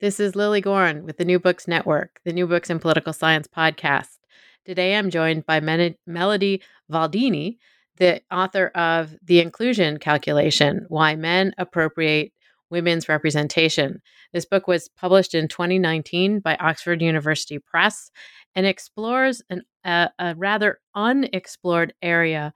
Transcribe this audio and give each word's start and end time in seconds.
This 0.00 0.20
is 0.20 0.36
Lilly 0.36 0.60
Goren 0.60 1.02
with 1.02 1.16
the 1.16 1.24
New 1.24 1.40
Books 1.40 1.66
Network, 1.66 2.20
the 2.24 2.32
New 2.32 2.46
Books 2.46 2.70
in 2.70 2.78
Political 2.78 3.12
Science 3.14 3.48
podcast. 3.48 4.18
Today 4.64 4.94
I'm 4.94 5.10
joined 5.10 5.44
by 5.44 5.58
Men- 5.58 5.96
Melody 6.06 6.62
Valdini, 6.88 7.58
the 7.96 8.22
author 8.30 8.68
of 8.76 9.16
The 9.24 9.40
Inclusion 9.40 9.98
Calculation 9.98 10.86
Why 10.86 11.16
Men 11.16 11.52
Appropriate 11.58 12.32
Women's 12.70 13.08
Representation. 13.08 14.00
This 14.32 14.44
book 14.44 14.68
was 14.68 14.88
published 14.88 15.34
in 15.34 15.48
2019 15.48 16.38
by 16.38 16.54
Oxford 16.60 17.02
University 17.02 17.58
Press 17.58 18.12
and 18.54 18.66
explores 18.66 19.42
an, 19.50 19.64
a 19.84 20.34
rather 20.36 20.78
unexplored 20.94 21.92
area 22.02 22.52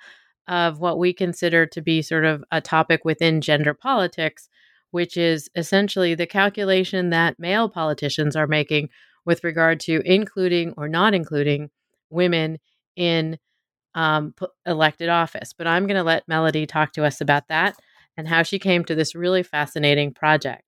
of 0.47 0.79
what 0.79 0.97
we 0.97 1.13
consider 1.13 1.67
to 1.67 1.83
be 1.83 2.03
sort 2.03 2.25
of 2.25 2.45
a 2.53 2.61
topic 2.61 3.05
within 3.05 3.41
gender 3.41 3.75
politics 3.75 4.49
which 4.93 5.17
is 5.17 5.51
essentially 5.57 6.15
the 6.15 6.27
calculation 6.27 7.11
that 7.11 7.39
male 7.39 7.69
politicians 7.69 8.37
are 8.37 8.47
making 8.47 8.89
with 9.25 9.43
regard 9.43 9.81
to 9.81 10.01
including 10.05 10.73
or 10.77 10.89
not 10.89 11.15
including 11.15 11.71
women 12.11 12.59
in 12.95 13.39
um, 13.95 14.35
elected 14.67 15.09
office. 15.09 15.53
But 15.53 15.67
I'm 15.67 15.87
going 15.87 15.97
to 15.97 16.03
let 16.03 16.29
Melody 16.29 16.67
talk 16.67 16.93
to 16.93 17.05
us 17.05 17.21
about 17.21 17.49
that 17.49 17.75
and 18.17 18.29
how 18.29 18.43
she 18.43 18.59
came 18.59 18.85
to 18.85 18.95
this 18.95 19.15
really 19.15 19.43
fascinating 19.43 20.13
project. 20.13 20.63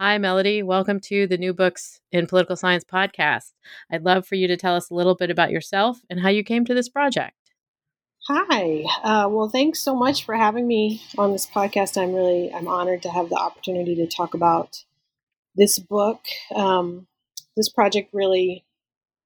Hi, 0.00 0.18
Melody. 0.18 0.62
Welcome 0.62 1.00
to 1.00 1.26
the 1.26 1.38
New 1.38 1.54
Books 1.54 2.00
in 2.10 2.26
Political 2.26 2.56
Science 2.56 2.84
podcast. 2.84 3.52
I'd 3.90 4.04
love 4.04 4.26
for 4.26 4.34
you 4.34 4.48
to 4.48 4.56
tell 4.56 4.74
us 4.74 4.90
a 4.90 4.94
little 4.94 5.14
bit 5.14 5.30
about 5.30 5.50
yourself 5.50 6.00
and 6.10 6.20
how 6.20 6.28
you 6.28 6.42
came 6.42 6.64
to 6.64 6.74
this 6.74 6.88
project. 6.88 7.36
Hi. 8.28 8.84
Uh, 9.02 9.28
well, 9.28 9.48
thanks 9.48 9.80
so 9.80 9.96
much 9.96 10.24
for 10.24 10.36
having 10.36 10.68
me 10.68 11.02
on 11.18 11.32
this 11.32 11.44
podcast. 11.44 12.00
I'm 12.00 12.14
really 12.14 12.54
I'm 12.54 12.68
honored 12.68 13.02
to 13.02 13.10
have 13.10 13.28
the 13.28 13.34
opportunity 13.34 13.96
to 13.96 14.06
talk 14.06 14.34
about 14.34 14.84
this 15.56 15.80
book. 15.80 16.20
Um, 16.54 17.08
this 17.56 17.68
project 17.68 18.10
really 18.14 18.64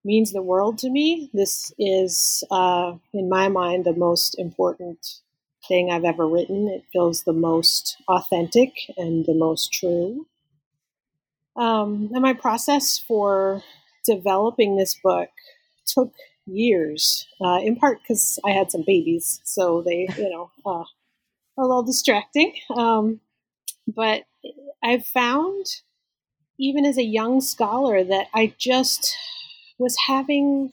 means 0.03 0.33
the 0.33 0.41
world 0.41 0.79
to 0.79 0.89
me. 0.89 1.29
This 1.35 1.75
is, 1.79 2.43
uh, 2.51 2.95
in 3.13 3.29
my 3.29 3.49
mind, 3.49 3.85
the 3.85 3.93
most 3.93 4.39
important 4.39 5.21
thing 5.69 5.91
I've 5.91 6.05
ever 6.05 6.27
written. 6.27 6.67
It 6.67 6.85
feels 6.91 7.25
the 7.25 7.35
most 7.35 7.99
authentic 8.09 8.73
and 8.97 9.27
the 9.27 9.35
most 9.35 9.75
true. 9.75 10.27
Um, 11.55 12.11
and 12.15 12.23
my 12.23 12.33
process 12.33 12.99
for 12.99 13.63
developing 14.07 14.77
this 14.77 14.95
book 14.95 15.29
took 15.87 16.15
years, 16.47 17.27
uh, 17.41 17.59
in 17.63 17.77
part 17.77 18.01
because 18.01 18.39
I 18.45 18.51
had 18.51 18.71
some 18.71 18.85
babies, 18.87 19.41
so 19.45 19.83
they, 19.83 20.09
you 20.17 20.31
know, 20.31 20.51
uh, 20.67 20.85
a 21.59 21.63
little 21.63 21.83
distracting. 21.83 22.55
Um, 22.75 23.21
but 23.87 24.25
I 24.83 24.99
found, 24.99 25.67
even 26.59 26.85
as 26.85 26.99
a 26.99 27.05
young 27.05 27.41
scholar, 27.41 28.03
that 28.05 28.27
I 28.35 28.55
just 28.59 29.17
was 29.79 29.97
having, 30.07 30.73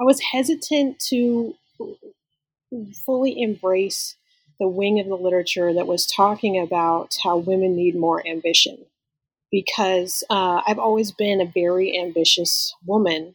I 0.00 0.04
was 0.04 0.20
hesitant 0.20 1.00
to 1.08 1.54
fully 3.04 3.40
embrace 3.40 4.16
the 4.58 4.68
wing 4.68 5.00
of 5.00 5.06
the 5.06 5.16
literature 5.16 5.72
that 5.72 5.86
was 5.86 6.06
talking 6.06 6.60
about 6.60 7.16
how 7.22 7.36
women 7.36 7.76
need 7.76 7.96
more 7.96 8.26
ambition. 8.26 8.78
Because 9.50 10.24
uh, 10.30 10.62
I've 10.66 10.78
always 10.78 11.12
been 11.12 11.40
a 11.40 11.46
very 11.46 11.98
ambitious 11.98 12.74
woman 12.86 13.34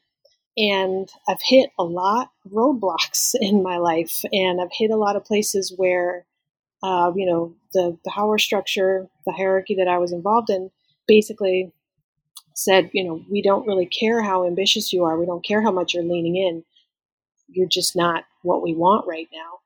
and 0.57 1.09
I've 1.29 1.41
hit 1.41 1.69
a 1.77 1.83
lot 1.83 2.31
of 2.45 2.51
roadblocks 2.51 3.35
in 3.39 3.63
my 3.63 3.77
life, 3.77 4.23
and 4.31 4.59
I've 4.61 4.73
hit 4.73 4.91
a 4.91 4.97
lot 4.97 5.15
of 5.15 5.25
places 5.25 5.73
where, 5.75 6.25
uh, 6.83 7.11
you 7.15 7.25
know, 7.25 7.55
the, 7.73 7.97
the 8.03 8.11
power 8.11 8.37
structure, 8.37 9.07
the 9.25 9.33
hierarchy 9.33 9.75
that 9.75 9.87
I 9.87 9.99
was 9.99 10.11
involved 10.11 10.49
in, 10.49 10.71
basically 11.07 11.71
said, 12.55 12.89
you 12.91 13.03
know, 13.03 13.23
we 13.29 13.41
don't 13.41 13.67
really 13.67 13.85
care 13.85 14.21
how 14.21 14.45
ambitious 14.45 14.91
you 14.91 15.03
are. 15.03 15.19
We 15.19 15.27
don't 15.27 15.45
care 15.45 15.61
how 15.61 15.71
much 15.71 15.93
you're 15.93 16.03
leaning 16.03 16.35
in. 16.35 16.63
You're 17.47 17.67
just 17.67 17.95
not 17.95 18.25
what 18.41 18.63
we 18.63 18.73
want 18.73 19.07
right 19.07 19.27
now. 19.31 19.59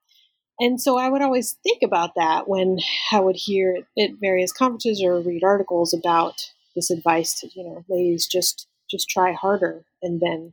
And 0.60 0.80
so 0.80 0.98
I 0.98 1.08
would 1.08 1.22
always 1.22 1.56
think 1.62 1.82
about 1.82 2.14
that 2.16 2.46
when 2.48 2.78
I 3.10 3.20
would 3.20 3.36
hear 3.36 3.78
at 3.98 4.10
various 4.20 4.52
conferences 4.52 5.02
or 5.02 5.20
read 5.20 5.42
articles 5.42 5.94
about 5.94 6.52
this 6.76 6.90
advice 6.90 7.40
to, 7.40 7.48
you 7.54 7.64
know, 7.64 7.84
ladies, 7.88 8.26
just 8.26 8.68
just 8.90 9.08
try 9.08 9.32
harder 9.32 9.84
and 10.02 10.20
then 10.20 10.52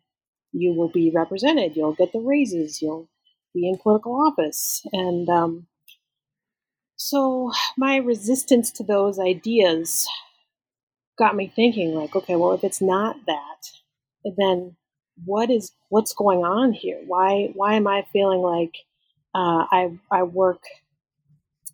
you 0.52 0.74
will 0.74 0.90
be 0.90 1.12
represented. 1.14 1.76
You'll 1.76 1.94
get 1.94 2.12
the 2.12 2.20
raises. 2.20 2.82
You'll 2.82 3.08
be 3.54 3.68
in 3.68 3.78
political 3.78 4.16
office. 4.16 4.86
And 4.92 5.30
um, 5.30 5.68
so 6.96 7.52
my 7.78 7.98
resistance 7.98 8.72
to 8.74 8.84
those 8.84 9.20
ideas 9.20 10.08
got 11.18 11.36
me 11.36 11.52
thinking, 11.54 11.94
like, 11.94 12.16
okay, 12.16 12.36
well, 12.36 12.54
if 12.54 12.64
it's 12.64 12.82
not 12.82 13.18
that, 13.26 13.72
then 14.38 14.76
what 15.26 15.50
is 15.50 15.72
what's 15.90 16.14
going 16.14 16.40
on 16.40 16.72
here? 16.72 17.02
Why 17.06 17.52
why 17.54 17.74
am 17.74 17.88
I 17.88 18.06
feeling 18.14 18.40
like 18.40 18.76
uh, 19.36 19.66
I 19.72 19.92
I 20.12 20.24
work 20.24 20.64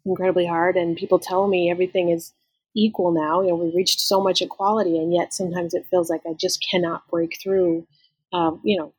incredibly 0.05 0.45
hard 0.45 0.75
and 0.75 0.97
people 0.97 1.19
tell 1.19 1.47
me 1.47 1.69
everything 1.69 2.09
is 2.09 2.33
equal 2.75 3.11
now? 3.11 3.41
You 3.41 3.49
know, 3.49 3.55
we 3.55 3.75
reached 3.75 3.99
so 3.99 4.21
much 4.21 4.41
equality, 4.41 4.97
and 4.97 5.13
yet 5.13 5.33
sometimes 5.33 5.73
it 5.73 5.85
feels 5.89 6.09
like 6.09 6.21
I 6.27 6.33
just 6.33 6.65
cannot 6.69 7.07
break 7.07 7.39
through 7.41 7.85
um, 8.33 8.61
you 8.63 8.77
know, 8.77 8.93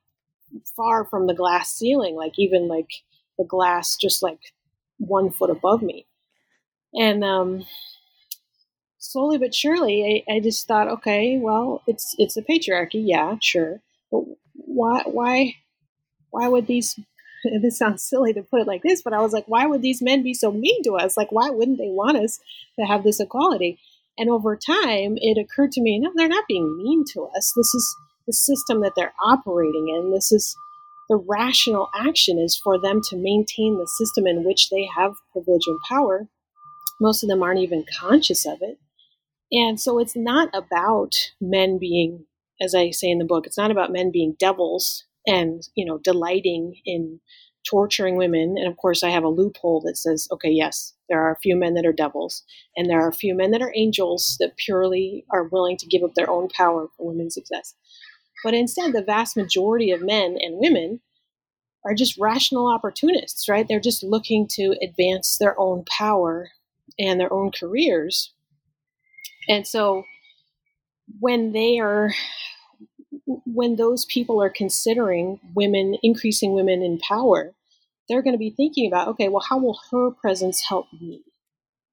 far 0.77 1.05
from 1.05 1.27
the 1.27 1.35
glass 1.35 1.73
ceiling, 1.75 2.15
like 2.17 2.39
even 2.39 2.69
like 2.69 2.91
the 3.39 3.45
glass 3.45 3.97
just 3.97 4.23
like 4.23 4.41
one 4.99 5.31
foot 5.31 5.51
above 5.51 5.83
me. 5.83 6.07
And 6.95 7.23
um, 7.25 7.67
slowly 8.99 9.39
but 9.39 9.55
surely, 9.55 10.25
I, 10.29 10.35
I 10.37 10.41
just 10.41 10.67
thought, 10.67 10.89
okay, 10.89 11.39
well, 11.39 11.83
it's 11.87 12.15
it's 12.19 12.37
a 12.37 12.43
patriarchy, 12.43 13.03
yeah, 13.05 13.37
sure, 13.41 13.81
but 14.11 14.23
why 14.55 15.03
why 15.05 15.55
why 16.31 16.49
would 16.49 16.67
these 16.67 16.99
this 17.63 17.79
sounds 17.79 18.03
silly 18.03 18.33
to 18.33 18.43
put 18.43 18.61
it 18.61 18.67
like 18.67 18.83
this, 18.83 19.03
but 19.03 19.13
I 19.13 19.21
was 19.21 19.33
like, 19.33 19.47
why 19.47 19.67
would 19.67 19.83
these 19.83 20.03
men 20.03 20.23
be 20.23 20.35
so 20.35 20.51
mean 20.51 20.83
to 20.85 20.95
us? 20.95 21.17
Like, 21.17 21.33
why 21.33 21.51
wouldn't 21.51 21.79
they 21.79 21.89
want 21.89 22.17
us 22.17 22.41
to 22.79 22.87
have 22.87 23.05
this 23.05 23.21
equality? 23.21 23.79
And 24.19 24.31
over 24.31 24.57
time, 24.57 25.19
it 25.21 25.39
occurred 25.39 25.73
to 25.73 25.83
me, 25.83 25.99
no, 25.99 26.11
they're 26.15 26.29
not 26.29 26.49
being 26.49 26.79
mean 26.79 27.05
to 27.13 27.25
us. 27.37 27.53
This 27.55 27.75
is 27.75 27.97
the 28.27 28.33
system 28.33 28.81
that 28.83 28.93
they're 28.97 29.15
operating 29.25 29.89
in. 29.89 30.13
This 30.13 30.33
is 30.33 30.57
the 31.09 31.17
rational 31.17 31.89
action 31.95 32.39
is 32.39 32.57
for 32.57 32.81
them 32.81 33.01
to 33.09 33.17
maintain 33.17 33.79
the 33.79 33.89
system 33.99 34.27
in 34.27 34.45
which 34.45 34.71
they 34.71 34.89
have 34.97 35.15
privilege 35.33 35.67
and 35.67 35.79
power. 35.89 36.29
Most 37.01 37.23
of 37.23 37.29
them 37.29 37.43
aren't 37.43 37.61
even 37.61 37.85
conscious 38.01 38.47
of 38.47 38.59
it. 38.61 38.79
And 39.53 39.81
so 39.81 39.99
it's 39.99 40.17
not 40.17 40.49
about 40.53 41.15
men 41.41 41.79
being, 41.79 42.27
as 42.61 42.75
I 42.75 42.91
say 42.91 43.09
in 43.09 43.19
the 43.19 43.25
book, 43.25 43.47
it's 43.47 43.59
not 43.59 43.71
about 43.71 43.93
men 43.93 44.11
being 44.11 44.35
devils 44.39 45.05
and, 45.27 45.63
you 45.77 45.85
know, 45.85 45.99
delighting 45.99 46.81
in 46.85 47.21
torturing 47.69 48.17
women. 48.17 48.57
And 48.59 48.67
of 48.67 48.77
course, 48.77 49.03
I 49.03 49.11
have 49.11 49.25
a 49.25 49.29
loophole 49.29 49.81
that 49.83 49.97
says, 49.97 50.29
okay, 50.33 50.51
yes, 50.51 50.95
there 51.09 51.21
are 51.21 51.33
a 51.33 51.39
few 51.39 51.57
men 51.57 51.75
that 51.75 51.87
are 51.87 51.93
devils, 51.93 52.43
and 52.77 52.89
there 52.89 53.01
are 53.01 53.09
a 53.09 53.15
few 53.15 53.35
men 53.35 53.53
that 53.53 53.63
are 53.63 53.73
angels 53.77 54.37
that 54.41 54.57
purely 54.57 55.25
are 55.31 55.45
willing 55.45 55.77
to 55.79 55.87
give 55.87 56.03
up 56.03 56.15
their 56.15 56.31
own 56.31 56.49
power 56.49 56.89
for 56.97 57.09
women's 57.09 57.35
success. 57.35 57.75
But 58.47 58.55
instead, 58.55 58.93
the 58.93 59.03
vast 59.03 59.37
majority 59.37 59.91
of 59.91 60.01
men 60.01 60.39
and 60.41 60.59
women 60.61 61.01
are 61.85 61.95
just 61.95 62.17
rational 62.17 62.73
opportunists, 62.73 63.49
right? 63.49 63.67
They're 63.67 63.81
just 63.81 64.05
looking 64.05 64.47
to 64.53 64.77
advance 64.81 65.37
their 65.37 65.59
own 65.59 65.83
power 65.91 66.51
and 66.97 67.19
their 67.19 67.33
own 67.33 67.51
careers. 67.51 68.33
And 69.49 69.67
so 69.67 70.05
when 71.19 71.55
they 71.55 71.81
are 71.81 72.13
when 73.47 73.75
those 73.75 74.05
people 74.05 74.41
are 74.41 74.49
considering 74.49 75.41
women 75.57 75.97
increasing 76.05 76.53
women 76.55 76.83
in 76.83 77.01
power, 77.01 77.53
they're 78.09 78.23
going 78.23 78.35
to 78.35 78.39
be 78.39 78.55
thinking 78.57 78.87
about, 78.87 79.09
okay, 79.09 79.29
well, 79.29 79.43
how 79.51 79.59
will 79.59 79.81
her 79.91 80.13
presence 80.13 80.63
help 80.69 80.87
me? 80.93 81.25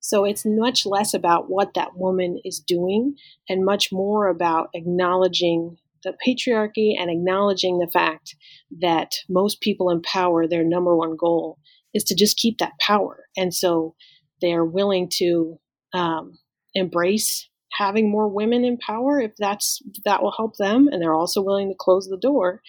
So 0.01 0.23
it's 0.23 0.45
much 0.45 0.85
less 0.85 1.15
about 1.15 1.49
what 1.49 1.73
that 1.73 1.97
woman 1.97 2.39
is 2.45 2.59
doing 2.59 3.15
and 3.49 3.65
much 3.65 3.91
more 3.91 4.27
about 4.27 4.69
acknowledging 4.75 5.79
the 6.03 6.13
patriarchy 6.25 6.93
and 6.97 7.09
acknowledging 7.09 7.79
the 7.79 7.89
fact 7.91 8.35
that 8.81 9.15
most 9.29 9.61
people 9.61 9.89
in 9.89 10.01
power, 10.01 10.47
their 10.47 10.63
number 10.63 10.95
one 10.95 11.15
goal 11.15 11.57
is 11.93 12.03
to 12.05 12.15
just 12.15 12.37
keep 12.37 12.57
that 12.57 12.73
power. 12.79 13.25
And 13.37 13.53
so 13.53 13.95
they're 14.41 14.65
willing 14.65 15.09
to 15.17 15.59
um, 15.93 16.37
embrace 16.73 17.47
having 17.73 18.09
more 18.09 18.27
women 18.27 18.63
in 18.63 18.77
power 18.77 19.19
if 19.19 19.31
that's 19.37 19.81
that 20.05 20.21
will 20.21 20.33
help 20.35 20.57
them 20.57 20.87
and 20.91 21.01
they're 21.01 21.15
also 21.15 21.41
willing 21.41 21.69
to 21.69 21.75
close 21.77 22.07
the 22.07 22.17
door 22.17 22.61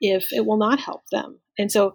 if 0.00 0.32
it 0.32 0.44
will 0.44 0.58
not 0.58 0.78
help 0.78 1.02
them 1.10 1.38
and 1.58 1.72
so 1.72 1.92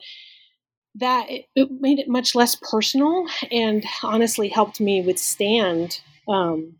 that 0.96 1.30
it, 1.30 1.46
it 1.56 1.70
made 1.80 2.00
it 2.00 2.08
much 2.08 2.34
less 2.34 2.56
personal 2.72 3.28
and 3.52 3.84
honestly 4.04 4.48
helped 4.48 4.80
me 4.80 5.02
withstand 5.02 6.00
um, 6.28 6.76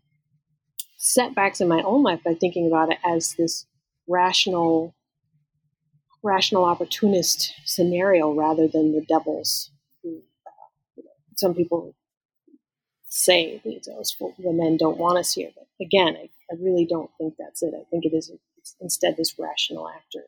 setbacks 0.96 1.60
in 1.60 1.68
my 1.68 1.82
own 1.82 2.02
life 2.02 2.20
by 2.24 2.34
thinking 2.34 2.66
about 2.66 2.90
it 2.90 2.98
as 3.04 3.34
this 3.34 3.66
rational 4.08 4.94
rational 6.22 6.64
opportunist 6.64 7.52
scenario 7.64 8.32
rather 8.32 8.66
than 8.66 8.92
the 8.92 9.04
devil's 9.08 9.70
uh, 10.04 10.10
some 11.36 11.54
people 11.54 11.94
say 13.08 13.60
the 13.64 14.52
men 14.52 14.76
don't 14.76 14.98
want 14.98 15.18
us 15.18 15.32
here. 15.34 15.50
But 15.54 15.66
again 15.80 16.16
I, 16.16 16.28
I 16.50 16.56
really 16.60 16.86
don't 16.86 17.10
think 17.18 17.34
that's 17.38 17.62
it. 17.62 17.74
I 17.74 17.84
think 17.90 18.04
it 18.04 18.14
is 18.14 18.32
instead 18.80 19.16
this 19.16 19.34
rational 19.38 19.88
actor. 19.88 20.24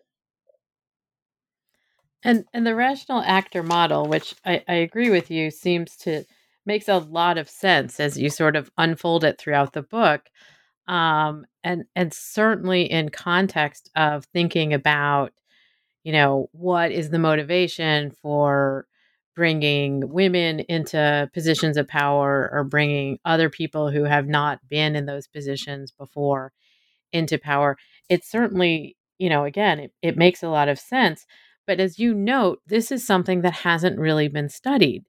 And 2.23 2.45
and 2.53 2.67
the 2.67 2.75
rational 2.75 3.23
actor 3.23 3.63
model, 3.63 4.07
which 4.07 4.35
I, 4.45 4.63
I 4.69 4.75
agree 4.75 5.11
with 5.11 5.31
you, 5.31 5.51
seems 5.51 5.97
to 5.99 6.25
makes 6.67 6.89
a 6.89 6.99
lot 6.99 7.39
of 7.39 7.49
sense 7.49 7.99
as 7.99 8.19
you 8.19 8.29
sort 8.29 8.57
of 8.57 8.71
unfold 8.77 9.25
it 9.25 9.39
throughout 9.39 9.73
the 9.73 9.83
book. 9.83 10.29
Um, 10.89 11.45
and 11.63 11.85
and 11.95 12.13
certainly 12.13 12.91
in 12.91 13.11
context 13.11 13.91
of 13.95 14.25
thinking 14.27 14.73
about, 14.73 15.33
you 16.03 16.13
know, 16.13 16.49
what 16.53 16.91
is 16.91 17.11
the 17.11 17.19
motivation 17.19 18.11
for 18.11 18.87
bringing 19.37 20.09
women 20.09 20.59
into 20.61 21.31
positions 21.33 21.77
of 21.77 21.87
power 21.87 22.51
or 22.53 22.65
bringing 22.65 23.21
other 23.25 23.49
people 23.49 23.89
who 23.89 24.03
have 24.03 24.27
not 24.27 24.59
been 24.69 24.97
in 24.97 25.07
those 25.07 25.29
positions 25.29 25.93
before 25.93 26.53
into 27.13 27.39
power. 27.39 27.77
It 28.09 28.25
certainly, 28.25 28.97
you 29.19 29.29
know, 29.29 29.45
again, 29.45 29.79
it, 29.79 29.93
it 30.03 30.17
makes 30.17 30.43
a 30.43 30.49
lot 30.49 30.69
of 30.69 30.79
sense. 30.79 31.25
But 31.69 31.79
as 31.79 32.01
you 32.01 32.15
note, 32.15 32.61
this 32.67 32.91
is 32.91 33.07
something 33.07 33.43
that 33.43 33.53
hasn't 33.53 34.01
really 34.01 34.27
been 34.27 34.49
studied. 34.49 35.05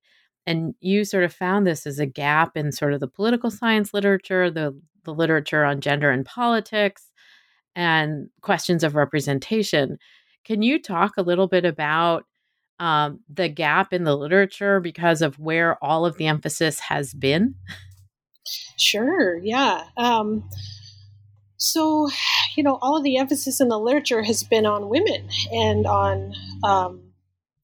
And 0.49 0.73
you 0.79 1.05
sort 1.05 1.23
of 1.23 1.31
found 1.31 1.67
this 1.67 1.85
as 1.85 1.99
a 1.99 2.07
gap 2.07 2.57
in 2.57 2.71
sort 2.71 2.93
of 2.93 2.99
the 2.99 3.07
political 3.07 3.51
science 3.51 3.93
literature, 3.93 4.49
the, 4.49 4.75
the 5.03 5.13
literature 5.13 5.63
on 5.63 5.79
gender 5.79 6.09
and 6.09 6.25
politics, 6.25 7.11
and 7.75 8.29
questions 8.41 8.83
of 8.83 8.95
representation. 8.95 9.99
Can 10.43 10.63
you 10.63 10.81
talk 10.81 11.11
a 11.17 11.21
little 11.21 11.47
bit 11.47 11.65
about 11.65 12.25
um, 12.79 13.19
the 13.31 13.47
gap 13.47 13.93
in 13.93 14.05
the 14.05 14.17
literature 14.17 14.79
because 14.79 15.21
of 15.21 15.37
where 15.37 15.77
all 15.83 16.03
of 16.03 16.17
the 16.17 16.25
emphasis 16.25 16.79
has 16.79 17.13
been? 17.13 17.53
Sure, 18.75 19.37
yeah. 19.37 19.83
Um, 19.97 20.49
so, 21.57 22.09
you 22.57 22.63
know, 22.63 22.79
all 22.81 22.97
of 22.97 23.03
the 23.03 23.17
emphasis 23.17 23.61
in 23.61 23.67
the 23.67 23.79
literature 23.79 24.23
has 24.23 24.43
been 24.43 24.65
on 24.65 24.89
women 24.89 25.29
and 25.51 25.85
on, 25.85 26.33
um, 26.63 27.08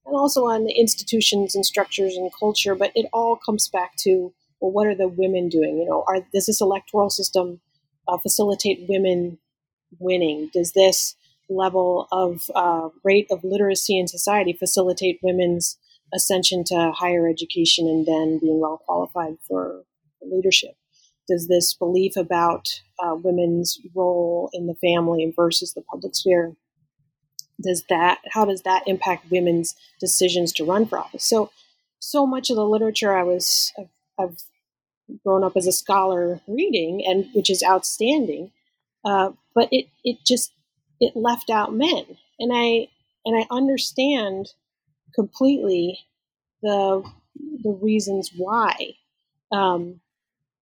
and 0.05 0.15
also 0.15 0.45
on 0.45 0.65
the 0.65 0.73
institutions 0.73 1.55
and 1.55 1.65
structures 1.65 2.15
and 2.15 2.31
culture, 2.37 2.75
but 2.75 2.91
it 2.95 3.07
all 3.11 3.35
comes 3.35 3.67
back 3.67 3.95
to, 3.97 4.33
well, 4.59 4.71
what 4.71 4.87
are 4.87 4.95
the 4.95 5.07
women 5.07 5.49
doing? 5.49 5.77
You 5.77 5.85
know, 5.85 6.03
are, 6.07 6.25
does 6.33 6.45
this 6.45 6.61
electoral 6.61 7.09
system 7.09 7.59
uh, 8.07 8.17
facilitate 8.17 8.85
women 8.87 9.39
winning? 9.99 10.49
Does 10.53 10.73
this 10.73 11.15
level 11.49 12.07
of 12.11 12.49
uh, 12.55 12.89
rate 13.03 13.27
of 13.31 13.43
literacy 13.43 13.97
in 13.97 14.07
society 14.07 14.53
facilitate 14.53 15.19
women's 15.21 15.77
ascension 16.13 16.63
to 16.65 16.91
higher 16.95 17.27
education 17.27 17.87
and 17.87 18.05
then 18.05 18.39
being 18.39 18.59
well 18.59 18.81
qualified 18.85 19.37
for 19.47 19.83
leadership? 20.21 20.75
does 21.27 21.47
this 21.47 21.73
belief 21.73 22.15
about 22.15 22.81
uh, 23.03 23.15
women's 23.15 23.79
role 23.93 24.49
in 24.53 24.67
the 24.67 24.75
family 24.75 25.33
versus 25.35 25.73
the 25.73 25.81
public 25.81 26.15
sphere 26.15 26.55
does 27.61 27.83
that 27.89 28.19
how 28.31 28.45
does 28.45 28.61
that 28.63 28.83
impact 28.85 29.31
women's 29.31 29.75
decisions 29.99 30.51
to 30.53 30.65
run 30.65 30.85
for 30.85 30.99
office? 30.99 31.23
So 31.23 31.51
so 31.99 32.25
much 32.25 32.49
of 32.49 32.55
the 32.55 32.65
literature 32.65 33.15
i 33.15 33.23
was 33.23 33.73
i've, 33.79 33.89
I've 34.19 34.37
grown 35.23 35.43
up 35.43 35.53
as 35.55 35.65
a 35.65 35.71
scholar 35.71 36.41
reading 36.47 37.03
and 37.05 37.27
which 37.33 37.49
is 37.49 37.63
outstanding 37.63 38.51
uh, 39.05 39.31
but 39.53 39.69
it 39.71 39.87
it 40.03 40.17
just 40.25 40.51
it 40.99 41.15
left 41.15 41.49
out 41.49 41.73
men. 41.73 42.05
And 42.39 42.51
i 42.53 42.87
and 43.25 43.37
i 43.37 43.45
understand 43.49 44.53
completely 45.13 45.99
the 46.61 47.03
the 47.63 47.77
reasons 47.81 48.31
why 48.35 48.95
um, 49.51 50.01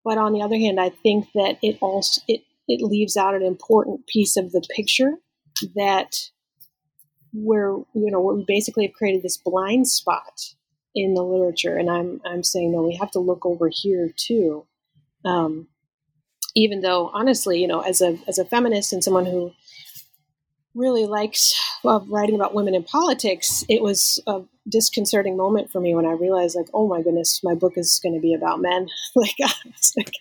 but 0.04 0.18
on 0.18 0.34
the 0.34 0.42
other 0.42 0.57
hand, 0.57 0.80
I 0.80 0.90
think 0.90 1.31
that 1.34 1.57
it 1.62 1.78
also 1.81 2.22
it, 2.28 2.42
it 2.68 2.81
leaves 2.81 3.18
out 3.18 3.36
an 3.36 3.44
important 3.44 4.06
piece 4.07 4.38
of 4.38 4.51
the 4.51 4.66
picture 4.75 5.13
that 5.75 6.30
where 7.33 7.71
you 7.94 8.12
know 8.12 8.21
we 8.21 8.44
basically 8.47 8.85
have 8.85 8.95
created 8.95 9.24
this 9.24 9.38
blind 9.38 9.88
spot 9.88 10.53
in 10.95 11.13
the 11.13 11.24
literature, 11.24 11.77
and 11.77 11.89
I'm 11.89 12.21
I'm 12.25 12.44
saying 12.44 12.71
no, 12.71 12.83
we 12.83 12.95
have 12.95 13.12
to 13.12 13.19
look 13.19 13.45
over 13.45 13.69
here 13.71 14.12
too. 14.15 14.65
Um, 15.25 15.68
even 16.56 16.81
though 16.81 17.09
honestly, 17.13 17.59
you 17.59 17.68
know, 17.68 17.81
as 17.81 18.01
a 18.01 18.18
as 18.27 18.38
a 18.38 18.45
feminist 18.45 18.94
and 18.94 19.03
someone 19.03 19.25
who 19.25 19.51
really 20.75 21.06
likes 21.06 21.53
uh, 21.85 22.00
writing 22.07 22.35
about 22.35 22.53
women 22.53 22.75
in 22.75 22.83
politics, 22.83 23.63
it 23.69 23.81
was 23.81 24.19
a 24.27 24.41
disconcerting 24.68 25.38
moment 25.38 25.71
for 25.71 25.80
me 25.80 25.94
when 25.94 26.06
I 26.06 26.13
realized, 26.13 26.56
like, 26.56 26.69
oh 26.74 26.88
my 26.88 27.01
goodness, 27.01 27.41
my 27.44 27.56
book 27.56 27.74
is 27.77 28.00
going 28.01 28.15
to 28.15 28.21
be 28.21 28.33
about 28.33 28.62
men. 28.62 28.88
like, 29.15 29.35
it's 29.65 29.95
like, 29.95 30.13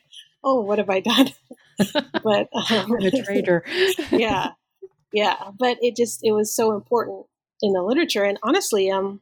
oh, 0.44 0.60
what 0.60 0.78
have 0.78 0.90
I 0.90 1.00
done? 1.00 1.28
but 2.22 2.48
um, 2.70 2.92
a 3.00 3.22
traitor. 3.22 3.64
yeah, 4.10 4.50
yeah. 5.12 5.36
But 5.58 5.78
it 5.80 5.96
just 5.96 6.20
it 6.22 6.32
was 6.32 6.54
so 6.54 6.74
important 6.74 7.26
in 7.60 7.72
the 7.72 7.82
literature, 7.82 8.24
and 8.24 8.38
honestly, 8.42 8.90
um, 8.90 9.20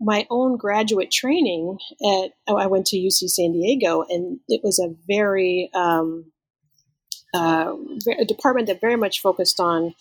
my 0.00 0.26
own 0.30 0.56
graduate 0.56 1.10
training 1.10 1.78
at 2.02 2.32
oh, 2.46 2.56
I 2.56 2.66
went 2.66 2.86
to 2.86 2.98
UC 2.98 3.28
San 3.28 3.52
Diego, 3.52 4.04
and 4.08 4.40
it 4.48 4.62
was 4.62 4.78
a 4.78 4.94
very 5.08 5.70
um, 5.74 6.32
uh, 7.34 7.74
a 8.18 8.24
department 8.24 8.68
that 8.68 8.80
very 8.80 8.96
much 8.96 9.20
focused 9.20 9.60
on 9.60 9.94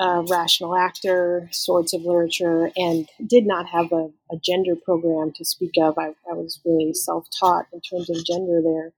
uh, 0.00 0.22
rational 0.30 0.76
actor 0.76 1.48
sorts 1.52 1.92
of 1.92 2.02
literature 2.02 2.70
and 2.76 3.06
did 3.26 3.46
not 3.46 3.66
have 3.66 3.92
a, 3.92 4.10
a 4.32 4.36
gender 4.42 4.74
program 4.74 5.30
to 5.32 5.44
speak 5.44 5.72
of. 5.78 5.98
I, 5.98 6.14
I 6.28 6.32
was 6.32 6.58
really 6.64 6.94
self 6.94 7.26
taught 7.38 7.66
in 7.72 7.80
terms 7.80 8.08
of 8.08 8.24
gender 8.24 8.60
there. 8.62 8.92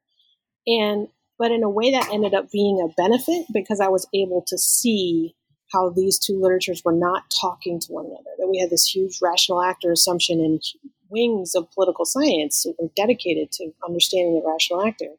And 0.66 1.08
but 1.38 1.50
in 1.50 1.64
a 1.64 1.69
way 1.69 1.90
that 1.90 2.10
ended 2.12 2.34
up 2.34 2.52
being 2.52 2.81
a 2.81 2.94
benefit 2.94 3.46
because 3.52 3.80
I 3.80 3.88
was 3.88 4.06
able 4.14 4.44
to 4.47 4.56
see 4.56 5.35
how 5.73 5.91
these 5.91 6.19
two 6.19 6.41
literatures 6.41 6.83
were 6.85 6.93
not 6.93 7.25
talking 7.41 7.81
to 7.81 7.93
one 7.93 8.07
another. 8.07 8.31
That 8.38 8.49
we 8.49 8.59
had 8.59 8.71
this 8.71 8.87
huge 8.87 9.19
rational 9.23 9.62
actor 9.62 9.93
assumption 9.93 10.41
and 10.41 10.62
wings 11.09 11.55
of 11.55 11.71
political 11.73 12.05
science 12.05 12.62
that 12.64 12.75
were 12.79 12.91
dedicated 12.97 13.52
to 13.52 13.73
understanding 13.87 14.35
the 14.35 14.49
rational 14.49 14.87
actor. 14.87 15.11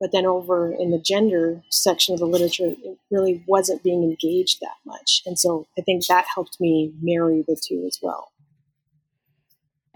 But 0.00 0.12
then 0.12 0.26
over 0.26 0.72
in 0.72 0.90
the 0.90 0.98
gender 0.98 1.62
section 1.70 2.14
of 2.14 2.20
the 2.20 2.26
literature, 2.26 2.66
it 2.66 2.98
really 3.10 3.42
wasn't 3.46 3.82
being 3.82 4.02
engaged 4.02 4.60
that 4.60 4.76
much. 4.84 5.22
And 5.24 5.38
so 5.38 5.66
I 5.78 5.82
think 5.82 6.06
that 6.06 6.26
helped 6.34 6.60
me 6.60 6.92
marry 7.00 7.44
the 7.46 7.56
two 7.60 7.84
as 7.86 7.98
well. 8.02 8.32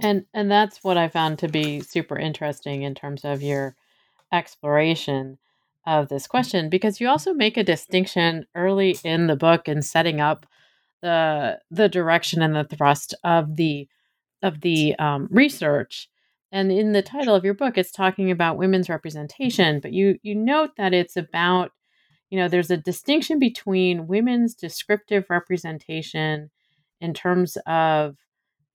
And 0.00 0.26
and 0.32 0.50
that's 0.50 0.84
what 0.84 0.96
I 0.96 1.08
found 1.08 1.40
to 1.40 1.48
be 1.48 1.80
super 1.80 2.16
interesting 2.16 2.82
in 2.82 2.94
terms 2.94 3.24
of 3.24 3.42
your 3.42 3.74
exploration 4.32 5.38
of 5.88 6.08
this 6.08 6.26
question 6.26 6.68
because 6.68 7.00
you 7.00 7.08
also 7.08 7.32
make 7.32 7.56
a 7.56 7.64
distinction 7.64 8.44
early 8.54 8.98
in 9.04 9.26
the 9.26 9.36
book 9.36 9.68
in 9.68 9.80
setting 9.80 10.20
up 10.20 10.44
the 11.00 11.58
the 11.70 11.88
direction 11.88 12.42
and 12.42 12.54
the 12.54 12.64
thrust 12.64 13.14
of 13.24 13.56
the 13.56 13.88
of 14.42 14.60
the 14.60 14.94
um, 14.96 15.28
research. 15.30 16.08
And 16.52 16.70
in 16.70 16.92
the 16.92 17.02
title 17.02 17.34
of 17.34 17.44
your 17.44 17.54
book 17.54 17.78
it's 17.78 17.90
talking 17.90 18.30
about 18.30 18.58
women's 18.58 18.90
representation 18.90 19.80
but 19.80 19.94
you 19.94 20.18
you 20.22 20.34
note 20.34 20.72
that 20.76 20.92
it's 20.92 21.16
about 21.16 21.72
you 22.28 22.38
know 22.38 22.48
there's 22.48 22.70
a 22.70 22.76
distinction 22.76 23.38
between 23.38 24.06
women's 24.06 24.54
descriptive 24.54 25.24
representation 25.30 26.50
in 27.00 27.14
terms 27.14 27.56
of 27.66 28.16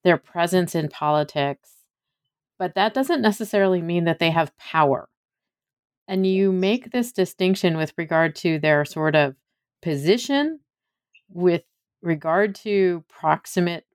their 0.04 0.18
presence 0.18 0.74
in 0.74 0.90
politics 0.90 1.72
but 2.58 2.76
that 2.76 2.94
doesn't 2.94 3.22
necessarily 3.22 3.82
mean 3.82 4.06
that 4.06 4.20
they 4.20 4.32
have 4.32 4.56
power 4.58 5.10
and 6.08 6.26
you 6.26 6.52
make 6.52 6.92
this 6.92 7.12
distinction 7.12 7.78
with 7.78 7.94
regard 7.98 8.36
to 8.36 8.60
their 8.60 8.86
sort 8.86 9.16
of 9.16 9.36
position 9.82 10.60
with 11.30 11.64
regard 12.02 12.56
to 12.56 13.04
proximate 13.10 13.86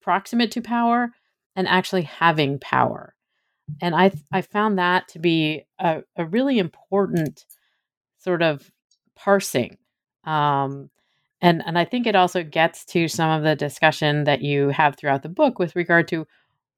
proximate 0.00 0.52
to 0.52 0.60
power 0.60 1.10
and 1.56 1.66
actually 1.66 2.02
having 2.02 2.58
power 2.58 3.16
and 3.80 3.94
I 3.94 4.12
I 4.32 4.42
found 4.42 4.78
that 4.78 5.08
to 5.08 5.18
be 5.18 5.64
a, 5.78 6.02
a 6.16 6.24
really 6.24 6.58
important 6.58 7.44
sort 8.18 8.42
of 8.42 8.70
parsing. 9.14 9.78
Um, 10.24 10.90
and 11.40 11.62
and 11.66 11.78
I 11.78 11.84
think 11.84 12.06
it 12.06 12.16
also 12.16 12.42
gets 12.42 12.84
to 12.86 13.08
some 13.08 13.30
of 13.30 13.42
the 13.42 13.56
discussion 13.56 14.24
that 14.24 14.42
you 14.42 14.70
have 14.70 14.96
throughout 14.96 15.22
the 15.22 15.28
book 15.28 15.58
with 15.58 15.76
regard 15.76 16.08
to 16.08 16.26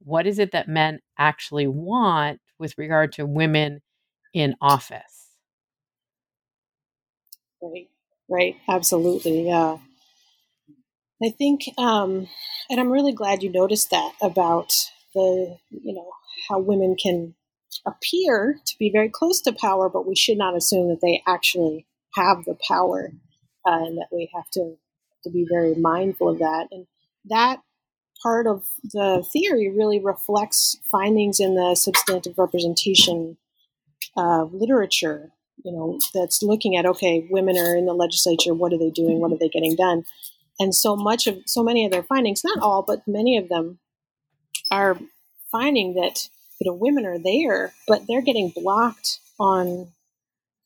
what 0.01 0.27
is 0.27 0.39
it 0.39 0.53
that 0.53 0.69
men 0.69 1.01
actually 1.19 1.67
want 1.67 2.41
with 2.59 2.77
regard 2.79 3.13
to 3.13 3.27
women 3.27 3.81
in 4.35 4.55
office. 4.61 5.37
Right, 7.63 7.89
right, 8.29 8.57
absolutely, 8.69 9.47
yeah. 9.47 9.79
I 11.23 11.31
think, 11.31 11.63
um, 11.77 12.29
and 12.71 12.79
I'm 12.79 12.91
really 12.93 13.13
glad 13.13 13.43
you 13.43 13.51
noticed 13.51 13.91
that 13.91 14.13
about 14.23 14.73
the, 15.15 15.59
you 15.71 15.95
know, 15.95 16.11
how 16.49 16.61
women 16.61 16.97
can 17.01 17.35
appear 17.87 18.61
to 18.65 18.79
be 18.79 18.91
very 18.91 19.09
close 19.09 19.41
to 19.43 19.53
power, 19.53 19.89
but 19.89 20.07
we 20.07 20.15
should 20.15 20.39
not 20.39 20.57
assume 20.57 20.89
that 20.89 21.01
they 21.01 21.23
actually 21.27 21.87
have 22.15 22.45
the 22.45 22.57
power, 22.69 23.13
uh, 23.67 23.85
and 23.85 23.99
that 23.99 24.09
we 24.13 24.31
have 24.35 24.49
to 24.51 24.77
to 25.25 25.31
be 25.31 25.45
very 25.51 25.75
mindful 25.75 26.29
of 26.29 26.39
that. 26.39 26.69
And 26.71 26.87
that 27.25 27.61
part 28.23 28.47
of 28.47 28.65
the 28.85 29.27
theory 29.33 29.69
really 29.69 29.99
reflects 29.99 30.79
findings 30.91 31.41
in 31.41 31.57
the 31.57 31.75
substantive 31.75 32.39
representation 32.39 33.37
literature. 34.25 35.31
You 35.65 35.73
know, 35.73 35.99
that's 36.15 36.43
looking 36.43 36.77
at 36.77 36.87
okay, 36.87 37.27
women 37.31 37.57
are 37.57 37.77
in 37.77 37.87
the 37.87 37.93
legislature. 37.93 38.55
What 38.55 38.73
are 38.73 38.79
they 38.79 38.91
doing? 38.91 39.21
What 39.21 39.33
are 39.33 39.39
they 39.39 39.49
getting 39.49 39.75
done? 39.75 40.05
And 40.61 40.75
so 40.75 40.97
much 40.97 41.27
of 41.27 41.39
so 41.47 41.63
many 41.63 41.85
of 41.85 41.93
their 41.93 42.03
findings, 42.03 42.45
not 42.45 42.59
all, 42.61 42.83
but 42.83 43.07
many 43.07 43.37
of 43.37 43.49
them, 43.49 43.79
are 44.71 44.99
finding 45.51 45.95
that 45.95 46.29
you 46.61 46.71
know 46.71 46.75
women 46.75 47.07
are 47.07 47.19
there, 47.19 47.73
but 47.87 48.07
they're 48.07 48.23
getting 48.23 48.53
blocked 48.55 49.19
on 49.39 49.89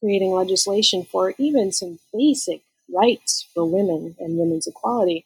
creating 0.00 0.32
legislation 0.32 1.04
for 1.04 1.34
even 1.38 1.72
some 1.72 1.98
basic 2.12 2.62
rights 2.92 3.46
for 3.54 3.64
women 3.64 4.16
and 4.18 4.36
women's 4.38 4.66
equality. 4.66 5.24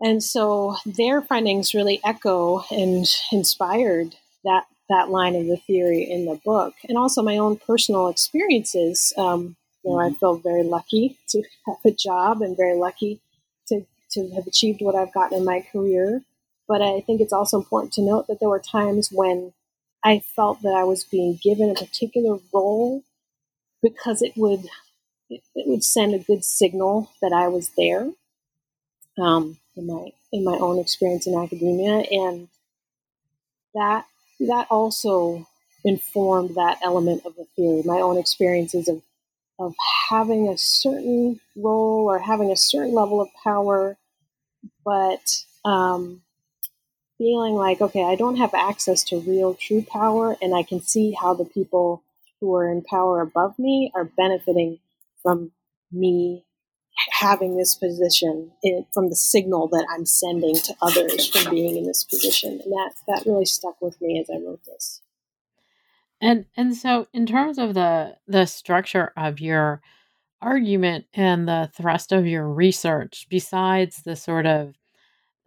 And 0.00 0.22
so 0.22 0.76
their 0.86 1.22
findings 1.22 1.74
really 1.74 2.00
echo 2.04 2.64
and 2.70 3.06
inspired 3.32 4.14
that 4.44 4.66
that 4.88 5.10
line 5.10 5.34
of 5.34 5.46
the 5.46 5.56
theory 5.56 6.02
in 6.02 6.24
the 6.24 6.40
book, 6.44 6.74
and 6.88 6.96
also 6.96 7.22
my 7.22 7.38
own 7.38 7.56
personal 7.56 8.08
experiences. 8.08 9.12
Um, 9.16 9.56
you 9.84 9.92
know, 9.92 10.00
I 10.00 10.10
feel 10.12 10.36
very 10.36 10.64
lucky 10.64 11.16
to 11.28 11.42
have 11.66 11.76
a 11.84 11.90
job 11.90 12.42
and 12.42 12.56
very 12.56 12.76
lucky 12.76 13.20
to 13.68 13.86
to 14.12 14.30
have 14.30 14.46
achieved 14.46 14.80
what 14.80 14.94
I've 14.94 15.12
gotten 15.12 15.38
in 15.38 15.44
my 15.44 15.64
career. 15.72 16.22
But 16.66 16.82
I 16.82 17.00
think 17.00 17.20
it's 17.20 17.32
also 17.32 17.58
important 17.58 17.92
to 17.94 18.02
note 18.02 18.26
that 18.26 18.40
there 18.40 18.48
were 18.48 18.60
times 18.60 19.10
when 19.10 19.52
I 20.04 20.20
felt 20.20 20.62
that 20.62 20.74
I 20.74 20.84
was 20.84 21.04
being 21.04 21.38
given 21.42 21.70
a 21.70 21.74
particular 21.74 22.38
role 22.52 23.02
because 23.82 24.22
it 24.22 24.32
would 24.36 24.68
it, 25.30 25.42
would 25.54 25.84
send 25.84 26.14
a 26.14 26.18
good 26.18 26.44
signal 26.44 27.10
that 27.22 27.32
I 27.32 27.48
was 27.48 27.70
there. 27.76 28.10
Um, 29.18 29.58
in 29.76 29.86
my 29.86 30.12
in 30.32 30.44
my 30.44 30.56
own 30.60 30.78
experience 30.78 31.26
in 31.26 31.34
academia, 31.34 32.04
and 32.10 32.48
that 33.74 34.06
that 34.40 34.66
also 34.70 35.46
informed 35.84 36.54
that 36.54 36.78
element 36.82 37.24
of 37.24 37.34
the 37.36 37.46
theory. 37.56 37.82
My 37.84 38.00
own 38.00 38.18
experiences 38.18 38.88
of 38.88 39.02
of 39.58 39.74
having 40.08 40.48
a 40.48 40.56
certain 40.56 41.40
role 41.56 42.04
or 42.04 42.20
having 42.20 42.52
a 42.52 42.56
certain 42.56 42.94
level 42.94 43.20
of 43.20 43.28
power, 43.42 43.96
but 44.84 45.42
um, 45.64 46.22
feeling 47.18 47.54
like, 47.54 47.80
okay, 47.80 48.04
I 48.04 48.14
don't 48.14 48.36
have 48.36 48.54
access 48.54 49.02
to 49.04 49.18
real 49.18 49.54
true 49.54 49.82
power, 49.82 50.36
and 50.40 50.54
I 50.54 50.62
can 50.62 50.80
see 50.80 51.10
how 51.10 51.34
the 51.34 51.44
people 51.44 52.02
who 52.40 52.54
are 52.54 52.70
in 52.70 52.82
power 52.82 53.20
above 53.20 53.58
me 53.58 53.90
are 53.94 54.04
benefiting 54.04 54.78
from 55.22 55.50
me 55.90 56.44
having 57.20 57.56
this 57.56 57.74
position 57.74 58.52
from 58.92 59.08
the 59.08 59.16
signal 59.16 59.68
that 59.68 59.86
I'm 59.94 60.06
sending 60.06 60.54
to 60.56 60.74
others 60.82 61.28
from 61.28 61.54
being 61.54 61.76
in 61.76 61.84
this 61.84 62.04
position, 62.04 62.60
and 62.64 62.72
that 62.72 62.92
that 63.06 63.26
really 63.26 63.44
stuck 63.44 63.80
with 63.80 64.00
me 64.00 64.20
as 64.20 64.28
I 64.30 64.38
wrote 64.38 64.64
this. 64.64 65.00
And 66.20 66.46
and 66.56 66.76
so 66.76 67.06
in 67.12 67.26
terms 67.26 67.58
of 67.58 67.74
the 67.74 68.16
the 68.26 68.46
structure 68.46 69.12
of 69.16 69.40
your 69.40 69.80
argument 70.40 71.06
and 71.14 71.48
the 71.48 71.70
thrust 71.74 72.12
of 72.12 72.26
your 72.26 72.48
research, 72.48 73.26
besides 73.28 74.02
the 74.02 74.16
sort 74.16 74.46
of 74.46 74.74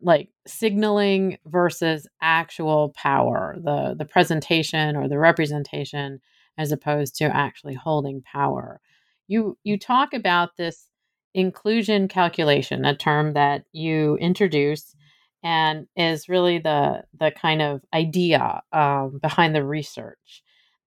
like 0.01 0.29
signaling 0.47 1.37
versus 1.45 2.07
actual 2.21 2.89
power, 2.95 3.55
the 3.61 3.95
the 3.97 4.05
presentation 4.05 4.95
or 4.95 5.07
the 5.07 5.19
representation 5.19 6.21
as 6.57 6.71
opposed 6.71 7.15
to 7.15 7.25
actually 7.25 7.75
holding 7.75 8.21
power. 8.21 8.79
You 9.27 9.57
you 9.63 9.77
talk 9.77 10.13
about 10.13 10.57
this 10.57 10.87
inclusion 11.33 12.07
calculation, 12.07 12.85
a 12.85 12.95
term 12.95 13.33
that 13.33 13.65
you 13.71 14.17
introduce 14.17 14.95
and 15.43 15.87
is 15.95 16.29
really 16.29 16.59
the 16.59 17.03
the 17.19 17.31
kind 17.31 17.61
of 17.61 17.81
idea 17.93 18.61
um, 18.71 19.19
behind 19.21 19.55
the 19.55 19.63
research. 19.63 20.43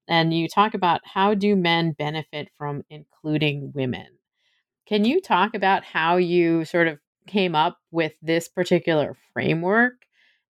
And 0.06 0.34
you 0.34 0.48
talk 0.48 0.74
about 0.74 1.00
how 1.04 1.34
do 1.34 1.56
men 1.56 1.92
benefit 1.92 2.48
from 2.56 2.84
including 2.90 3.72
women. 3.74 4.06
Can 4.86 5.04
you 5.04 5.20
talk 5.20 5.54
about 5.54 5.82
how 5.84 6.16
you 6.16 6.64
sort 6.64 6.88
of 6.88 6.98
came 7.26 7.54
up 7.54 7.78
with 7.90 8.12
this 8.20 8.48
particular 8.48 9.16
framework 9.32 9.94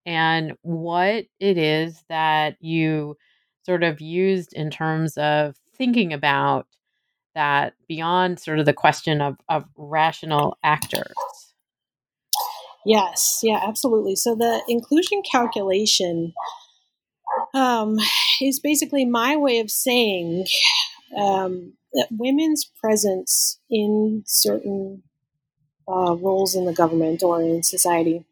and 0.06 0.54
what 0.62 1.26
it 1.38 1.58
is 1.58 2.02
that 2.08 2.56
you 2.60 3.16
sort 3.64 3.82
of 3.82 4.00
used 4.00 4.52
in 4.54 4.70
terms 4.70 5.16
of 5.18 5.54
thinking 5.76 6.12
about 6.12 6.66
that 7.34 7.74
beyond 7.88 8.40
sort 8.40 8.58
of 8.58 8.66
the 8.66 8.72
question 8.72 9.20
of, 9.20 9.36
of 9.48 9.64
rational 9.76 10.56
actors? 10.62 11.12
Yes, 12.84 13.40
yeah, 13.42 13.60
absolutely. 13.66 14.16
So 14.16 14.34
the 14.34 14.62
inclusion 14.68 15.22
calculation 15.30 16.32
um, 17.54 17.98
is 18.40 18.58
basically 18.58 19.04
my 19.04 19.36
way 19.36 19.60
of 19.60 19.70
saying 19.70 20.46
um, 21.16 21.74
that 21.92 22.08
women's 22.10 22.64
presence 22.64 23.58
in 23.70 24.24
certain 24.26 25.02
uh, 25.88 26.14
roles 26.14 26.54
in 26.54 26.64
the 26.64 26.72
government 26.72 27.22
or 27.22 27.40
in 27.40 27.62
society 27.62 28.24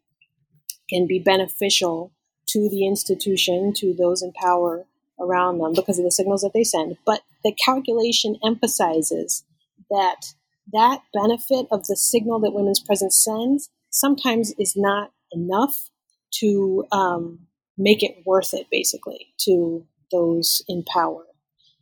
can 0.88 1.06
be 1.06 1.18
beneficial 1.18 2.12
to 2.48 2.68
the 2.68 2.86
institution, 2.86 3.72
to 3.74 3.94
those 3.94 4.22
in 4.22 4.32
power 4.32 4.84
around 5.20 5.58
them 5.58 5.72
because 5.74 5.98
of 5.98 6.04
the 6.04 6.10
signals 6.10 6.42
that 6.42 6.52
they 6.52 6.64
send. 6.64 6.96
But 7.06 7.20
the 7.44 7.54
calculation 7.64 8.36
emphasizes 8.44 9.44
that 9.90 10.34
that 10.72 11.02
benefit 11.12 11.66
of 11.70 11.86
the 11.86 11.96
signal 11.96 12.38
that 12.40 12.52
women's 12.52 12.80
presence 12.80 13.22
sends 13.22 13.70
sometimes 13.90 14.52
is 14.58 14.74
not 14.76 15.10
enough 15.32 15.90
to 16.32 16.84
um, 16.92 17.46
make 17.76 18.02
it 18.02 18.22
worth 18.24 18.54
it, 18.54 18.66
basically, 18.70 19.28
to 19.38 19.84
those 20.12 20.62
in 20.68 20.84
power. 20.84 21.24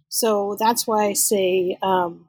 So 0.09 0.57
that's 0.59 0.87
why 0.87 1.07
I 1.07 1.13
say, 1.13 1.77
um, 1.83 2.29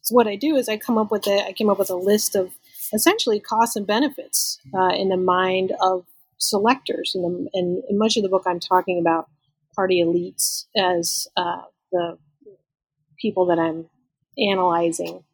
so 0.00 0.14
what 0.14 0.26
I 0.26 0.36
do 0.36 0.56
is 0.56 0.68
I 0.68 0.78
come 0.78 0.96
up 0.96 1.10
with 1.10 1.26
a, 1.26 1.46
I 1.46 1.52
came 1.52 1.68
up 1.68 1.78
with 1.78 1.90
a 1.90 1.96
list 1.96 2.34
of 2.34 2.52
essentially 2.94 3.40
costs 3.40 3.76
and 3.76 3.86
benefits 3.86 4.58
uh, 4.74 4.94
in 4.94 5.08
the 5.08 5.16
mind 5.16 5.72
of 5.80 6.06
selectors. 6.38 7.12
And, 7.14 7.48
and 7.52 7.82
in 7.88 7.98
much 7.98 8.16
of 8.16 8.22
the 8.22 8.28
book, 8.28 8.44
I'm 8.46 8.60
talking 8.60 8.98
about 8.98 9.28
party 9.74 10.02
elites 10.02 10.64
as 10.76 11.26
uh, 11.36 11.62
the 11.92 12.18
people 13.18 13.46
that 13.46 13.58
I'm 13.58 13.86
analyzing. 14.38 15.24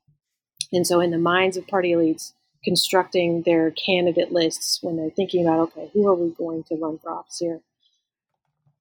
And 0.72 0.86
so, 0.86 1.00
in 1.00 1.10
the 1.10 1.18
minds 1.18 1.56
of 1.56 1.66
party 1.66 1.90
elites, 1.90 2.32
constructing 2.64 3.42
their 3.42 3.70
candidate 3.70 4.32
lists 4.32 4.78
when 4.82 4.96
they're 4.96 5.10
thinking 5.10 5.46
about, 5.46 5.60
okay, 5.60 5.90
who 5.92 6.08
are 6.08 6.14
we 6.14 6.30
going 6.30 6.62
to 6.64 6.76
run 6.76 6.98
for 6.98 7.10
office 7.10 7.38
here? 7.38 7.60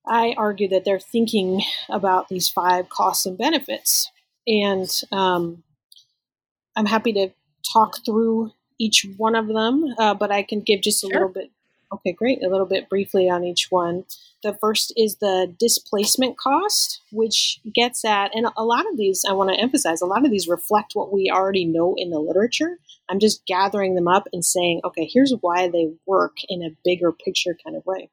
I 0.08 0.34
argue 0.38 0.68
that 0.70 0.86
they're 0.86 1.00
thinking 1.00 1.62
about 1.89 2.29
these 2.29 2.50
five 2.50 2.89
costs 2.89 3.25
and 3.25 3.38
benefits. 3.38 4.12
And 4.48 4.89
um, 5.12 5.63
I'm 6.75 6.88
happy 6.88 7.13
to 7.13 7.29
talk 7.72 8.03
through 8.06 8.51
each 8.79 9.06
one 9.18 9.36
of 9.36 9.48
them, 9.48 9.94
uh, 9.98 10.13
but 10.13 10.32
I 10.32 10.44
can 10.44 10.62
give 10.62 10.82
just 10.82 11.03
a 11.03 11.08
sure. 11.08 11.13
little 11.13 11.29
bit 11.34 11.51
Okay, 11.91 12.13
great. 12.13 12.43
A 12.43 12.50
little 12.50 12.67
bit 12.67 12.88
briefly 12.88 13.29
on 13.29 13.43
each 13.43 13.67
one. 13.72 14.05
The 14.43 14.53
first 14.62 14.93
is 14.96 15.15
the 15.15 15.53
displacement 15.60 16.38
cost, 16.38 17.01
which 17.12 17.60
gets 17.74 18.05
at, 18.05 18.34
and 18.36 18.48
a 18.55 18.63
lot 18.63 18.86
of 18.89 18.96
these, 18.96 19.25
I 19.27 19.34
want 19.34 19.50
to 19.50 19.60
emphasize, 19.60 20.01
a 20.01 20.05
lot 20.05 20.24
of 20.24 20.31
these 20.31 20.48
reflect 20.48 20.91
what 20.93 21.12
we 21.12 21.31
already 21.34 21.65
know 21.65 21.96
in 21.98 22.12
the 22.12 22.19
literature. 22.19 22.77
I'm 23.10 23.19
just 23.19 23.46
gathering 23.48 23.96
them 23.96 24.08
up 24.08 24.27
and 24.31 24.46
saying, 24.46 24.81
okay, 24.86 25.10
here's 25.12 25.34
why 25.41 25.67
they 25.67 25.91
work 26.05 26.38
in 26.48 26.62
a 26.62 26.75
bigger 26.86 27.12
picture 27.12 27.58
kind 27.63 27.75
of 27.75 27.86
way. 27.86 28.10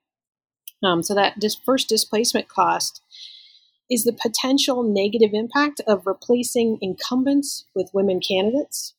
Um, 0.82 1.02
so 1.02 1.14
that 1.14 1.38
dis- 1.38 1.54
first 1.54 1.88
displacement 1.88 2.48
cost 2.48 3.02
is 3.90 4.04
the 4.04 4.12
potential 4.12 4.82
negative 4.82 5.30
impact 5.32 5.80
of 5.86 6.06
replacing 6.06 6.78
incumbents 6.80 7.66
with 7.74 7.90
women 7.92 8.20
candidates. 8.20 8.94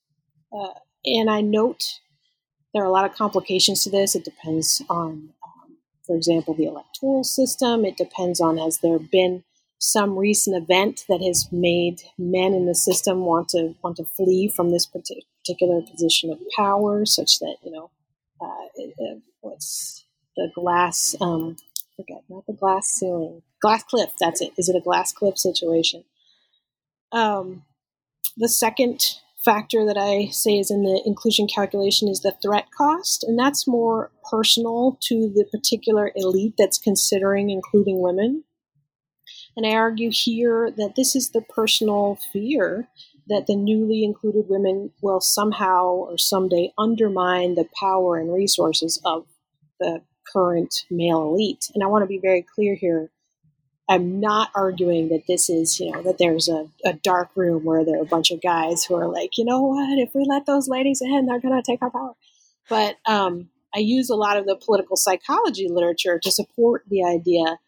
Uh, 0.51 0.73
and 1.03 1.29
I 1.29 1.41
note 1.41 1.99
there 2.77 2.83
are 2.83 2.89
a 2.89 2.91
lot 2.91 3.09
of 3.09 3.17
complications 3.17 3.83
to 3.83 3.89
this. 3.89 4.13
It 4.13 4.23
depends 4.23 4.83
on, 4.87 5.29
um, 5.43 5.77
for 6.05 6.15
example, 6.15 6.53
the 6.53 6.65
electoral 6.65 7.23
system. 7.23 7.83
It 7.83 7.97
depends 7.97 8.39
on 8.39 8.59
has 8.59 8.77
there 8.83 8.99
been 8.99 9.43
some 9.79 10.15
recent 10.15 10.55
event 10.55 11.03
that 11.09 11.23
has 11.25 11.51
made 11.51 12.03
men 12.19 12.53
in 12.53 12.67
the 12.67 12.75
system 12.75 13.21
want 13.21 13.49
to 13.49 13.73
want 13.83 13.97
to 13.97 14.05
flee 14.05 14.47
from 14.47 14.69
this 14.69 14.85
particular 14.85 15.81
position 15.81 16.31
of 16.31 16.39
power, 16.55 17.03
such 17.03 17.39
that 17.39 17.55
you 17.63 17.71
know 17.71 17.89
uh, 18.39 19.15
what's 19.41 20.05
the 20.35 20.51
glass 20.53 21.15
um, 21.19 21.55
forget 21.95 22.21
not 22.29 22.45
the 22.45 22.53
glass 22.53 22.85
ceiling 22.85 23.41
glass 23.59 23.83
cliff. 23.83 24.11
That's 24.19 24.39
it. 24.39 24.53
Is 24.55 24.69
it 24.69 24.75
a 24.75 24.81
glass 24.81 25.11
cliff 25.11 25.39
situation? 25.39 26.03
Um, 27.11 27.63
the 28.35 28.49
second 28.49 29.01
factor 29.43 29.85
that 29.85 29.97
I 29.97 30.29
say 30.31 30.59
is 30.59 30.71
in 30.71 30.83
the 30.83 31.01
inclusion 31.05 31.47
calculation 31.47 32.07
is 32.07 32.21
the 32.21 32.35
threat 32.41 32.67
cost, 32.75 33.23
and 33.23 33.37
that's 33.37 33.67
more 33.67 34.11
personal 34.29 34.97
to 35.03 35.31
the 35.33 35.45
particular 35.51 36.11
elite 36.15 36.55
that's 36.57 36.77
considering 36.77 37.49
including 37.49 38.01
women. 38.01 38.43
And 39.55 39.65
I 39.65 39.71
argue 39.71 40.11
here 40.11 40.71
that 40.71 40.93
this 40.95 41.15
is 41.15 41.31
the 41.31 41.41
personal 41.41 42.19
fear 42.31 42.87
that 43.27 43.47
the 43.47 43.55
newly 43.55 44.03
included 44.03 44.45
women 44.47 44.91
will 45.01 45.19
somehow 45.19 45.85
or 45.85 46.17
someday 46.17 46.71
undermine 46.77 47.55
the 47.55 47.67
power 47.79 48.17
and 48.17 48.33
resources 48.33 49.01
of 49.03 49.25
the 49.79 50.01
current 50.31 50.83
male 50.89 51.23
elite. 51.23 51.69
And 51.73 51.83
I 51.83 51.87
want 51.87 52.03
to 52.03 52.07
be 52.07 52.19
very 52.21 52.41
clear 52.43 52.75
here. 52.75 53.11
I'm 53.89 54.19
not 54.19 54.49
arguing 54.53 55.09
that 55.09 55.23
this 55.27 55.49
is, 55.49 55.79
you 55.79 55.91
know, 55.91 56.01
that 56.03 56.17
there's 56.17 56.49
a, 56.49 56.67
a 56.83 56.93
dark 56.93 57.29
room 57.35 57.63
where 57.63 57.85
there 57.85 57.99
are 57.99 58.03
a 58.03 58.05
bunch 58.05 58.31
of 58.31 58.41
guys 58.41 58.83
who 58.83 58.95
are 58.95 59.07
like, 59.07 59.37
you 59.37 59.45
know 59.45 59.61
what, 59.61 59.97
if 59.99 60.11
we 60.13 60.25
let 60.27 60.45
those 60.45 60.67
ladies 60.67 61.01
in, 61.01 61.25
they're 61.25 61.39
going 61.39 61.55
to 61.55 61.65
take 61.65 61.81
our 61.81 61.89
power. 61.89 62.13
But 62.69 62.97
um, 63.05 63.49
I 63.73 63.79
use 63.79 64.09
a 64.09 64.15
lot 64.15 64.37
of 64.37 64.45
the 64.45 64.57
political 64.57 64.97
psychology 64.97 65.67
literature 65.69 66.19
to 66.21 66.31
support 66.31 66.83
the 66.89 67.03
idea 67.03 67.59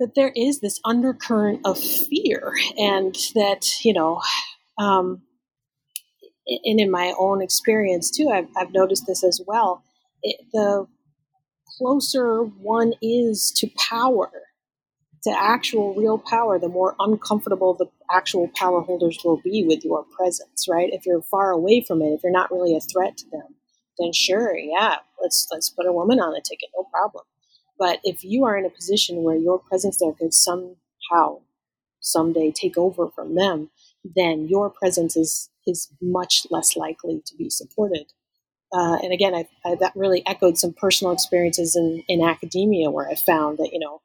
that 0.00 0.14
there 0.14 0.32
is 0.34 0.60
this 0.60 0.80
undercurrent 0.84 1.60
of 1.64 1.78
fear 1.78 2.52
and 2.78 3.14
that, 3.34 3.84
you 3.84 3.92
know, 3.92 4.20
um, 4.78 5.22
and 6.46 6.80
in 6.80 6.90
my 6.90 7.12
own 7.18 7.42
experience 7.42 8.10
too, 8.10 8.30
I've, 8.30 8.48
I've 8.56 8.72
noticed 8.72 9.06
this 9.06 9.24
as 9.24 9.40
well. 9.46 9.82
It, 10.22 10.36
the 10.52 10.86
closer 11.78 12.42
one 12.42 12.94
is 13.02 13.52
to 13.56 13.68
power, 13.76 14.30
to 15.26 15.32
actual 15.32 15.92
real 15.92 16.18
power, 16.18 16.56
the 16.56 16.68
more 16.68 16.94
uncomfortable 17.00 17.74
the 17.74 17.86
actual 18.12 18.48
power 18.54 18.80
holders 18.80 19.18
will 19.24 19.38
be 19.38 19.64
with 19.66 19.84
your 19.84 20.04
presence, 20.04 20.68
right? 20.70 20.88
If 20.92 21.04
you're 21.04 21.20
far 21.20 21.50
away 21.50 21.80
from 21.82 22.00
it, 22.00 22.12
if 22.12 22.20
you're 22.22 22.30
not 22.30 22.52
really 22.52 22.76
a 22.76 22.80
threat 22.80 23.16
to 23.16 23.30
them, 23.30 23.56
then 23.98 24.12
sure, 24.12 24.56
yeah, 24.56 24.98
let's 25.20 25.48
let's 25.50 25.68
put 25.68 25.84
a 25.86 25.92
woman 25.92 26.20
on 26.20 26.32
the 26.32 26.40
ticket, 26.40 26.68
no 26.76 26.84
problem. 26.84 27.24
But 27.76 27.98
if 28.04 28.22
you 28.22 28.44
are 28.44 28.56
in 28.56 28.64
a 28.64 28.70
position 28.70 29.24
where 29.24 29.34
your 29.34 29.58
presence 29.58 29.98
there 29.98 30.12
could 30.12 30.32
somehow 30.32 31.40
someday 31.98 32.52
take 32.52 32.78
over 32.78 33.08
from 33.08 33.34
them, 33.34 33.70
then 34.04 34.46
your 34.46 34.70
presence 34.70 35.16
is 35.16 35.50
is 35.66 35.90
much 36.00 36.46
less 36.50 36.76
likely 36.76 37.20
to 37.26 37.34
be 37.34 37.50
supported. 37.50 38.12
Uh, 38.72 38.98
and 39.02 39.12
again, 39.12 39.34
I, 39.34 39.48
I, 39.64 39.74
that 39.80 39.96
really 39.96 40.24
echoed 40.24 40.56
some 40.56 40.72
personal 40.72 41.12
experiences 41.12 41.74
in, 41.74 42.04
in 42.06 42.22
academia 42.22 42.90
where 42.90 43.08
I 43.08 43.16
found 43.16 43.58
that 43.58 43.70
you 43.72 43.80
know 43.80 44.02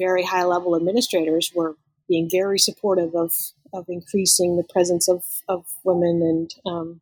very 0.00 0.24
high 0.24 0.44
level 0.44 0.74
administrators 0.74 1.52
were 1.54 1.76
being 2.08 2.28
very 2.30 2.58
supportive 2.58 3.14
of 3.14 3.32
of 3.72 3.84
increasing 3.88 4.56
the 4.56 4.64
presence 4.64 5.08
of 5.08 5.22
of 5.48 5.64
women 5.84 6.22
and 6.22 6.54
um, 6.66 7.00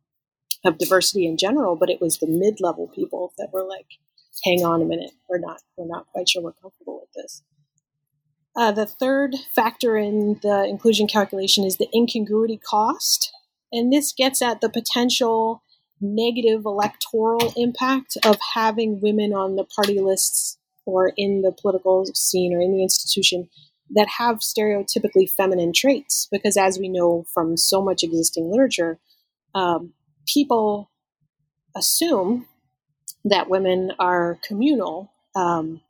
of 0.63 0.77
diversity 0.77 1.25
in 1.25 1.37
general, 1.37 1.75
but 1.75 1.89
it 1.89 2.01
was 2.01 2.17
the 2.17 2.27
mid 2.27 2.59
level 2.59 2.87
people 2.93 3.33
that 3.37 3.49
were 3.51 3.63
like, 3.63 3.87
"Hang 4.43 4.63
on 4.63 4.81
a 4.81 4.85
minute, 4.85 5.11
we're 5.27 5.39
not 5.39 5.61
we're 5.77 5.87
not 5.87 6.07
quite 6.11 6.29
sure 6.29 6.43
we're 6.43 6.53
comfortable 6.53 6.99
with 7.01 7.11
this." 7.15 7.43
Uh, 8.55 8.71
the 8.71 8.85
third 8.85 9.35
factor 9.55 9.95
in 9.95 10.39
the 10.43 10.65
inclusion 10.65 11.07
calculation 11.07 11.63
is 11.63 11.77
the 11.77 11.89
incongruity 11.95 12.57
cost. 12.57 13.31
And 13.71 13.93
this 13.93 14.11
gets 14.11 14.41
at 14.41 14.61
the 14.61 14.69
potential 14.69 15.63
negative 16.01 16.65
electoral 16.65 17.53
impact 17.55 18.17
of 18.25 18.37
having 18.53 18.99
women 19.01 19.33
on 19.33 19.55
the 19.55 19.63
party 19.63 19.99
lists 19.99 20.57
or 20.89 21.13
in 21.17 21.41
the 21.41 21.51
political 21.51 22.05
scene 22.13 22.53
or 22.53 22.61
in 22.61 22.73
the 22.73 22.83
institution 22.83 23.49
that 23.91 24.07
have 24.17 24.37
stereotypically 24.37 25.29
feminine 25.29 25.73
traits. 25.73 26.27
Because 26.31 26.57
as 26.57 26.77
we 26.77 26.89
know 26.89 27.25
from 27.33 27.57
so 27.57 27.81
much 27.81 28.03
existing 28.03 28.51
literature, 28.51 28.99
um, 29.55 29.93
people 30.27 30.91
assume 31.75 32.45
that 33.25 33.49
women 33.49 33.91
are 33.99 34.39
communal 34.43 35.11
um, 35.35 35.81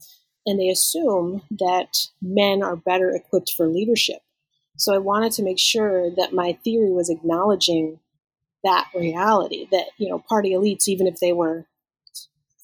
and 0.46 0.60
they 0.60 0.70
assume 0.70 1.42
that 1.52 2.08
men 2.22 2.64
are 2.64 2.76
better 2.76 3.12
equipped 3.12 3.54
for 3.56 3.68
leadership. 3.68 4.22
So 4.78 4.94
I 4.94 4.98
wanted 4.98 5.34
to 5.34 5.44
make 5.44 5.60
sure 5.60 6.10
that 6.16 6.34
my 6.34 6.58
theory 6.64 6.92
was 6.92 7.10
acknowledging 7.10 8.00
that 8.64 8.88
reality 8.96 9.68
that 9.72 9.88
you 9.98 10.10
know 10.10 10.20
party 10.28 10.52
elites, 10.52 10.88
even 10.88 11.08
if 11.08 11.20
they 11.20 11.34
were 11.34 11.66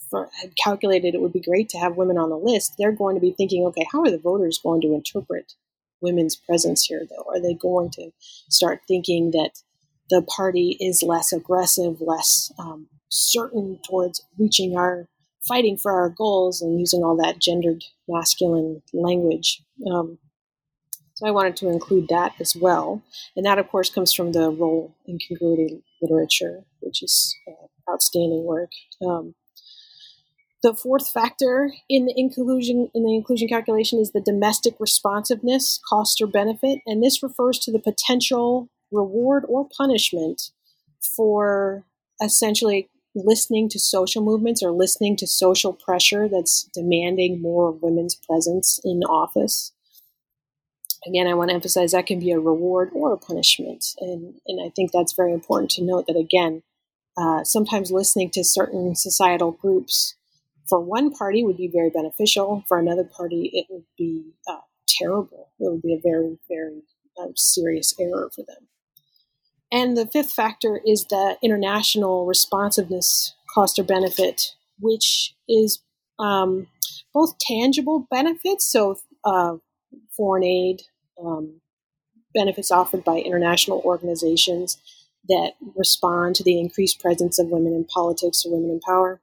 for, 0.10 0.30
had 0.42 0.54
calculated 0.64 1.16
it 1.16 1.22
would 1.22 1.34
be 1.34 1.42
great 1.42 1.70
to 1.70 1.78
have 1.78 1.98
women 1.98 2.18
on 2.18 2.30
the 2.30 2.38
list, 2.38 2.76
they're 2.78 2.92
going 2.92 3.16
to 3.16 3.22
be 3.22 3.32
thinking, 3.32 3.66
okay, 3.66 3.86
how 3.92 4.02
are 4.02 4.12
the 4.12 4.18
voters 4.18 4.60
going 4.62 4.82
to 4.82 4.94
interpret 4.94 5.54
women's 6.02 6.36
presence 6.36 6.84
here? 6.84 7.06
Though, 7.10 7.26
are 7.30 7.42
they 7.42 7.54
going 7.54 7.90
to 7.92 8.12
start 8.50 8.82
thinking 8.88 9.32
that 9.32 9.62
the 10.10 10.22
party 10.22 10.78
is 10.80 11.02
less 11.02 11.34
aggressive, 11.34 12.00
less 12.00 12.52
um, 12.60 12.88
certain 13.10 13.80
towards 13.88 14.22
reaching 14.38 14.78
our 14.78 15.08
fighting 15.48 15.78
for 15.78 15.92
our 15.92 16.10
goals 16.10 16.62
and 16.62 16.80
using 16.80 17.04
all 17.04 17.16
that 17.16 17.40
gendered 17.40 17.84
masculine 18.08 18.82
language. 18.94 19.62
Um, 19.92 20.18
so 21.14 21.28
I 21.28 21.32
wanted 21.32 21.56
to 21.58 21.70
include 21.70 22.08
that 22.10 22.34
as 22.40 22.56
well. 22.56 23.02
And 23.36 23.46
that, 23.46 23.60
of 23.60 23.70
course, 23.70 23.90
comes 23.90 24.12
from 24.12 24.32
the 24.32 24.50
role 24.50 24.96
in 25.06 25.14
incongruity 25.14 25.82
literature, 26.02 26.64
which 26.82 27.02
is 27.02 27.36
uh, 27.48 27.92
outstanding 27.92 28.44
work. 28.44 28.72
Um, 29.06 29.36
the 30.66 30.74
fourth 30.74 31.08
factor 31.12 31.72
in 31.88 32.08
the 32.08 32.14
inclusion 32.18 32.90
in 32.96 33.04
the 33.04 33.14
inclusion 33.14 33.48
calculation 33.48 34.00
is 34.00 34.14
the 34.14 34.20
domestic 34.20 34.74
responsiveness, 34.80 35.80
cost 35.88 36.20
or 36.20 36.26
benefit, 36.26 36.80
and 36.88 37.04
this 37.04 37.22
refers 37.22 37.60
to 37.60 37.72
the 37.72 37.78
potential 37.78 38.68
reward 38.92 39.44
or 39.48 39.70
punishment 39.78 40.50
for 41.16 41.84
essentially 42.20 42.90
listening 43.14 43.70
to 43.70 43.80
social 43.80 44.24
movements 44.24 44.64
or 44.64 44.72
listening 44.72 45.16
to 45.18 45.28
social 45.28 45.72
pressure 45.72 46.28
that's 46.28 46.68
demanding 46.74 47.40
more 47.40 47.70
of 47.70 47.84
women's 47.84 48.16
presence 48.16 48.80
in 48.84 49.04
office. 49.04 49.72
Again, 51.06 51.28
I 51.28 51.36
want 51.36 51.52
to 51.52 51.56
emphasize 51.56 51.92
that 51.92 52.08
can 52.08 52.20
be 52.20 52.32
a 52.32 52.40
reward 52.40 52.90
or 52.92 53.14
a 53.14 53.18
punishment. 53.18 53.86
And, 54.00 54.34
and 54.48 54.60
I 54.66 54.72
think 54.76 54.92
that's 54.92 55.14
very 55.14 55.32
important 55.32 55.70
to 55.72 55.84
note 55.84 56.08
that, 56.08 56.18
again, 56.18 56.64
uh, 57.16 57.44
sometimes 57.44 57.92
listening 57.92 58.32
to 58.32 58.44
certain 58.44 58.96
societal 58.96 59.52
groups 59.52 60.16
for 60.68 60.80
one 60.80 61.12
party 61.12 61.44
would 61.44 61.58
be 61.58 61.68
very 61.68 61.90
beneficial. 61.90 62.64
For 62.68 62.78
another 62.78 63.04
party, 63.04 63.52
it 63.54 63.68
would 63.70 63.86
be 63.98 64.34
uh, 64.48 64.62
terrible. 64.88 65.52
It 65.60 65.72
would 65.72 65.82
be 65.82 65.94
a 65.94 66.02
very, 66.02 66.38
very 66.50 66.82
uh, 67.20 67.28
serious 67.36 67.94
error 68.00 68.30
for 68.34 68.44
them. 68.44 68.68
And 69.72 69.98
the 69.98 70.08
fifth 70.08 70.32
factor 70.32 70.80
is 70.86 71.06
the 71.06 71.38
international 71.42 72.26
responsiveness 72.26 73.36
cost 73.54 73.80
or 73.80 73.84
benefit, 73.84 74.56
which 74.80 75.36
is 75.50 75.82
um, 76.20 76.68
both 77.14 77.38
tangible 77.40 78.08
benefits, 78.10 78.72
so 78.72 78.98
uh, 79.24 79.56
foreign 80.16 80.44
aid, 80.44 80.84
um, 81.24 81.62
benefits 82.34 82.72
offered 82.72 83.04
by 83.04 83.18
international 83.18 83.82
organizations 83.86 84.78
that 85.28 85.54
respond 85.76 86.36
to 86.36 86.44
the 86.44 86.60
increased 86.60 87.02
presence 87.02 87.40
of 87.40 87.48
women 87.48 87.74
in 87.74 87.86
politics 87.86 88.46
or 88.46 88.54
women 88.54 88.70
in 88.70 88.80
power, 88.82 89.22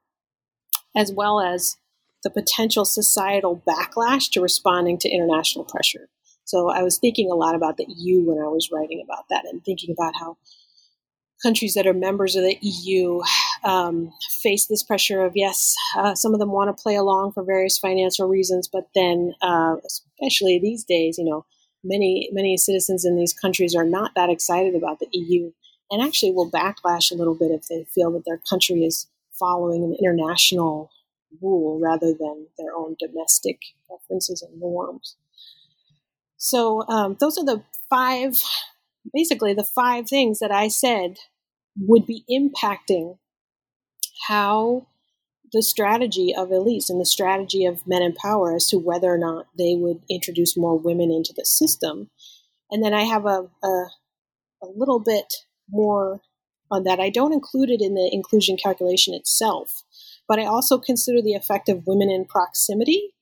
as 0.97 1.13
well 1.13 1.41
as 1.41 1.77
the 2.23 2.31
potential 2.31 2.85
societal 2.85 3.63
backlash 3.67 4.31
to 4.31 4.41
responding 4.41 4.99
to 4.99 5.09
international 5.09 5.65
pressure. 5.65 6.09
So 6.45 6.71
I 6.71 6.83
was 6.83 6.99
thinking 6.99 7.31
a 7.31 7.35
lot 7.35 7.55
about 7.55 7.77
the 7.77 7.87
EU 7.89 8.23
when 8.23 8.39
I 8.39 8.49
was 8.49 8.71
writing 8.73 9.03
about 9.05 9.25
that 9.31 9.45
and 9.51 9.65
thinking 9.65 9.95
about 9.97 10.15
how 10.19 10.37
countries 11.43 11.75
that 11.75 11.87
are 11.87 11.95
members 11.95 12.37
of 12.37 12.43
the 12.43 12.57
EU 12.61 13.21
um, 13.65 14.13
face 14.41 14.67
this 14.67 14.83
pressure 14.83 15.25
of 15.25 15.33
yes, 15.35 15.75
uh, 15.97 16.15
some 16.15 16.35
of 16.35 16.41
them 16.41 16.53
want 16.53 16.75
to 16.75 16.83
play 16.83 16.95
along 16.95 17.33
for 17.33 17.43
various 17.43 17.79
financial 17.79 18.29
reasons, 18.29 18.69
but 18.69 18.89
then, 18.95 19.35
uh, 19.43 19.77
especially 19.87 20.59
these 20.59 20.85
days, 20.85 21.19
you 21.19 21.25
know, 21.25 21.45
many 21.85 22.29
many 22.33 22.57
citizens 22.57 23.05
in 23.05 23.17
these 23.17 23.33
countries 23.33 23.75
are 23.75 23.85
not 23.85 24.13
that 24.15 24.31
excited 24.31 24.75
about 24.75 24.99
the 25.01 25.09
EU, 25.13 25.53
and 25.91 26.03
actually 26.03 26.33
will 26.33 26.51
backlash 26.51 27.11
a 27.11 27.15
little 27.15 27.35
bit 27.35 27.51
if 27.51 27.67
they 27.69 27.85
feel 27.93 28.11
that 28.13 28.25
their 28.25 28.41
country 28.49 28.85
is 28.85 29.07
following 29.43 29.83
an 29.83 29.97
international 30.01 30.89
rule 31.41 31.81
rather 31.81 32.13
than 32.13 32.47
their 32.59 32.77
own 32.77 32.95
domestic 33.01 33.59
preferences 33.89 34.41
and 34.41 34.61
norms. 34.61 35.17
So 36.37 36.87
um, 36.89 37.17
those 37.19 37.37
are 37.39 37.45
the 37.45 37.65
five, 37.91 38.41
basically 39.13 39.53
the 39.53 39.65
five 39.65 40.09
things 40.09 40.39
that 40.39 40.53
I 40.53 40.69
said 40.69 41.17
would 41.77 42.07
be 42.07 42.25
impacting 42.31 43.19
how 44.29 44.87
the 45.53 45.63
strategy 45.63 46.33
of 46.37 46.49
elites 46.51 46.89
and 46.89 47.01
the 47.01 47.07
strategy 47.07 47.65
of 47.65 47.87
men 47.87 48.03
in 48.03 48.15
power 48.15 48.55
as 48.55 48.69
to 48.69 48.79
whether 48.79 49.13
or 49.13 49.19
not 49.19 49.47
they 49.59 49.75
would 49.75 50.03
introduce 50.09 50.57
more 50.57 50.79
women 50.79 51.11
into 51.11 51.33
the 51.37 51.45
system. 51.45 52.11
And 52.71 52.83
then 52.83 52.95
I 52.95 53.03
have 53.03 53.27
a, 53.27 53.49
a, 53.63 53.87
a 54.63 54.69
little 54.77 55.01
bit 55.01 55.35
more 55.69 56.21
on 56.73 56.85
that. 56.85 56.99
I 56.99 57.11
don't 57.11 57.33
include 57.33 57.71
it 57.71 57.81
in 57.81 57.95
the 57.95 58.11
inclusion 58.13 58.57
calculation 58.57 59.15
itself, 59.15 59.83
but 60.27 60.39
I 60.39 60.47
also 60.47 60.79
consider 60.79 61.23
the 61.23 61.35
effect 61.35 61.69
of 61.69 61.87
women 61.87 62.11
in 62.11 62.25
proximity 62.25 63.13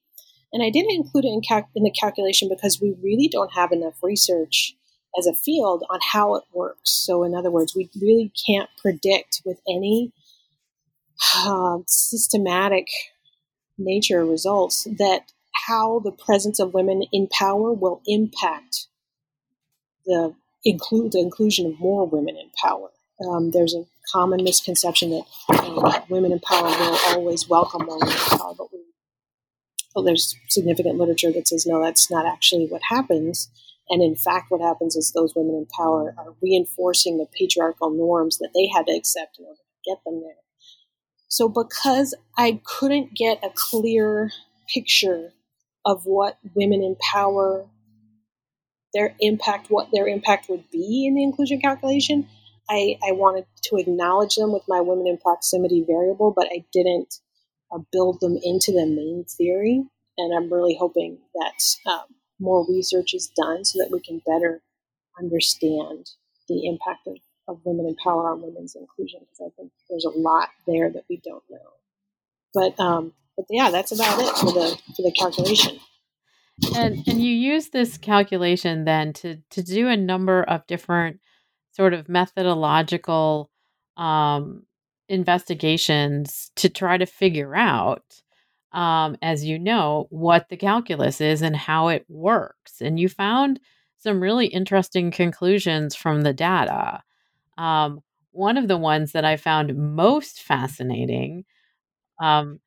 and 0.52 0.62
I 0.62 0.70
didn't 0.70 0.92
include 0.92 1.24
it 1.24 1.28
in, 1.28 1.42
cal- 1.42 1.68
in 1.74 1.84
the 1.84 1.90
calculation 1.90 2.48
because 2.48 2.80
we 2.80 2.96
really 3.02 3.28
don't 3.28 3.52
have 3.52 3.72
enough 3.72 3.94
research 4.02 4.74
as 5.18 5.26
a 5.26 5.34
field 5.34 5.84
on 5.90 6.00
how 6.12 6.34
it 6.34 6.44
works. 6.52 6.90
So, 6.90 7.22
in 7.24 7.34
other 7.34 7.50
words, 7.50 7.74
we 7.74 7.90
really 8.00 8.32
can't 8.46 8.70
predict 8.80 9.42
with 9.44 9.60
any 9.68 10.12
uh, 11.36 11.78
systematic 11.86 12.88
nature 13.78 14.24
results 14.24 14.84
that 14.98 15.32
how 15.68 16.00
the 16.00 16.12
presence 16.12 16.58
of 16.58 16.74
women 16.74 17.04
in 17.12 17.28
power 17.28 17.72
will 17.72 18.02
impact 18.06 18.86
the 20.06 20.34
include 20.64 21.12
the 21.12 21.20
inclusion 21.20 21.66
of 21.66 21.80
more 21.80 22.06
women 22.06 22.36
in 22.36 22.50
power. 22.62 22.90
Um, 23.28 23.50
there's 23.50 23.74
a 23.74 23.84
common 24.12 24.42
misconception 24.42 25.10
that 25.10 26.06
women 26.08 26.32
in 26.32 26.40
power 26.40 26.68
will 26.68 26.98
always 27.08 27.48
welcome 27.48 27.86
women 27.86 28.08
in 28.08 28.38
power, 28.38 28.54
but 28.56 28.72
we, 28.72 28.78
well, 29.94 30.04
there's 30.04 30.34
significant 30.48 30.96
literature 30.96 31.32
that 31.32 31.48
says 31.48 31.66
no, 31.66 31.82
that's 31.82 32.10
not 32.10 32.26
actually 32.26 32.66
what 32.66 32.82
happens. 32.88 33.50
And 33.90 34.02
in 34.02 34.14
fact, 34.14 34.50
what 34.50 34.60
happens 34.60 34.96
is 34.96 35.12
those 35.12 35.34
women 35.34 35.54
in 35.56 35.66
power 35.66 36.14
are 36.16 36.34
reinforcing 36.40 37.18
the 37.18 37.26
patriarchal 37.36 37.90
norms 37.90 38.38
that 38.38 38.50
they 38.54 38.68
had 38.68 38.86
to 38.86 38.96
accept 38.96 39.38
in 39.38 39.46
order 39.46 39.56
to 39.56 39.90
get 39.90 39.98
them 40.04 40.20
there. 40.22 40.36
So, 41.28 41.48
because 41.48 42.14
I 42.36 42.60
couldn't 42.64 43.14
get 43.14 43.38
a 43.44 43.50
clear 43.54 44.30
picture 44.72 45.32
of 45.84 46.04
what 46.04 46.38
women 46.54 46.82
in 46.82 46.96
power, 47.12 47.66
their 48.94 49.14
impact, 49.20 49.70
what 49.70 49.88
their 49.92 50.06
impact 50.06 50.48
would 50.48 50.70
be 50.70 51.06
in 51.06 51.14
the 51.14 51.22
inclusion 51.22 51.60
calculation, 51.60 52.28
I, 52.70 52.98
I 53.06 53.12
wanted 53.12 53.46
to 53.64 53.76
acknowledge 53.76 54.36
them 54.36 54.52
with 54.52 54.62
my 54.68 54.80
women 54.80 55.08
in 55.08 55.18
proximity 55.18 55.84
variable, 55.84 56.32
but 56.34 56.46
I 56.52 56.64
didn't 56.72 57.16
uh, 57.72 57.78
build 57.90 58.20
them 58.20 58.38
into 58.42 58.70
the 58.70 58.86
main 58.86 59.24
theory. 59.24 59.84
And 60.16 60.36
I'm 60.36 60.52
really 60.52 60.76
hoping 60.78 61.18
that 61.34 61.90
um, 61.90 62.14
more 62.38 62.64
research 62.68 63.12
is 63.12 63.32
done 63.36 63.64
so 63.64 63.78
that 63.78 63.90
we 63.90 64.00
can 64.00 64.22
better 64.24 64.62
understand 65.18 66.10
the 66.48 66.66
impact 66.66 67.06
of, 67.08 67.16
of 67.48 67.60
women 67.64 67.86
in 67.86 67.96
power 67.96 68.30
on 68.30 68.42
women's 68.42 68.76
inclusion 68.76 69.20
because 69.20 69.40
I 69.40 69.50
think 69.56 69.72
there's 69.88 70.04
a 70.04 70.18
lot 70.18 70.50
there 70.66 70.90
that 70.90 71.04
we 71.10 71.20
don't 71.24 71.42
know. 71.50 71.58
But 72.54 72.78
um, 72.80 73.12
but 73.36 73.46
yeah, 73.50 73.70
that's 73.70 73.92
about 73.92 74.18
it 74.20 74.36
for 74.36 74.52
the 74.52 74.76
for 74.96 75.02
the 75.02 75.12
calculation. 75.12 75.78
And 76.76 77.02
and 77.06 77.22
you 77.22 77.32
use 77.32 77.70
this 77.70 77.96
calculation 77.96 78.84
then 78.84 79.12
to 79.14 79.36
to 79.50 79.62
do 79.62 79.88
a 79.88 79.96
number 79.96 80.42
of 80.42 80.66
different 80.66 81.20
sort 81.80 81.94
of 81.94 82.10
methodological 82.10 83.50
um, 83.96 84.64
investigations 85.08 86.50
to 86.54 86.68
try 86.68 86.98
to 86.98 87.06
figure 87.06 87.56
out 87.56 88.04
um, 88.72 89.16
as 89.22 89.46
you 89.46 89.58
know, 89.58 90.06
what 90.10 90.50
the 90.50 90.58
calculus 90.58 91.22
is 91.22 91.40
and 91.40 91.56
how 91.56 91.88
it 91.88 92.04
works. 92.06 92.82
And 92.82 93.00
you 93.00 93.08
found 93.08 93.60
some 93.96 94.22
really 94.22 94.46
interesting 94.46 95.10
conclusions 95.10 95.96
from 95.96 96.20
the 96.20 96.34
data. 96.34 97.02
Um, 97.56 98.00
one 98.32 98.58
of 98.58 98.68
the 98.68 98.76
ones 98.76 99.12
that 99.12 99.24
I 99.24 99.38
found 99.38 99.74
most 99.74 100.42
fascinating 100.42 101.46
um, 102.20 102.60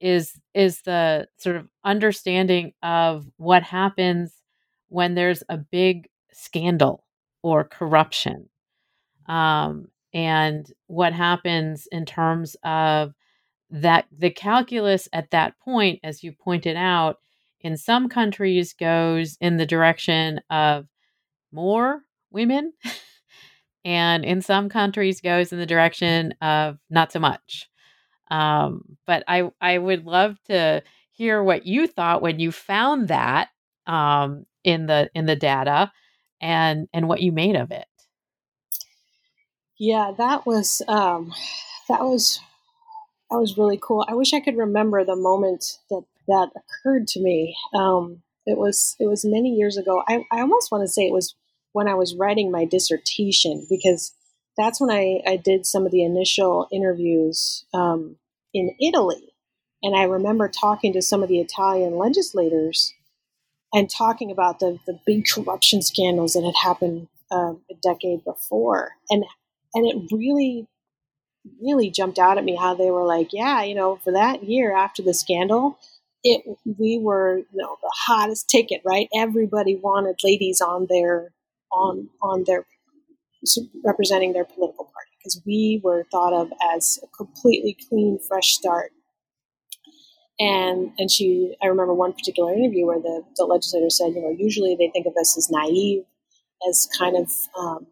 is 0.00 0.36
is 0.52 0.82
the 0.82 1.28
sort 1.38 1.54
of 1.54 1.68
understanding 1.84 2.72
of 2.82 3.24
what 3.36 3.62
happens 3.62 4.34
when 4.88 5.14
there's 5.14 5.44
a 5.48 5.58
big 5.58 6.08
scandal 6.32 7.04
or 7.42 7.64
corruption, 7.64 8.48
um, 9.26 9.86
and 10.14 10.72
what 10.86 11.12
happens 11.12 11.86
in 11.92 12.04
terms 12.06 12.56
of 12.64 13.12
that 13.70 14.06
the 14.16 14.30
calculus 14.30 15.08
at 15.12 15.30
that 15.30 15.58
point, 15.60 16.00
as 16.02 16.22
you 16.22 16.32
pointed 16.32 16.76
out, 16.76 17.18
in 17.60 17.76
some 17.76 18.08
countries 18.08 18.72
goes 18.72 19.36
in 19.40 19.56
the 19.56 19.66
direction 19.66 20.40
of 20.50 20.86
more 21.52 22.02
women, 22.30 22.72
and 23.84 24.24
in 24.24 24.40
some 24.40 24.68
countries 24.68 25.20
goes 25.20 25.52
in 25.52 25.58
the 25.58 25.66
direction 25.66 26.34
of 26.40 26.78
not 26.90 27.12
so 27.12 27.18
much. 27.18 27.68
Um, 28.30 28.82
but 29.06 29.24
I 29.26 29.50
I 29.60 29.78
would 29.78 30.04
love 30.06 30.36
to 30.44 30.82
hear 31.12 31.42
what 31.42 31.66
you 31.66 31.86
thought 31.86 32.22
when 32.22 32.38
you 32.38 32.52
found 32.52 33.08
that 33.08 33.48
um, 33.86 34.44
in 34.64 34.86
the 34.86 35.10
in 35.14 35.26
the 35.26 35.36
data, 35.36 35.90
and 36.40 36.88
and 36.92 37.08
what 37.08 37.20
you 37.20 37.32
made 37.32 37.56
of 37.56 37.70
it. 37.70 37.86
Yeah, 39.78 40.12
that 40.18 40.46
was 40.46 40.82
um, 40.88 41.32
that 41.88 42.00
was 42.00 42.40
that 43.30 43.38
was 43.38 43.58
really 43.58 43.78
cool. 43.80 44.04
I 44.08 44.14
wish 44.14 44.32
I 44.32 44.40
could 44.40 44.56
remember 44.56 45.04
the 45.04 45.16
moment 45.16 45.78
that 45.90 46.02
that 46.26 46.50
occurred 46.56 47.06
to 47.08 47.20
me. 47.20 47.56
Um, 47.74 48.22
it 48.46 48.58
was 48.58 48.96
it 48.98 49.06
was 49.06 49.24
many 49.24 49.50
years 49.50 49.76
ago. 49.76 50.02
I, 50.08 50.24
I 50.32 50.40
almost 50.40 50.72
want 50.72 50.82
to 50.82 50.88
say 50.88 51.06
it 51.06 51.12
was 51.12 51.34
when 51.72 51.88
I 51.88 51.94
was 51.94 52.14
writing 52.14 52.50
my 52.50 52.64
dissertation 52.64 53.66
because 53.68 54.14
that's 54.56 54.80
when 54.80 54.90
I, 54.90 55.20
I 55.26 55.36
did 55.36 55.66
some 55.66 55.86
of 55.86 55.92
the 55.92 56.02
initial 56.02 56.66
interviews 56.72 57.64
um, 57.72 58.16
in 58.52 58.74
Italy. 58.80 59.32
And 59.82 59.94
I 59.94 60.04
remember 60.04 60.48
talking 60.48 60.92
to 60.94 61.02
some 61.02 61.22
of 61.22 61.28
the 61.28 61.38
Italian 61.38 61.96
legislators 61.96 62.92
and 63.72 63.90
talking 63.90 64.30
about 64.30 64.60
the, 64.60 64.78
the 64.86 64.98
big 65.06 65.24
corruption 65.26 65.82
scandals 65.82 66.32
that 66.32 66.44
had 66.44 66.68
happened 66.68 67.08
uh, 67.30 67.54
a 67.70 67.74
decade 67.82 68.24
before. 68.24 68.92
And, 69.10 69.24
and 69.74 69.86
it 69.86 70.10
really 70.12 70.66
really 71.62 71.90
jumped 71.90 72.18
out 72.18 72.38
at 72.38 72.44
me 72.44 72.56
how 72.56 72.74
they 72.74 72.90
were 72.90 73.04
like, 73.04 73.32
yeah, 73.32 73.62
you 73.62 73.74
know, 73.74 73.96
for 73.96 74.12
that 74.12 74.44
year 74.44 74.74
after 74.76 75.02
the 75.02 75.14
scandal, 75.14 75.78
it 76.24 76.42
we 76.78 76.98
were 76.98 77.38
you 77.38 77.46
know 77.54 77.76
the 77.80 77.92
hottest 78.06 78.48
ticket, 78.48 78.82
right? 78.84 79.08
Everybody 79.14 79.76
wanted 79.76 80.16
ladies 80.24 80.60
on 80.60 80.86
their 80.90 81.32
on 81.72 82.08
on 82.22 82.44
their 82.44 82.66
representing 83.84 84.32
their 84.32 84.44
political 84.44 84.84
party 84.84 85.10
because 85.18 85.40
we 85.46 85.80
were 85.84 86.04
thought 86.10 86.32
of 86.32 86.52
as 86.74 86.98
a 87.02 87.06
completely 87.16 87.76
clean, 87.88 88.18
fresh 88.18 88.52
start. 88.52 88.90
And 90.40 90.92
and 90.98 91.10
she, 91.10 91.56
I 91.62 91.66
remember 91.66 91.94
one 91.94 92.12
particular 92.12 92.52
interview 92.54 92.86
where 92.86 93.00
the, 93.00 93.22
the 93.36 93.44
legislator 93.44 93.90
said, 93.90 94.14
you 94.14 94.22
know, 94.22 94.34
usually 94.36 94.76
they 94.76 94.90
think 94.92 95.06
of 95.06 95.14
us 95.20 95.36
as 95.36 95.50
naive, 95.50 96.04
as 96.68 96.88
kind 96.98 97.16
of 97.16 97.32
um, 97.58 97.86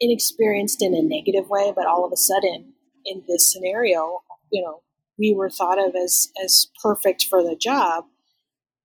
inexperienced 0.00 0.82
in 0.82 0.94
a 0.94 1.02
negative 1.02 1.48
way, 1.48 1.72
but 1.74 1.86
all 1.86 2.04
of 2.04 2.12
a 2.12 2.16
sudden 2.16 2.74
in 3.04 3.22
this 3.26 3.52
scenario, 3.52 4.20
you 4.50 4.62
know, 4.62 4.82
we 5.18 5.34
were 5.34 5.50
thought 5.50 5.78
of 5.78 5.94
as 5.96 6.30
as 6.42 6.68
perfect 6.82 7.24
for 7.24 7.42
the 7.42 7.56
job. 7.56 8.04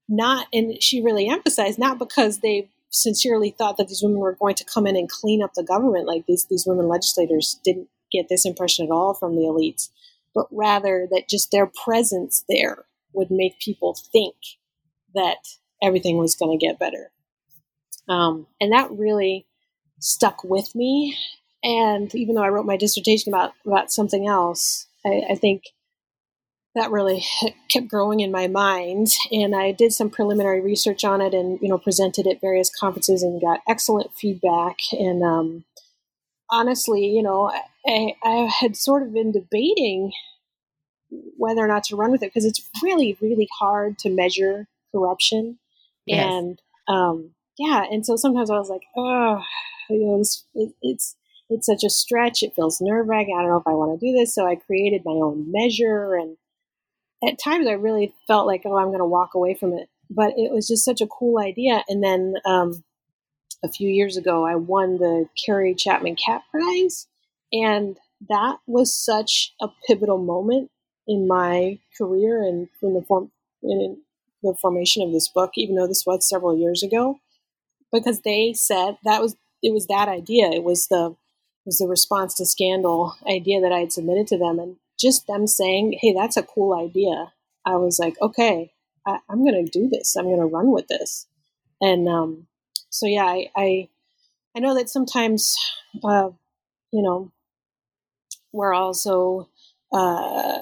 Not, 0.10 0.48
and 0.54 0.82
she 0.82 1.02
really 1.02 1.28
emphasized 1.28 1.78
not 1.78 2.00
because 2.00 2.40
they 2.40 2.70
sincerely 2.90 3.52
thought 3.52 3.78
that 3.78 3.90
these 3.90 4.02
women 4.02 4.20
were 4.20 4.38
going 4.40 4.56
to 4.56 4.66
come 4.66 4.88
in 4.88 4.96
and 4.96 5.10
clean 5.10 5.44
up 5.44 5.54
the 5.54 5.64
government. 5.64 6.08
Like 6.08 6.26
these 6.28 6.46
these 6.50 6.66
women 6.66 6.88
legislators 6.88 7.60
didn't 7.64 7.90
get 8.12 8.28
this 8.30 8.46
impression 8.46 8.86
at 8.86 8.92
all 8.92 9.14
from 9.14 9.36
the 9.36 9.42
elites, 9.42 9.90
but 10.34 10.48
rather 10.52 11.08
that 11.12 11.30
just 11.30 11.52
their 11.52 11.70
presence 11.84 12.44
there 12.48 12.86
would 13.18 13.30
make 13.30 13.60
people 13.60 13.98
think 14.14 14.36
that 15.14 15.38
everything 15.84 16.18
was 16.18 16.36
going 16.36 16.58
to 16.58 16.66
get 16.66 16.80
better. 16.80 17.12
Um, 18.08 18.48
and 18.62 18.72
that 18.72 18.92
really 18.92 19.46
stuck 20.00 20.44
with 20.44 20.74
me 20.74 21.18
and 21.64 22.14
even 22.16 22.36
though 22.36 22.44
I 22.44 22.50
wrote 22.50 22.66
my 22.66 22.78
dissertation 22.78 23.34
about 23.34 23.54
about 23.66 23.92
something 23.92 24.28
else, 24.28 24.88
I, 25.06 25.24
I 25.32 25.36
think 25.36 25.64
that 26.76 26.92
really 26.92 27.26
kept 27.70 27.88
growing 27.88 28.20
in 28.20 28.32
my 28.32 28.48
mind. 28.48 29.08
And 29.32 29.56
I 29.56 29.72
did 29.72 29.92
some 29.92 30.10
preliminary 30.10 30.62
research 30.62 31.04
on 31.04 31.22
it, 31.22 31.34
and 31.34 31.60
you 31.62 31.70
know, 31.70 31.78
presented 31.78 32.28
at 32.28 32.42
various 32.42 32.74
conferences 32.74 33.24
and 33.24 33.42
got 33.42 33.62
excellent 33.68 34.14
feedback. 34.14 34.78
And 34.92 35.24
um, 35.24 35.66
honestly, 36.50 37.08
you 37.08 37.24
know, 37.24 37.52
I, 37.86 38.14
I 38.24 38.50
had 38.62 38.76
sort 38.78 39.04
of 39.04 39.14
been 39.14 39.32
debating 39.32 40.12
whether 41.10 41.62
or 41.62 41.68
not 41.68 41.84
to 41.86 41.96
run 41.96 42.12
with 42.12 42.24
it 42.24 42.34
because 42.34 42.46
it's 42.46 42.70
really, 42.84 43.18
really 43.22 43.48
hard 43.60 43.98
to 44.00 44.10
measure 44.10 44.68
corruption. 44.92 45.60
Yes. 46.06 46.26
And 46.26 46.62
um, 46.88 47.32
yeah, 47.58 47.84
and 47.90 48.06
so 48.06 48.16
sometimes 48.16 48.50
I 48.50 48.58
was 48.58 48.70
like, 48.70 48.84
oh, 48.96 49.42
you 49.90 50.06
know, 50.06 50.20
it's, 50.20 50.46
it, 50.54 50.74
it's 50.82 51.16
it's 51.50 51.66
such 51.66 51.84
a 51.84 51.90
stretch. 51.90 52.44
It 52.44 52.54
feels 52.56 52.82
nerve 52.82 53.08
wracking. 53.08 53.36
I 53.38 53.42
don't 53.42 53.52
know 53.52 53.60
if 53.60 53.68
I 53.68 53.72
want 53.72 54.00
to 54.00 54.06
do 54.06 54.14
this. 54.14 54.36
So 54.36 54.46
I 54.46 54.56
created 54.56 55.04
my 55.06 55.14
own 55.14 55.52
measure. 55.52 56.16
And 56.16 56.38
at 57.26 57.40
times 57.40 57.68
I 57.68 57.74
really 57.74 58.14
felt 58.28 58.48
like, 58.48 58.64
oh, 58.66 58.78
I'm 58.78 58.88
going 58.88 59.00
to 59.00 59.06
walk 59.06 59.34
away 59.34 59.54
from 59.54 59.74
it. 59.74 59.90
But 60.10 60.34
it 60.38 60.52
was 60.52 60.68
just 60.68 60.86
such 60.86 61.02
a 61.02 61.08
cool 61.08 61.40
idea. 61.40 61.84
And 61.88 62.04
then 62.04 62.36
um, 62.46 62.84
a 63.64 63.70
few 63.70 63.90
years 63.90 64.18
ago, 64.18 64.46
I 64.46 64.56
won 64.56 64.98
the 64.98 65.30
Carrie 65.46 65.76
Chapman 65.76 66.18
Catt 66.18 66.44
Prize. 66.52 67.08
And 67.54 67.98
that 68.30 68.58
was 68.68 68.94
such 68.94 69.54
a 69.62 69.70
pivotal 69.88 70.18
moment 70.18 70.70
in 71.08 71.28
my 71.28 71.80
career 71.98 72.44
and 72.44 72.68
in 72.82 72.94
the 72.94 73.02
form 73.02 73.32
in 73.64 73.98
the 74.44 74.54
formation 74.62 75.02
of 75.02 75.12
this 75.12 75.28
book, 75.28 75.52
even 75.56 75.76
though 75.76 75.88
this 75.88 76.06
was 76.06 76.28
several 76.28 76.58
years 76.58 76.84
ago, 76.84 77.20
because 77.92 78.22
they 78.22 78.54
said 78.54 78.98
that 79.04 79.22
was 79.22 79.36
it 79.64 79.74
was 79.74 79.88
that 79.88 80.08
idea. 80.08 80.50
It 80.50 80.64
was 80.64 80.88
the 80.88 81.16
was 81.68 81.78
the 81.78 81.88
response 81.88 82.34
to 82.36 82.46
Scandal 82.46 83.16
idea 83.30 83.62
that 83.62 83.74
I 83.74 83.80
had 83.80 83.92
submitted 83.92 84.26
to 84.28 84.38
them. 84.38 84.58
And 84.58 84.78
just 85.00 85.28
them 85.28 85.46
saying, 85.46 86.00
hey, 86.02 86.14
that's 86.14 86.38
a 86.38 86.42
cool 86.42 86.74
idea. 86.74 87.34
I 87.66 87.76
was 87.76 88.00
like, 88.00 88.16
okay, 88.22 88.72
I, 89.06 89.20
am 89.30 89.44
going 89.44 89.64
to 89.64 89.70
do 89.70 89.90
this. 89.90 90.16
I'm 90.16 90.26
going 90.26 90.40
to 90.40 90.46
run 90.46 90.72
with 90.72 90.88
this. 90.88 91.28
And 91.82 92.08
um, 92.08 92.48
so, 92.90 93.06
yeah, 93.06 93.26
I, 93.26 93.52
I, 93.56 93.90
I 94.56 94.60
know 94.60 94.74
that 94.76 94.90
sometimes, 94.90 95.58
uh, 96.04 96.30
you 96.92 97.04
know, 97.04 97.32
we're 98.54 98.74
also 98.74 99.50
uh, 99.92 100.60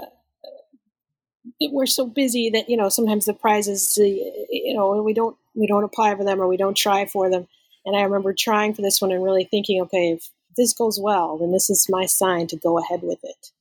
we're 1.62 1.86
so 1.86 2.05
busy 2.05 2.49
that 2.49 2.69
you 2.69 2.77
know 2.77 2.89
sometimes 2.89 3.25
the 3.25 3.34
prizes 3.34 3.97
you 3.97 4.73
know 4.73 5.01
we 5.01 5.13
don't 5.13 5.38
we 5.53 5.67
don't 5.67 5.84
apply 5.84 6.15
for 6.15 6.23
them 6.23 6.41
or 6.41 6.47
we 6.47 6.58
don't 6.58 6.77
try 6.77 7.05
for 7.05 7.29
them. 7.29 7.47
And 7.86 7.95
I 7.95 8.01
remember 8.01 8.34
trying 8.34 8.73
for 8.73 8.81
this 8.81 8.99
one 8.99 9.12
and 9.12 9.23
really 9.23 9.45
thinking, 9.45 9.79
okay, 9.81 10.12
if 10.12 10.29
this 10.58 10.73
goes 10.73 10.99
well, 10.99 11.38
then 11.38 11.51
this 11.51 11.69
is 11.69 11.88
my 11.89 12.05
sign 12.05 12.47
to 12.47 12.58
go 12.58 12.79
ahead 12.79 13.01
with 13.03 13.19
it. 13.23 13.51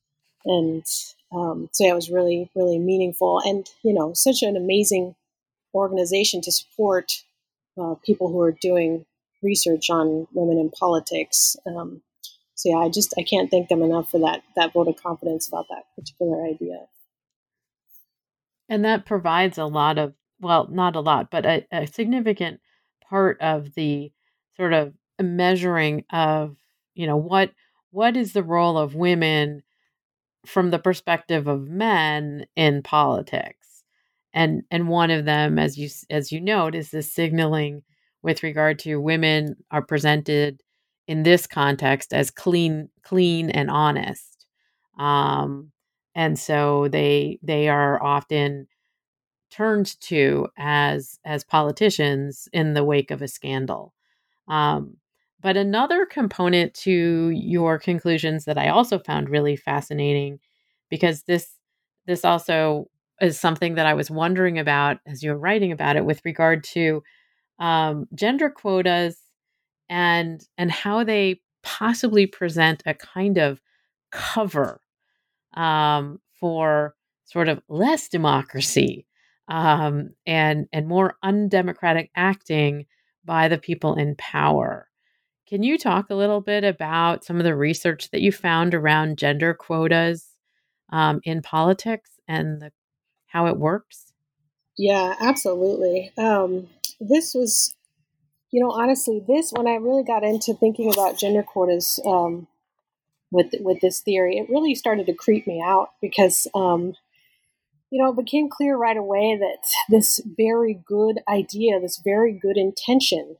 And 0.46 0.84
um, 1.32 1.68
so 1.72 1.84
yeah, 1.84 1.92
it 1.92 1.94
was 1.94 2.10
really 2.10 2.50
really 2.54 2.78
meaningful 2.78 3.40
and 3.44 3.68
you 3.82 3.92
know 3.92 4.12
such 4.14 4.42
an 4.42 4.56
amazing 4.56 5.14
organization 5.74 6.40
to 6.42 6.52
support 6.52 7.22
uh, 7.80 7.94
people 8.04 8.28
who 8.28 8.40
are 8.40 8.52
doing 8.52 9.04
research 9.42 9.90
on 9.90 10.26
women 10.32 10.58
in 10.58 10.70
politics. 10.70 11.56
Um, 11.66 12.02
so 12.54 12.70
yeah, 12.70 12.76
I 12.76 12.88
just 12.88 13.14
I 13.18 13.22
can't 13.22 13.50
thank 13.50 13.68
them 13.68 13.82
enough 13.82 14.10
for 14.10 14.18
that 14.20 14.42
that 14.56 14.72
vote 14.72 14.88
of 14.88 14.96
confidence 14.96 15.48
about 15.48 15.66
that 15.68 15.84
particular 15.96 16.44
idea. 16.44 16.86
And 18.68 18.84
that 18.84 19.06
provides 19.06 19.58
a 19.58 19.66
lot 19.66 19.98
of 19.98 20.14
well, 20.40 20.68
not 20.70 20.96
a 20.96 21.00
lot, 21.00 21.30
but 21.30 21.46
a, 21.46 21.66
a 21.72 21.86
significant 21.86 22.60
part 23.08 23.40
of 23.40 23.74
the 23.74 24.12
sort 24.56 24.72
of 24.72 24.94
measuring 25.20 26.04
of 26.10 26.56
you 26.94 27.06
know 27.06 27.16
what 27.16 27.50
what 27.90 28.16
is 28.16 28.32
the 28.32 28.42
role 28.42 28.76
of 28.76 28.94
women 28.94 29.62
from 30.46 30.70
the 30.70 30.78
perspective 30.78 31.46
of 31.46 31.68
men 31.68 32.46
in 32.56 32.82
politics? 32.82 33.84
And 34.32 34.62
and 34.70 34.88
one 34.88 35.10
of 35.10 35.24
them 35.24 35.58
as 35.58 35.78
you 35.78 35.88
as 36.10 36.32
you 36.32 36.40
note 36.40 36.74
is 36.74 36.90
the 36.90 37.02
signaling 37.02 37.82
with 38.22 38.42
regard 38.42 38.78
to 38.80 38.96
women 38.96 39.56
are 39.70 39.82
presented 39.82 40.60
in 41.06 41.22
this 41.22 41.46
context 41.46 42.12
as 42.12 42.30
clean 42.30 42.88
clean 43.02 43.50
and 43.50 43.70
honest. 43.70 44.46
Um, 44.98 45.72
and 46.14 46.38
so 46.38 46.88
they 46.88 47.38
they 47.42 47.68
are 47.68 48.02
often 48.02 48.66
turned 49.50 50.00
to 50.00 50.48
as 50.58 51.18
as 51.24 51.44
politicians 51.44 52.48
in 52.52 52.74
the 52.74 52.84
wake 52.84 53.10
of 53.10 53.22
a 53.22 53.28
scandal. 53.28 53.94
Um, 54.48 54.96
but 55.40 55.56
another 55.58 56.06
component 56.06 56.72
to 56.74 57.28
your 57.30 57.78
conclusions 57.78 58.46
that 58.46 58.58
i 58.58 58.68
also 58.68 58.98
found 58.98 59.28
really 59.28 59.56
fascinating 59.56 60.40
because 60.90 61.22
this 61.24 61.58
this 62.06 62.24
also 62.24 62.88
is 63.20 63.38
something 63.38 63.74
that 63.74 63.86
i 63.86 63.94
was 63.94 64.10
wondering 64.10 64.58
about 64.58 64.98
as 65.06 65.22
you 65.22 65.30
were 65.30 65.38
writing 65.38 65.70
about 65.70 65.96
it 65.96 66.04
with 66.04 66.24
regard 66.24 66.64
to 66.64 67.02
um, 67.60 68.06
gender 68.14 68.50
quotas 68.50 69.18
and 69.88 70.46
and 70.58 70.72
how 70.72 71.04
they 71.04 71.40
possibly 71.62 72.26
present 72.26 72.82
a 72.86 72.94
kind 72.94 73.38
of 73.38 73.60
cover 74.10 74.80
um, 75.54 76.20
for 76.38 76.94
sort 77.24 77.48
of 77.48 77.60
less 77.68 78.08
democracy 78.08 79.06
um, 79.48 80.10
and 80.26 80.66
and 80.72 80.86
more 80.86 81.16
undemocratic 81.22 82.10
acting 82.14 82.86
by 83.24 83.48
the 83.48 83.58
people 83.58 83.94
in 83.94 84.14
power. 84.16 84.88
Can 85.46 85.62
you 85.62 85.78
talk 85.78 86.10
a 86.10 86.14
little 86.14 86.40
bit 86.40 86.64
about 86.64 87.24
some 87.24 87.38
of 87.38 87.44
the 87.44 87.54
research 87.54 88.10
that 88.10 88.20
you 88.20 88.32
found 88.32 88.74
around 88.74 89.18
gender 89.18 89.54
quotas 89.54 90.26
um, 90.90 91.20
in 91.24 91.42
politics 91.42 92.10
and 92.26 92.62
the, 92.62 92.72
how 93.26 93.46
it 93.46 93.58
works? 93.58 94.12
Yeah, 94.76 95.14
absolutely. 95.20 96.12
Um, 96.16 96.68
this 97.00 97.34
was 97.34 97.74
you 98.54 98.60
know, 98.60 98.70
honestly, 98.70 99.20
this 99.26 99.50
when 99.50 99.66
I 99.66 99.74
really 99.74 100.04
got 100.04 100.22
into 100.22 100.54
thinking 100.54 100.92
about 100.92 101.18
gender 101.18 101.42
quotas 101.42 101.98
um, 102.06 102.46
with 103.30 103.52
with 103.60 103.80
this 103.80 104.00
theory, 104.00 104.38
it 104.38 104.48
really 104.48 104.74
started 104.74 105.06
to 105.06 105.14
creep 105.14 105.46
me 105.46 105.62
out 105.64 105.90
because 106.00 106.46
um, 106.54 106.94
you 107.90 108.02
know 108.02 108.10
it 108.10 108.16
became 108.16 108.48
clear 108.48 108.76
right 108.76 108.96
away 108.96 109.36
that 109.38 109.66
this 109.88 110.20
very 110.24 110.74
good 110.86 111.20
idea, 111.28 111.80
this 111.80 112.00
very 112.04 112.32
good 112.32 112.56
intention, 112.56 113.36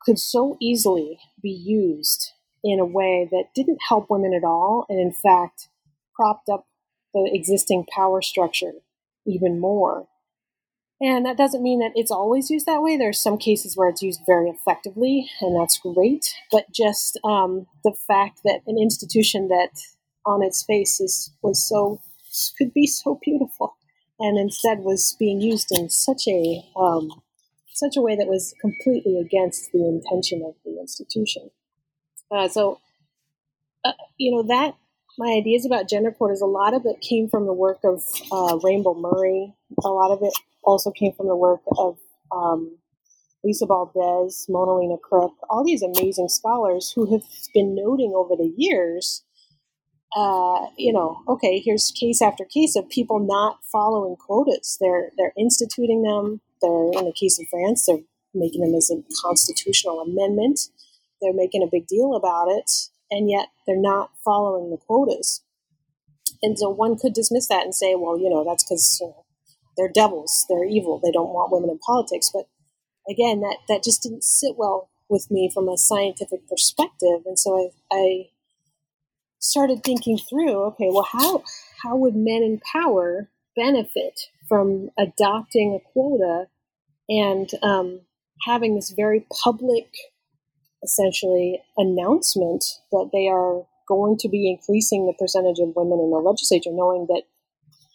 could 0.00 0.18
so 0.18 0.56
easily 0.60 1.18
be 1.42 1.50
used 1.50 2.32
in 2.62 2.80
a 2.80 2.84
way 2.84 3.28
that 3.30 3.54
didn't 3.54 3.78
help 3.88 4.08
women 4.08 4.34
at 4.34 4.44
all, 4.44 4.86
and 4.88 4.98
in 4.98 5.12
fact 5.12 5.68
propped 6.14 6.48
up 6.48 6.66
the 7.12 7.28
existing 7.32 7.84
power 7.92 8.22
structure 8.22 8.72
even 9.26 9.58
more. 9.58 10.06
And 11.00 11.26
that 11.26 11.36
doesn't 11.36 11.62
mean 11.62 11.80
that 11.80 11.92
it's 11.94 12.10
always 12.10 12.50
used 12.50 12.66
that 12.66 12.80
way. 12.82 12.96
There's 12.96 13.20
some 13.20 13.36
cases 13.36 13.76
where 13.76 13.88
it's 13.88 14.02
used 14.02 14.20
very 14.26 14.48
effectively, 14.48 15.28
and 15.40 15.60
that's 15.60 15.78
great. 15.78 16.24
But 16.52 16.72
just 16.72 17.18
um, 17.24 17.66
the 17.82 17.94
fact 18.06 18.40
that 18.44 18.60
an 18.66 18.78
institution 18.78 19.48
that 19.48 19.70
on 20.24 20.42
its 20.42 20.62
face 20.62 21.00
is, 21.00 21.32
was 21.42 21.66
so 21.68 22.00
could 22.56 22.72
be 22.72 22.86
so 22.86 23.18
beautiful, 23.22 23.76
and 24.18 24.38
instead 24.38 24.80
was 24.80 25.16
being 25.18 25.40
used 25.40 25.68
in 25.70 25.90
such 25.90 26.26
a 26.28 26.64
um, 26.76 27.10
such 27.72 27.96
a 27.96 28.00
way 28.00 28.16
that 28.16 28.28
was 28.28 28.54
completely 28.60 29.18
against 29.18 29.72
the 29.72 29.86
intention 29.86 30.42
of 30.46 30.54
the 30.64 30.78
institution. 30.80 31.50
Uh, 32.30 32.48
so, 32.48 32.80
uh, 33.84 33.92
you 34.16 34.30
know 34.30 34.42
that 34.42 34.74
my 35.18 35.28
ideas 35.38 35.64
about 35.64 35.88
gender 35.88 36.10
quotas, 36.10 36.40
a 36.40 36.46
lot 36.46 36.74
of 36.74 36.86
it 36.86 37.00
came 37.00 37.28
from 37.28 37.46
the 37.46 37.52
work 37.52 37.78
of 37.84 38.02
uh, 38.32 38.58
Rainbow 38.62 38.94
Murray. 38.94 39.54
A 39.84 39.88
lot 39.88 40.10
of 40.10 40.22
it 40.22 40.32
also 40.64 40.90
came 40.90 41.12
from 41.12 41.28
the 41.28 41.36
work 41.36 41.60
of 41.78 41.98
um, 42.32 42.78
Lisa 43.44 43.66
Baldez, 43.66 44.46
Mona 44.48 44.72
Monalina 44.72 45.00
Crook, 45.00 45.32
all 45.50 45.64
these 45.64 45.82
amazing 45.82 46.28
scholars 46.28 46.92
who 46.94 47.12
have 47.12 47.22
been 47.52 47.74
noting 47.74 48.12
over 48.14 48.34
the 48.36 48.52
years, 48.56 49.22
uh, 50.16 50.66
you 50.78 50.92
know, 50.92 51.22
okay, 51.28 51.60
here's 51.60 51.92
case 51.92 52.22
after 52.22 52.44
case 52.44 52.76
of 52.76 52.88
people 52.88 53.18
not 53.18 53.58
following 53.70 54.16
quotas. 54.16 54.78
They're 54.80 55.10
they're 55.18 55.32
instituting 55.36 56.02
them. 56.02 56.40
They're 56.62 56.98
in 56.98 57.04
the 57.04 57.14
case 57.18 57.38
of 57.38 57.46
France, 57.50 57.86
they're 57.86 57.98
making 58.32 58.62
them 58.62 58.74
as 58.74 58.90
a 58.90 59.02
constitutional 59.22 60.00
amendment. 60.00 60.60
They're 61.20 61.34
making 61.34 61.62
a 61.62 61.70
big 61.70 61.86
deal 61.86 62.14
about 62.14 62.48
it, 62.48 62.70
and 63.10 63.30
yet 63.30 63.48
they're 63.66 63.76
not 63.76 64.10
following 64.24 64.70
the 64.70 64.76
quotas. 64.76 65.42
And 66.42 66.58
so 66.58 66.68
one 66.68 66.98
could 66.98 67.14
dismiss 67.14 67.48
that 67.48 67.64
and 67.64 67.74
say, 67.74 67.94
well, 67.94 68.18
you 68.18 68.28
know, 68.28 68.44
that's 68.44 68.64
because 68.64 68.98
you 69.00 69.08
know, 69.08 69.24
they're 69.76 69.92
devils, 69.92 70.44
they're 70.48 70.64
evil, 70.64 71.00
they 71.02 71.10
don't 71.10 71.32
want 71.32 71.52
women 71.52 71.70
in 71.70 71.78
politics. 71.78 72.30
But 72.32 72.48
again, 73.08 73.40
that, 73.40 73.58
that 73.68 73.84
just 73.84 74.02
didn't 74.02 74.24
sit 74.24 74.56
well 74.56 74.90
with 75.08 75.30
me 75.30 75.50
from 75.52 75.68
a 75.68 75.78
scientific 75.78 76.48
perspective. 76.48 77.22
And 77.26 77.38
so 77.38 77.70
I, 77.90 77.96
I 77.96 78.26
started 79.38 79.82
thinking 79.82 80.18
through, 80.18 80.64
okay, 80.64 80.88
well, 80.90 81.06
how, 81.10 81.42
how 81.82 81.96
would 81.96 82.14
men 82.14 82.42
in 82.42 82.60
power 82.72 83.28
benefit 83.56 84.20
from 84.48 84.90
adopting 84.98 85.74
a 85.74 85.92
quota 85.92 86.46
and 87.08 87.50
um, 87.62 88.00
having 88.46 88.74
this 88.74 88.90
very 88.90 89.26
public, 89.42 89.88
essentially, 90.84 91.62
announcement 91.76 92.64
that 92.92 93.10
they 93.12 93.28
are 93.28 93.62
going 93.88 94.16
to 94.18 94.28
be 94.28 94.50
increasing 94.50 95.06
the 95.06 95.14
percentage 95.18 95.58
of 95.58 95.74
women 95.74 95.98
in 95.98 96.10
the 96.10 96.18
legislature, 96.18 96.70
knowing 96.72 97.06
that 97.08 97.22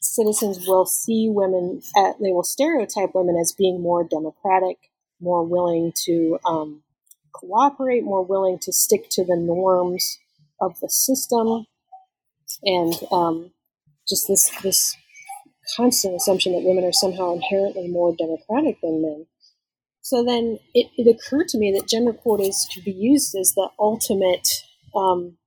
citizens 0.01 0.67
will 0.67 0.85
see 0.85 1.29
women, 1.29 1.81
at, 1.97 2.15
they 2.21 2.31
will 2.31 2.43
stereotype 2.43 3.11
women 3.13 3.37
as 3.39 3.53
being 3.53 3.81
more 3.81 4.03
democratic, 4.03 4.77
more 5.21 5.43
willing 5.45 5.93
to 6.05 6.39
um, 6.45 6.83
cooperate, 7.33 8.03
more 8.03 8.23
willing 8.23 8.57
to 8.61 8.73
stick 8.73 9.09
to 9.11 9.23
the 9.23 9.35
norms 9.35 10.19
of 10.61 10.79
the 10.81 10.89
system, 10.89 11.65
and 12.63 12.93
um, 13.11 13.51
just 14.07 14.27
this 14.27 14.49
this 14.61 14.95
constant 15.77 16.15
assumption 16.15 16.53
that 16.53 16.63
women 16.63 16.83
are 16.83 16.91
somehow 16.91 17.33
inherently 17.33 17.87
more 17.87 18.15
democratic 18.17 18.81
than 18.81 19.01
men. 19.01 19.25
So 20.09 20.23
then 20.23 20.57
it, 20.73 20.87
it 20.97 21.07
occurred 21.07 21.49
to 21.49 21.59
me 21.59 21.71
that 21.71 21.87
gender 21.87 22.13
quotas 22.13 22.67
could 22.73 22.83
be 22.83 22.91
used 22.91 23.35
as 23.35 23.53
the 23.53 23.69
ultimate 23.77 24.47
um, 24.95 25.37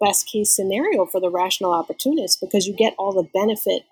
best 0.00 0.26
case 0.26 0.56
scenario 0.56 1.04
for 1.04 1.20
the 1.20 1.28
rational 1.28 1.74
opportunist 1.74 2.40
because 2.40 2.66
you 2.66 2.72
get 2.74 2.94
all 2.98 3.12
the 3.12 3.28
benefit 3.34 3.82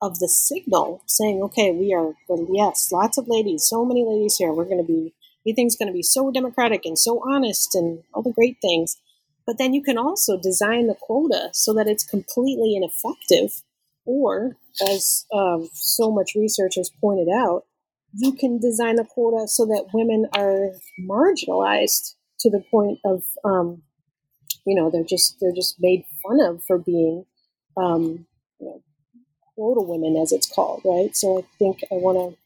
of 0.00 0.20
the 0.20 0.28
signal 0.28 1.02
saying, 1.06 1.42
okay, 1.42 1.72
we 1.72 1.92
are, 1.92 2.14
yes, 2.48 2.92
lots 2.92 3.18
of 3.18 3.26
ladies, 3.26 3.64
so 3.64 3.84
many 3.84 4.04
ladies 4.04 4.36
here. 4.36 4.52
We're 4.52 4.66
going 4.66 4.86
to 4.86 4.86
be, 4.86 5.14
everything's 5.44 5.74
going 5.74 5.88
to 5.88 5.92
be 5.92 6.04
so 6.04 6.30
democratic 6.30 6.82
and 6.84 6.96
so 6.96 7.20
honest 7.28 7.74
and 7.74 8.04
all 8.14 8.22
the 8.22 8.30
great 8.30 8.58
things. 8.62 8.98
But 9.48 9.58
then 9.58 9.74
you 9.74 9.82
can 9.82 9.98
also 9.98 10.38
design 10.40 10.86
the 10.86 10.94
quota 10.94 11.48
so 11.52 11.74
that 11.74 11.88
it's 11.88 12.04
completely 12.04 12.76
ineffective. 12.76 13.62
Or, 14.04 14.56
as 14.80 15.26
um, 15.34 15.70
so 15.72 16.12
much 16.12 16.36
research 16.36 16.74
has 16.76 16.88
pointed 16.88 17.28
out, 17.28 17.64
you 18.14 18.32
can 18.32 18.58
design 18.58 18.98
a 18.98 19.04
quota 19.04 19.48
so 19.48 19.64
that 19.66 19.88
women 19.92 20.26
are 20.36 20.70
marginalized 21.00 22.14
to 22.40 22.50
the 22.50 22.62
point 22.70 22.98
of, 23.04 23.22
um, 23.44 23.82
you 24.66 24.74
know, 24.74 24.90
they're 24.90 25.04
just 25.04 25.38
they're 25.40 25.54
just 25.54 25.76
made 25.80 26.04
fun 26.22 26.40
of 26.40 26.62
for 26.64 26.78
being 26.78 27.24
um, 27.76 28.26
you 28.58 28.66
know, 28.66 28.82
quota 29.54 29.80
women, 29.80 30.16
as 30.20 30.32
it's 30.32 30.52
called, 30.52 30.82
right? 30.84 31.14
So 31.16 31.38
I 31.38 31.42
think 31.58 31.80
I 31.90 31.94
want 31.94 32.36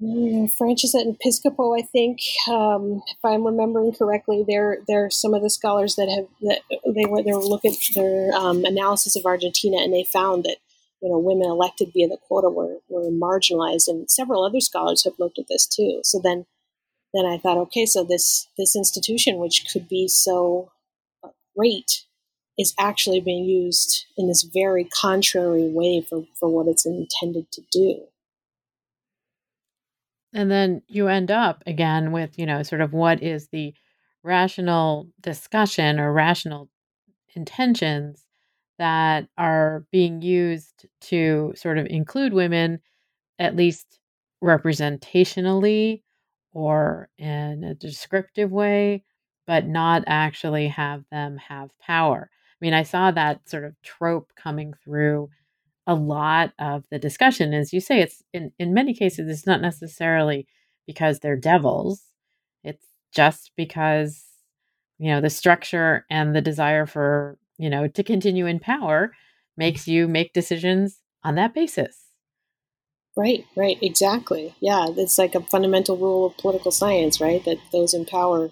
to 0.00 0.04
mm, 0.04 0.50
Franceschet 0.58 1.02
and 1.02 1.18
Piscopo, 1.18 1.78
I 1.78 1.82
think, 1.82 2.20
um, 2.48 3.02
if 3.06 3.18
I'm 3.24 3.46
remembering 3.46 3.92
correctly, 3.92 4.44
there 4.46 4.82
are 4.88 5.10
some 5.10 5.34
of 5.34 5.42
the 5.42 5.50
scholars 5.50 5.96
that 5.96 6.08
have 6.08 6.26
that 6.42 6.60
they 6.94 7.06
were 7.06 7.22
they 7.22 7.32
were 7.32 7.44
looking 7.44 7.72
at 7.72 7.94
their 7.94 8.32
um, 8.34 8.64
analysis 8.64 9.16
of 9.16 9.26
Argentina, 9.26 9.78
and 9.78 9.92
they 9.92 10.04
found 10.04 10.44
that 10.44 10.56
you 11.00 11.08
know 11.08 11.18
women 11.18 11.48
elected 11.48 11.92
via 11.92 12.08
the 12.08 12.16
quota 12.16 12.48
were 12.48 12.78
were 12.88 13.10
marginalized, 13.10 13.88
and 13.88 14.10
several 14.10 14.44
other 14.44 14.60
scholars 14.60 15.04
have 15.04 15.18
looked 15.18 15.38
at 15.38 15.48
this 15.48 15.66
too. 15.66 16.00
So 16.04 16.20
then 16.22 16.46
then 17.12 17.26
I 17.26 17.38
thought, 17.38 17.58
okay, 17.58 17.86
so 17.86 18.04
this 18.04 18.48
this 18.56 18.76
institution, 18.76 19.38
which 19.38 19.66
could 19.72 19.88
be 19.88 20.08
so 20.08 20.70
uh, 21.24 21.28
great, 21.56 22.04
is 22.58 22.74
actually 22.78 23.20
being 23.20 23.44
used 23.44 24.06
in 24.16 24.28
this 24.28 24.42
very 24.42 24.84
contrary 24.84 25.68
way 25.68 26.04
for, 26.06 26.26
for 26.38 26.48
what 26.48 26.68
it's 26.68 26.86
intended 26.86 27.50
to 27.52 27.62
do. 27.72 28.02
And 30.32 30.50
then 30.50 30.82
you 30.86 31.08
end 31.08 31.30
up 31.30 31.64
again 31.66 32.12
with, 32.12 32.38
you 32.38 32.46
know, 32.46 32.62
sort 32.62 32.82
of 32.82 32.92
what 32.92 33.22
is 33.22 33.48
the 33.48 33.74
rational 34.22 35.08
discussion 35.20 35.98
or 35.98 36.12
rational 36.12 36.68
intentions 37.34 38.26
that 38.80 39.28
are 39.38 39.84
being 39.92 40.22
used 40.22 40.86
to 41.02 41.52
sort 41.54 41.78
of 41.78 41.86
include 41.86 42.32
women, 42.32 42.80
at 43.38 43.54
least 43.54 44.00
representationally 44.42 46.02
or 46.52 47.10
in 47.18 47.62
a 47.62 47.74
descriptive 47.74 48.50
way, 48.50 49.04
but 49.46 49.66
not 49.66 50.02
actually 50.06 50.68
have 50.68 51.04
them 51.12 51.36
have 51.36 51.70
power. 51.78 52.30
I 52.32 52.56
mean, 52.64 52.74
I 52.74 52.82
saw 52.82 53.10
that 53.10 53.48
sort 53.48 53.64
of 53.64 53.80
trope 53.82 54.32
coming 54.34 54.72
through 54.82 55.28
a 55.86 55.94
lot 55.94 56.52
of 56.58 56.84
the 56.90 56.98
discussion. 56.98 57.52
As 57.52 57.72
you 57.72 57.80
say, 57.80 58.00
it's 58.00 58.22
in, 58.32 58.50
in 58.58 58.72
many 58.72 58.94
cases, 58.94 59.28
it's 59.28 59.46
not 59.46 59.60
necessarily 59.60 60.46
because 60.86 61.20
they're 61.20 61.36
devils, 61.36 62.02
it's 62.64 62.86
just 63.14 63.52
because, 63.56 64.24
you 64.98 65.10
know, 65.10 65.20
the 65.20 65.30
structure 65.30 66.06
and 66.10 66.34
the 66.34 66.40
desire 66.40 66.86
for, 66.86 67.36
you 67.60 67.68
know, 67.68 67.86
to 67.86 68.02
continue 68.02 68.46
in 68.46 68.58
power 68.58 69.12
makes 69.54 69.86
you 69.86 70.08
make 70.08 70.32
decisions 70.32 71.00
on 71.22 71.34
that 71.34 71.52
basis. 71.52 72.06
Right, 73.14 73.44
right, 73.54 73.76
exactly. 73.82 74.54
Yeah, 74.60 74.86
it's 74.96 75.18
like 75.18 75.34
a 75.34 75.42
fundamental 75.42 75.98
rule 75.98 76.24
of 76.24 76.38
political 76.38 76.70
science, 76.70 77.20
right? 77.20 77.44
That 77.44 77.58
those 77.70 77.92
in 77.92 78.06
power 78.06 78.50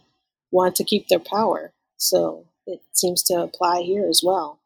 want 0.50 0.76
to 0.76 0.84
keep 0.84 1.08
their 1.08 1.20
power. 1.20 1.72
So 1.96 2.48
it 2.66 2.82
seems 2.92 3.22
to 3.24 3.34
apply 3.34 3.80
here 3.80 4.06
as 4.06 4.20
well. 4.22 4.60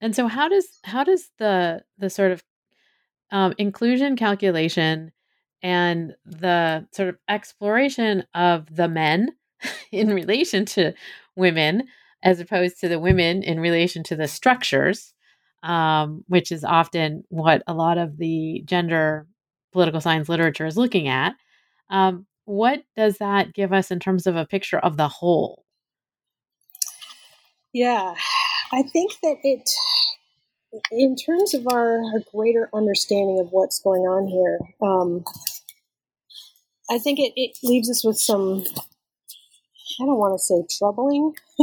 And 0.00 0.16
so, 0.16 0.26
how 0.26 0.48
does 0.48 0.66
how 0.84 1.04
does 1.04 1.28
the 1.38 1.84
the 1.98 2.08
sort 2.08 2.32
of 2.32 2.42
um, 3.30 3.52
inclusion 3.58 4.16
calculation 4.16 5.12
and 5.62 6.14
the 6.24 6.86
sort 6.92 7.10
of 7.10 7.18
exploration 7.28 8.24
of 8.34 8.74
the 8.74 8.88
men 8.88 9.28
in 9.92 10.14
relation 10.14 10.64
to 10.64 10.94
women, 11.36 11.88
as 12.22 12.40
opposed 12.40 12.80
to 12.80 12.88
the 12.88 12.98
women 12.98 13.42
in 13.42 13.60
relation 13.60 14.02
to 14.04 14.16
the 14.16 14.28
structures, 14.28 15.14
um, 15.62 16.24
which 16.28 16.52
is 16.52 16.64
often 16.64 17.24
what 17.28 17.62
a 17.66 17.74
lot 17.74 17.98
of 17.98 18.16
the 18.18 18.62
gender 18.64 19.26
political 19.72 20.00
science 20.00 20.28
literature 20.28 20.66
is 20.66 20.76
looking 20.76 21.08
at. 21.08 21.34
Um, 21.90 22.26
what 22.44 22.82
does 22.96 23.18
that 23.18 23.54
give 23.54 23.72
us 23.72 23.90
in 23.90 24.00
terms 24.00 24.26
of 24.26 24.36
a 24.36 24.46
picture 24.46 24.78
of 24.78 24.96
the 24.96 25.08
whole? 25.08 25.64
Yeah, 27.72 28.14
I 28.72 28.82
think 28.82 29.12
that 29.22 29.36
it, 29.44 29.70
in 30.90 31.14
terms 31.14 31.54
of 31.54 31.66
our, 31.68 32.02
our 32.02 32.20
greater 32.34 32.68
understanding 32.74 33.38
of 33.38 33.48
what's 33.50 33.80
going 33.80 34.02
on 34.02 34.26
here, 34.26 34.58
um, 34.82 35.24
I 36.90 36.98
think 36.98 37.20
it, 37.20 37.32
it 37.36 37.56
leaves 37.62 37.88
us 37.88 38.04
with 38.04 38.18
some, 38.18 38.64
I 40.00 40.06
don't 40.06 40.18
want 40.18 40.34
to 40.34 40.38
say 40.38 40.62
troubling 40.78 41.34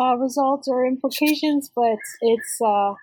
uh, 0.00 0.16
results 0.16 0.68
or 0.68 0.86
implications, 0.86 1.70
but 1.74 1.98
it's 2.22 2.58
uh, 2.64 2.94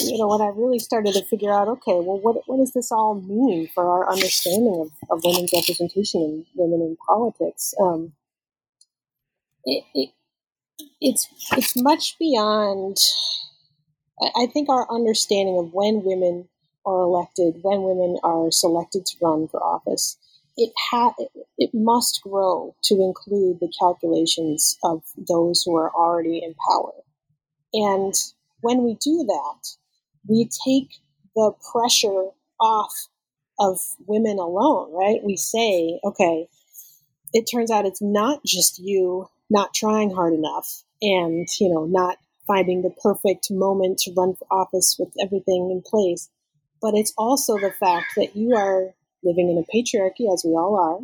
you 0.00 0.18
know 0.18 0.28
when 0.28 0.40
I 0.40 0.48
really 0.54 0.78
started 0.78 1.14
to 1.14 1.24
figure 1.24 1.52
out, 1.52 1.68
okay, 1.68 1.94
well, 1.94 2.20
what 2.20 2.42
what 2.46 2.58
does 2.58 2.72
this 2.72 2.92
all 2.92 3.14
mean 3.20 3.68
for 3.74 3.88
our 3.88 4.10
understanding 4.10 4.74
of, 4.80 4.90
of 5.10 5.24
women's 5.24 5.52
representation 5.52 6.20
and 6.22 6.46
women 6.54 6.80
in 6.80 6.96
politics? 7.08 7.74
Um, 7.80 8.12
it, 9.64 9.84
it, 9.94 10.10
it's 11.00 11.28
it's 11.52 11.76
much 11.76 12.18
beyond. 12.18 12.98
I 14.36 14.46
think 14.46 14.68
our 14.68 14.86
understanding 14.90 15.58
of 15.58 15.72
when 15.74 16.02
women 16.04 16.48
are 16.86 17.00
elected, 17.00 17.56
when 17.62 17.82
women 17.82 18.18
are 18.22 18.50
selected 18.50 19.04
to 19.06 19.16
run 19.20 19.48
for 19.48 19.62
office, 19.62 20.16
it 20.56 20.72
ha- 20.90 21.14
it 21.58 21.70
must 21.74 22.20
grow 22.22 22.74
to 22.84 22.94
include 22.94 23.60
the 23.60 23.72
calculations 23.78 24.78
of 24.84 25.02
those 25.16 25.62
who 25.64 25.76
are 25.76 25.92
already 25.94 26.42
in 26.42 26.54
power. 26.70 26.92
And 27.72 28.14
when 28.60 28.84
we 28.84 28.94
do 28.94 29.24
that, 29.26 29.76
we 30.28 30.48
take 30.66 31.00
the 31.34 31.52
pressure 31.72 32.30
off 32.60 33.08
of 33.58 33.80
women 34.06 34.38
alone, 34.38 34.92
right? 34.92 35.22
We 35.22 35.36
say, 35.36 36.00
okay, 36.04 36.48
it 37.32 37.42
turns 37.42 37.70
out 37.70 37.86
it's 37.86 38.02
not 38.02 38.44
just 38.44 38.78
you 38.78 39.28
not 39.50 39.74
trying 39.74 40.10
hard 40.10 40.32
enough 40.32 40.82
and, 41.02 41.46
you 41.60 41.68
know, 41.68 41.84
not 41.84 42.18
finding 42.46 42.82
the 42.82 42.94
perfect 43.02 43.50
moment 43.50 43.98
to 43.98 44.12
run 44.16 44.34
for 44.34 44.46
office 44.50 44.96
with 44.98 45.12
everything 45.20 45.70
in 45.70 45.82
place, 45.84 46.28
but 46.80 46.94
it's 46.94 47.12
also 47.18 47.58
the 47.58 47.72
fact 47.78 48.06
that 48.16 48.36
you 48.36 48.54
are 48.54 48.94
living 49.24 49.50
in 49.50 49.58
a 49.58 49.76
patriarchy, 49.76 50.32
as 50.32 50.44
we 50.44 50.52
all 50.52 50.76
are. 50.76 51.00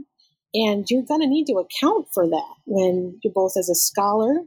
And 0.53 0.85
you're 0.91 1.03
going 1.03 1.21
to 1.21 1.27
need 1.29 1.47
to 1.47 1.55
account 1.55 2.09
for 2.13 2.29
that 2.29 2.55
when 2.67 3.21
you're 3.23 3.33
both 3.33 3.57
as 3.57 3.69
a 3.69 3.75
scholar 3.75 4.45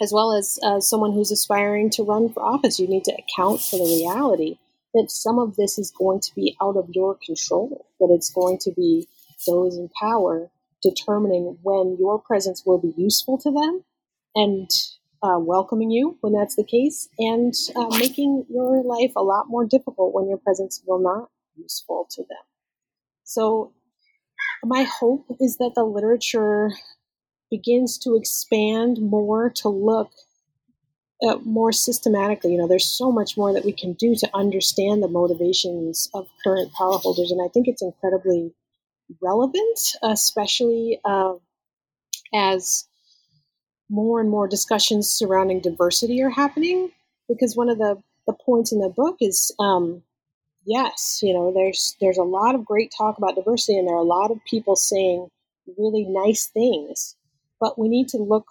as 0.00 0.12
well 0.12 0.32
as 0.32 0.58
uh, 0.64 0.80
someone 0.80 1.12
who's 1.12 1.30
aspiring 1.30 1.90
to 1.90 2.02
run 2.02 2.32
for 2.32 2.42
office. 2.42 2.78
You 2.78 2.88
need 2.88 3.04
to 3.04 3.16
account 3.16 3.60
for 3.60 3.78
the 3.78 3.84
reality 3.84 4.58
that 4.94 5.10
some 5.10 5.38
of 5.38 5.56
this 5.56 5.78
is 5.78 5.90
going 5.90 6.20
to 6.20 6.34
be 6.34 6.56
out 6.60 6.76
of 6.76 6.90
your 6.92 7.16
control, 7.24 7.86
that 7.98 8.10
it's 8.10 8.30
going 8.30 8.58
to 8.58 8.72
be 8.72 9.08
those 9.46 9.76
in 9.76 9.88
power 10.00 10.50
determining 10.82 11.58
when 11.62 11.96
your 11.98 12.20
presence 12.20 12.64
will 12.66 12.78
be 12.78 12.92
useful 12.96 13.38
to 13.38 13.50
them 13.50 13.84
and 14.34 14.70
uh, 15.22 15.38
welcoming 15.38 15.90
you 15.90 16.18
when 16.20 16.32
that's 16.32 16.56
the 16.56 16.64
case, 16.64 17.08
and 17.18 17.54
uh, 17.76 17.86
making 17.98 18.44
your 18.50 18.82
life 18.82 19.12
a 19.14 19.22
lot 19.22 19.48
more 19.48 19.64
difficult 19.64 20.12
when 20.12 20.28
your 20.28 20.38
presence 20.38 20.82
will 20.84 20.98
not 20.98 21.30
be 21.54 21.62
useful 21.62 22.08
to 22.10 22.22
them. 22.22 22.51
So, 23.24 23.72
my 24.64 24.84
hope 24.84 25.26
is 25.40 25.56
that 25.58 25.72
the 25.74 25.84
literature 25.84 26.70
begins 27.50 27.98
to 27.98 28.16
expand 28.16 28.98
more 29.00 29.50
to 29.50 29.68
look 29.68 30.10
uh, 31.22 31.36
more 31.44 31.72
systematically. 31.72 32.52
You 32.52 32.58
know, 32.58 32.68
there's 32.68 32.86
so 32.86 33.12
much 33.12 33.36
more 33.36 33.52
that 33.52 33.64
we 33.64 33.72
can 33.72 33.92
do 33.94 34.14
to 34.16 34.30
understand 34.34 35.02
the 35.02 35.08
motivations 35.08 36.08
of 36.14 36.28
current 36.42 36.72
power 36.72 36.98
holders, 36.98 37.30
and 37.30 37.40
I 37.42 37.48
think 37.48 37.68
it's 37.68 37.82
incredibly 37.82 38.52
relevant, 39.20 39.80
especially 40.02 41.00
uh, 41.04 41.34
as 42.34 42.86
more 43.88 44.20
and 44.20 44.30
more 44.30 44.48
discussions 44.48 45.10
surrounding 45.10 45.60
diversity 45.60 46.22
are 46.22 46.30
happening. 46.30 46.90
Because 47.28 47.56
one 47.56 47.68
of 47.68 47.78
the, 47.78 48.02
the 48.26 48.32
points 48.32 48.72
in 48.72 48.80
the 48.80 48.88
book 48.88 49.16
is 49.20 49.54
um, 49.58 50.02
yes, 50.64 51.20
you 51.22 51.34
know, 51.34 51.52
there's 51.52 51.96
there's 52.00 52.18
a 52.18 52.22
lot 52.22 52.54
of 52.54 52.64
great 52.64 52.92
talk 52.96 53.18
about 53.18 53.34
diversity, 53.34 53.78
and 53.78 53.86
there 53.88 53.94
are 53.94 53.98
a 53.98 54.02
lot 54.02 54.30
of 54.30 54.38
people 54.48 54.76
saying 54.76 55.28
really 55.78 56.04
nice 56.04 56.46
things, 56.46 57.16
but 57.60 57.78
we 57.78 57.88
need 57.88 58.08
to 58.08 58.18
look, 58.18 58.46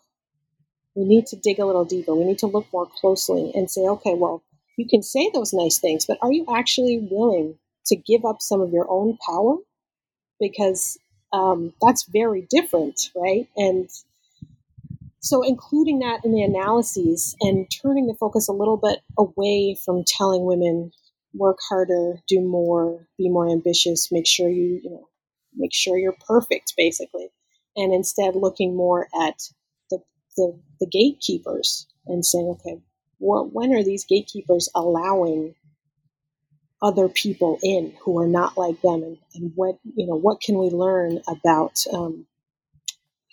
we 0.95 1.03
need 1.05 1.25
to 1.27 1.35
dig 1.35 1.59
a 1.59 1.65
little 1.65 1.85
deeper. 1.85 2.15
We 2.15 2.25
need 2.25 2.39
to 2.39 2.47
look 2.47 2.67
more 2.73 2.87
closely 2.99 3.51
and 3.55 3.69
say, 3.69 3.81
okay, 3.81 4.13
well, 4.13 4.43
you 4.77 4.87
can 4.87 5.03
say 5.03 5.29
those 5.33 5.53
nice 5.53 5.79
things, 5.79 6.05
but 6.05 6.17
are 6.21 6.31
you 6.31 6.45
actually 6.53 7.07
willing 7.11 7.55
to 7.87 7.95
give 7.95 8.25
up 8.25 8.41
some 8.41 8.61
of 8.61 8.71
your 8.71 8.89
own 8.89 9.17
power? 9.25 9.57
Because 10.39 10.97
um, 11.33 11.73
that's 11.81 12.03
very 12.03 12.47
different, 12.49 13.09
right? 13.15 13.47
And 13.55 13.89
so, 15.19 15.43
including 15.43 15.99
that 15.99 16.25
in 16.25 16.31
the 16.31 16.41
analyses 16.41 17.35
and 17.41 17.67
turning 17.69 18.07
the 18.07 18.15
focus 18.15 18.47
a 18.47 18.53
little 18.53 18.77
bit 18.77 19.01
away 19.17 19.77
from 19.85 20.03
telling 20.03 20.45
women 20.45 20.91
work 21.33 21.57
harder, 21.69 22.19
do 22.27 22.41
more, 22.41 23.07
be 23.17 23.29
more 23.29 23.49
ambitious, 23.49 24.11
make 24.11 24.27
sure 24.27 24.49
you, 24.49 24.79
you 24.83 24.89
know, 24.89 25.07
make 25.55 25.73
sure 25.73 25.97
you're 25.97 26.17
perfect, 26.27 26.73
basically, 26.77 27.29
and 27.75 27.93
instead 27.93 28.35
looking 28.35 28.75
more 28.75 29.07
at 29.21 29.35
the 29.89 29.99
the, 30.37 30.59
the 30.79 30.87
gatekeepers 30.87 31.87
and 32.07 32.25
saying, 32.25 32.47
okay, 32.59 32.81
what, 33.17 33.53
when 33.53 33.73
are 33.73 33.83
these 33.83 34.05
gatekeepers 34.05 34.69
allowing 34.73 35.55
other 36.81 37.07
people 37.07 37.59
in 37.61 37.93
who 38.03 38.19
are 38.19 38.27
not 38.27 38.57
like 38.57 38.81
them, 38.81 39.03
and, 39.03 39.17
and 39.35 39.51
what 39.55 39.77
you 39.95 40.07
know, 40.07 40.15
what 40.15 40.41
can 40.41 40.57
we 40.57 40.69
learn 40.69 41.21
about 41.27 41.83
um, 41.93 42.25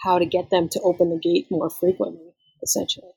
how 0.03 0.19
to 0.19 0.27
get 0.27 0.51
them 0.51 0.69
to 0.69 0.81
open 0.81 1.11
the 1.11 1.19
gate 1.19 1.47
more 1.51 1.71
frequently, 1.71 2.35
essentially. 2.63 3.11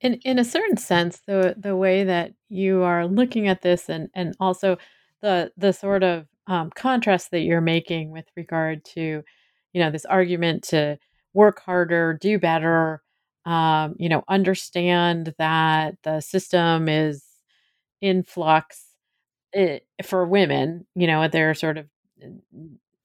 In 0.00 0.14
in 0.24 0.38
a 0.38 0.44
certain 0.44 0.76
sense, 0.76 1.20
the 1.26 1.54
the 1.56 1.74
way 1.76 2.04
that 2.04 2.32
you 2.50 2.82
are 2.82 3.06
looking 3.06 3.48
at 3.48 3.62
this 3.62 3.88
and 3.88 4.10
and 4.14 4.34
also 4.40 4.76
the 5.22 5.52
the 5.56 5.72
sort 5.72 6.02
of 6.02 6.26
um, 6.46 6.70
contrast 6.74 7.30
that 7.30 7.40
you're 7.40 7.60
making 7.62 8.10
with 8.10 8.26
regard 8.36 8.84
to, 8.84 9.22
you 9.72 9.80
know, 9.80 9.90
this 9.90 10.04
argument 10.04 10.62
to 10.64 10.98
work 11.32 11.60
harder, 11.60 12.16
do 12.20 12.38
better, 12.38 13.02
um, 13.46 13.96
you 13.98 14.08
know, 14.08 14.22
understand 14.28 15.34
that 15.38 15.96
the 16.04 16.20
system 16.20 16.88
is 16.88 17.24
in 18.02 18.22
flux 18.24 18.86
it, 19.52 19.86
eh, 19.98 20.02
for 20.04 20.26
women. 20.26 20.86
You 20.96 21.06
know, 21.08 21.28
they're 21.28 21.54
sort 21.54 21.78
of 21.78 21.86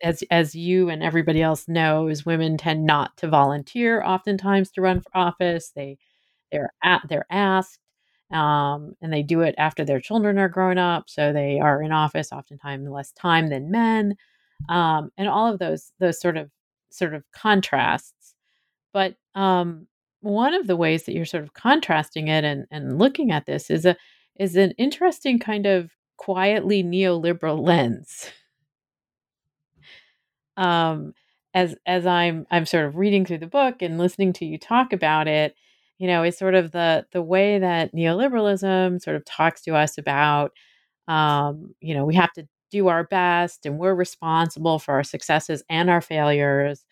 as 0.03 0.23
as 0.31 0.55
you 0.55 0.89
and 0.89 1.03
everybody 1.03 1.41
else 1.41 1.67
knows, 1.67 2.25
women 2.25 2.57
tend 2.57 2.85
not 2.85 3.15
to 3.17 3.27
volunteer 3.27 4.03
oftentimes 4.03 4.71
to 4.71 4.81
run 4.81 5.01
for 5.01 5.11
office. 5.15 5.71
They 5.75 5.97
they're 6.51 6.73
at, 6.83 7.03
they're 7.09 7.25
asked, 7.29 7.79
um, 8.31 8.95
and 9.01 9.11
they 9.13 9.23
do 9.23 9.41
it 9.41 9.55
after 9.57 9.83
their 9.85 9.99
children 9.99 10.37
are 10.37 10.49
grown 10.49 10.77
up, 10.77 11.09
so 11.09 11.33
they 11.33 11.59
are 11.59 11.81
in 11.81 11.91
office 11.91 12.31
oftentimes 12.31 12.89
less 12.89 13.11
time 13.13 13.47
than 13.49 13.71
men, 13.71 14.15
um, 14.69 15.11
and 15.17 15.27
all 15.27 15.51
of 15.51 15.59
those 15.59 15.91
those 15.99 16.19
sort 16.21 16.37
of 16.37 16.49
sort 16.91 17.13
of 17.13 17.23
contrasts. 17.33 18.35
But 18.93 19.15
um, 19.35 19.87
one 20.21 20.53
of 20.53 20.67
the 20.67 20.75
ways 20.75 21.03
that 21.05 21.13
you're 21.13 21.25
sort 21.25 21.43
of 21.43 21.53
contrasting 21.53 22.27
it 22.27 22.43
and, 22.43 22.65
and 22.71 22.99
looking 22.99 23.31
at 23.31 23.45
this 23.45 23.69
is 23.69 23.85
a 23.85 23.95
is 24.39 24.55
an 24.55 24.71
interesting 24.77 25.39
kind 25.39 25.65
of 25.65 25.91
quietly 26.17 26.83
neoliberal 26.83 27.59
lens. 27.65 28.31
um, 30.57 31.13
as 31.53 31.75
as 31.85 32.05
I'm 32.05 32.45
I'm 32.51 32.65
sort 32.65 32.85
of 32.85 32.97
reading 32.97 33.25
through 33.25 33.39
the 33.39 33.47
book 33.47 33.81
and 33.81 33.97
listening 33.97 34.33
to 34.33 34.45
you 34.45 34.57
talk 34.57 34.93
about 34.93 35.27
it, 35.27 35.55
you 36.01 36.07
know, 36.07 36.23
is 36.25 36.37
sort 36.37 36.55
of 36.55 36.73
the 36.73 37.07
the 37.13 37.23
way 37.23 37.59
that 37.59 37.95
neoliberalism 37.95 39.01
sort 39.01 39.17
of 39.17 39.25
talks 39.25 39.61
to 39.63 39.75
us 39.75 39.97
about, 39.99 40.53
um, 41.07 41.75
you 41.81 41.93
know, 41.95 42.05
we 42.05 42.15
have 42.15 42.33
to 42.33 42.47
do 42.71 42.87
our 42.89 43.03
best 43.05 43.65
and 43.65 43.79
we're 43.79 43.95
responsible 43.95 44.79
for 44.79 44.95
our 44.95 45.03
successes 45.03 45.63
and 45.69 45.89
our 45.89 46.01
failures, 46.01 46.85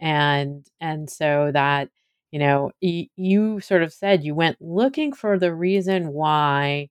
and 0.00 0.66
and 0.80 1.10
so 1.10 1.50
that 1.54 1.90
you 2.32 2.38
know 2.40 2.72
y- 2.82 3.08
you 3.16 3.60
sort 3.60 3.82
of 3.82 3.92
said 3.92 4.24
you 4.24 4.34
went 4.34 4.56
looking 4.60 5.12
for 5.12 5.38
the 5.38 5.54
reason 5.54 6.08
why 6.12 6.88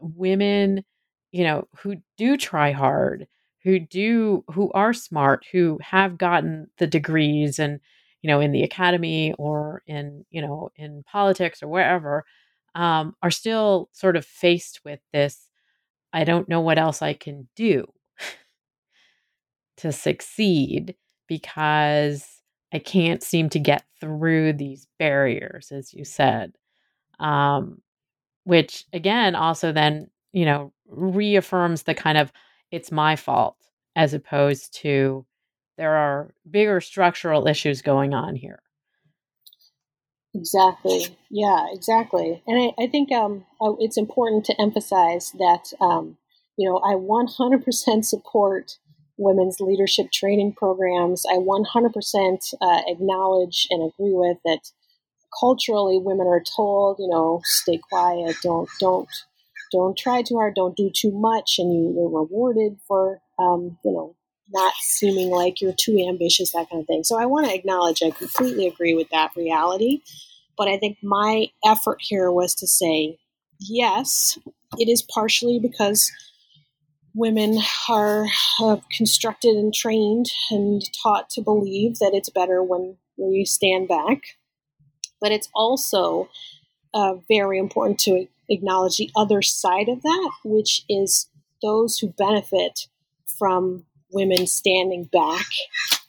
women, 0.00 0.84
you 1.32 1.44
know, 1.44 1.66
who 1.78 1.96
do 2.16 2.36
try 2.36 2.72
hard, 2.72 3.26
who 3.62 3.78
do 3.80 4.44
who 4.52 4.70
are 4.72 4.92
smart, 4.92 5.44
who 5.52 5.78
have 5.82 6.18
gotten 6.18 6.68
the 6.78 6.86
degrees 6.86 7.58
and 7.58 7.80
you 8.24 8.28
know 8.28 8.40
in 8.40 8.52
the 8.52 8.62
academy 8.62 9.34
or 9.38 9.82
in 9.86 10.24
you 10.30 10.40
know 10.40 10.70
in 10.76 11.04
politics 11.04 11.62
or 11.62 11.68
wherever 11.68 12.24
um, 12.74 13.14
are 13.22 13.30
still 13.30 13.90
sort 13.92 14.16
of 14.16 14.24
faced 14.24 14.80
with 14.82 14.98
this 15.12 15.50
i 16.14 16.24
don't 16.24 16.48
know 16.48 16.62
what 16.62 16.78
else 16.78 17.02
i 17.02 17.12
can 17.12 17.46
do 17.54 17.84
to 19.76 19.92
succeed 19.92 20.94
because 21.28 22.40
i 22.72 22.78
can't 22.78 23.22
seem 23.22 23.50
to 23.50 23.58
get 23.58 23.84
through 24.00 24.54
these 24.54 24.86
barriers 24.98 25.70
as 25.70 25.92
you 25.92 26.02
said 26.02 26.54
um, 27.20 27.82
which 28.44 28.86
again 28.94 29.34
also 29.34 29.70
then 29.70 30.08
you 30.32 30.46
know 30.46 30.72
reaffirms 30.88 31.82
the 31.82 31.94
kind 31.94 32.16
of 32.16 32.32
it's 32.70 32.90
my 32.90 33.16
fault 33.16 33.58
as 33.96 34.14
opposed 34.14 34.72
to 34.72 35.26
there 35.76 35.94
are 35.96 36.34
bigger 36.48 36.80
structural 36.80 37.46
issues 37.46 37.82
going 37.82 38.14
on 38.14 38.36
here. 38.36 38.60
Exactly. 40.34 41.16
Yeah, 41.30 41.66
exactly. 41.72 42.42
And 42.46 42.60
I, 42.78 42.82
I 42.82 42.86
think 42.88 43.12
um, 43.12 43.44
uh, 43.60 43.74
it's 43.78 43.96
important 43.96 44.44
to 44.46 44.60
emphasize 44.60 45.30
that, 45.38 45.72
um, 45.80 46.16
you 46.56 46.68
know, 46.68 46.78
I 46.78 46.94
100% 46.94 48.04
support 48.04 48.78
women's 49.16 49.60
leadership 49.60 50.10
training 50.12 50.54
programs. 50.54 51.24
I 51.30 51.36
100% 51.36 52.54
uh, 52.60 52.82
acknowledge 52.88 53.68
and 53.70 53.82
agree 53.82 54.12
with 54.12 54.38
that 54.44 54.70
culturally 55.38 55.98
women 55.98 56.26
are 56.26 56.42
told, 56.56 56.98
you 56.98 57.08
know, 57.08 57.40
stay 57.44 57.78
quiet, 57.78 58.36
don't, 58.42 58.68
don't, 58.80 59.08
don't 59.72 59.96
try 59.96 60.22
too 60.22 60.36
hard, 60.36 60.54
don't 60.54 60.76
do 60.76 60.90
too 60.90 61.10
much, 61.12 61.56
and 61.58 61.72
you, 61.72 61.92
you're 61.94 62.20
rewarded 62.20 62.78
for, 62.86 63.20
um, 63.38 63.78
you 63.84 63.92
know, 63.92 64.16
not 64.52 64.74
seeming 64.80 65.30
like 65.30 65.60
you're 65.60 65.74
too 65.74 66.04
ambitious, 66.08 66.52
that 66.52 66.68
kind 66.70 66.82
of 66.82 66.86
thing. 66.86 67.04
So 67.04 67.18
I 67.18 67.26
want 67.26 67.46
to 67.46 67.54
acknowledge 67.54 68.02
I 68.02 68.10
completely 68.10 68.66
agree 68.66 68.94
with 68.94 69.08
that 69.10 69.30
reality. 69.36 70.00
But 70.56 70.68
I 70.68 70.78
think 70.78 70.98
my 71.02 71.48
effort 71.66 71.98
here 72.00 72.30
was 72.30 72.54
to 72.56 72.66
say, 72.66 73.18
yes, 73.58 74.38
it 74.78 74.88
is 74.88 75.02
partially 75.02 75.58
because 75.58 76.10
women 77.14 77.58
are 77.88 78.26
uh, 78.60 78.76
constructed 78.96 79.56
and 79.56 79.72
trained 79.72 80.26
and 80.50 80.82
taught 81.02 81.30
to 81.30 81.40
believe 81.40 81.98
that 81.98 82.12
it's 82.12 82.30
better 82.30 82.62
when, 82.62 82.96
you 83.16 83.46
stand 83.46 83.86
back. 83.86 84.22
But 85.20 85.30
it's 85.30 85.48
also 85.54 86.28
uh, 86.92 87.14
very 87.28 87.60
important 87.60 88.00
to 88.00 88.26
acknowledge 88.48 88.96
the 88.96 89.10
other 89.14 89.40
side 89.40 89.88
of 89.88 90.02
that, 90.02 90.30
which 90.44 90.82
is 90.88 91.30
those 91.62 91.98
who 91.98 92.08
benefit 92.08 92.88
from 93.38 93.84
women 94.14 94.46
standing 94.46 95.04
back 95.04 95.46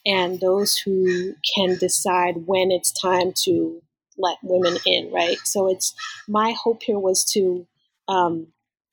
and 0.05 0.39
those 0.39 0.77
who 0.77 1.33
can 1.55 1.77
decide 1.77 2.45
when 2.45 2.71
it's 2.71 2.91
time 2.91 3.33
to 3.43 3.81
let 4.17 4.37
women 4.43 4.77
in, 4.85 5.11
right? 5.11 5.37
So 5.43 5.69
it's 5.69 5.93
my 6.27 6.51
hope 6.51 6.83
here 6.83 6.99
was 6.99 7.25
to, 7.33 7.65
um, 8.07 8.47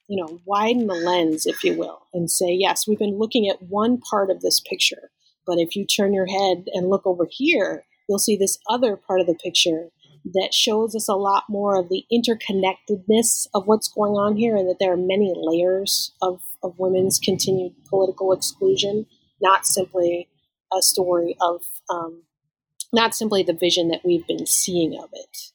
you 0.09 0.17
know, 0.21 0.41
widen 0.45 0.87
the 0.87 0.95
lens, 0.95 1.47
if 1.47 1.63
you 1.63 1.79
will, 1.79 2.01
and 2.13 2.31
say, 2.31 2.53
yes, 2.53 2.89
we've 2.89 2.99
been 2.99 3.19
looking 3.19 3.49
at 3.49 3.63
one 3.63 3.99
part 3.99 4.31
of 4.31 4.41
this 4.41 4.59
picture, 4.61 5.11
but 5.47 5.59
if 5.59 5.77
you 5.77 5.87
turn 5.87 6.13
your 6.13 6.27
head 6.27 6.65
and 6.73 6.89
look 6.89 7.07
over 7.07 7.27
here, 7.31 7.85
you'll 8.09 8.19
see 8.19 8.37
this 8.37 8.59
other 8.69 8.97
part 8.97 9.21
of 9.21 9.27
the 9.27 9.35
picture 9.35 9.91
that 10.35 10.55
shows 10.55 10.95
us 10.95 11.09
a 11.09 11.15
lot 11.15 11.45
more 11.49 11.77
of 11.77 11.89
the 11.89 12.05
interconnectedness 12.13 13.49
of 13.55 13.67
what's 13.67 13.89
going 13.89 14.13
on 14.13 14.37
here 14.37 14.57
and 14.57 14.69
that 14.69 14.77
there 14.79 14.93
are 14.93 14.97
many 14.97 15.33
layers 15.37 16.13
of, 16.23 16.41
of 16.63 16.79
women's 16.79 17.19
continued 17.19 17.75
political 17.89 18.33
exclusion, 18.33 19.07
not 19.41 19.67
simply 19.67 20.29
a 20.73 20.83
story 20.83 21.37
of, 21.41 21.63
um, 21.91 22.23
not 22.93 23.15
simply 23.15 23.43
the 23.43 23.53
vision 23.53 23.89
that 23.89 24.05
we've 24.05 24.27
been 24.27 24.47
seeing 24.47 24.99
of 24.99 25.11
it. 25.13 25.53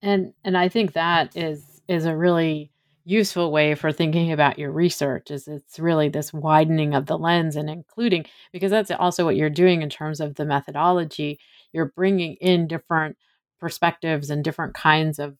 And 0.00 0.32
and 0.44 0.56
I 0.56 0.68
think 0.68 0.92
that 0.92 1.36
is 1.36 1.64
is 1.88 2.04
a 2.04 2.16
really 2.16 2.70
useful 3.08 3.50
way 3.50 3.74
for 3.74 3.90
thinking 3.90 4.32
about 4.32 4.58
your 4.58 4.70
research 4.70 5.30
is 5.30 5.48
it's 5.48 5.78
really 5.78 6.10
this 6.10 6.30
widening 6.30 6.94
of 6.94 7.06
the 7.06 7.16
lens 7.16 7.56
and 7.56 7.70
including 7.70 8.22
because 8.52 8.70
that's 8.70 8.90
also 8.90 9.24
what 9.24 9.34
you're 9.34 9.48
doing 9.48 9.80
in 9.80 9.88
terms 9.88 10.20
of 10.20 10.34
the 10.34 10.44
methodology 10.44 11.38
you're 11.72 11.86
bringing 11.86 12.34
in 12.34 12.68
different 12.68 13.16
perspectives 13.58 14.28
and 14.28 14.44
different 14.44 14.74
kinds 14.74 15.18
of 15.18 15.38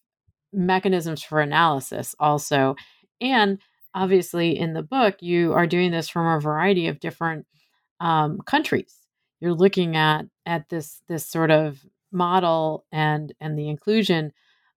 mechanisms 0.51 1.23
for 1.23 1.43
analysis 1.43 2.15
also 2.19 2.75
and 3.21 3.59
obviously 3.99 4.57
in 4.57 4.75
the 4.75 4.83
book 4.83 5.17
you 5.21 5.53
are 5.53 5.67
doing 5.67 5.91
this 5.91 6.09
from 6.09 6.27
a 6.27 6.41
variety 6.41 6.87
of 6.87 7.01
different 7.01 7.47
um, 8.01 8.39
countries. 8.47 8.95
You're 9.41 9.55
looking 9.55 9.97
at 9.97 10.27
at 10.47 10.69
this 10.69 11.03
this 11.09 11.27
sort 11.27 11.51
of 11.51 11.85
model 12.13 12.85
and 12.93 13.35
and 13.41 13.59
the 13.59 13.69
inclusion 13.69 14.33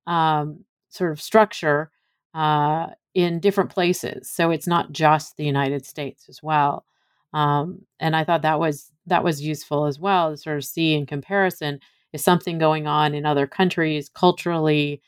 um, 0.08 0.66
sort 0.90 1.12
of 1.12 1.22
structure 1.22 1.92
uh, 2.34 2.88
in 3.14 3.40
different 3.40 3.70
places. 3.70 4.30
So 4.30 4.50
it's 4.50 4.68
not 4.68 4.92
just 4.92 5.38
the 5.38 5.46
united 5.46 5.86
states 5.86 6.26
as 6.28 6.42
well. 6.42 6.86
Um, 7.34 7.86
and 8.00 8.16
I 8.16 8.24
thought 8.24 8.42
that 8.42 8.60
was 8.60 8.92
that 9.06 9.24
was 9.24 9.42
useful 9.42 9.86
as 9.86 10.00
well 10.00 10.32
to 10.32 10.38
sort 10.38 10.58
of 10.58 10.66
see 10.66 10.96
in 10.96 11.06
comparison 11.06 11.80
is 12.12 12.24
something 12.24 12.58
going 12.58 12.88
on 12.88 13.14
in 13.14 13.26
other 13.26 13.48
countries 13.48 14.10
culturally, 14.10 15.02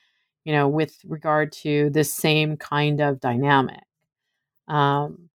you 0.45 0.53
know, 0.53 0.68
with 0.68 0.99
regard 1.05 1.51
to 1.51 1.89
this 1.89 2.14
same 2.14 2.57
kind 2.57 3.01
of 3.01 3.20
dynamic. 3.20 3.84
Um, 4.68 5.30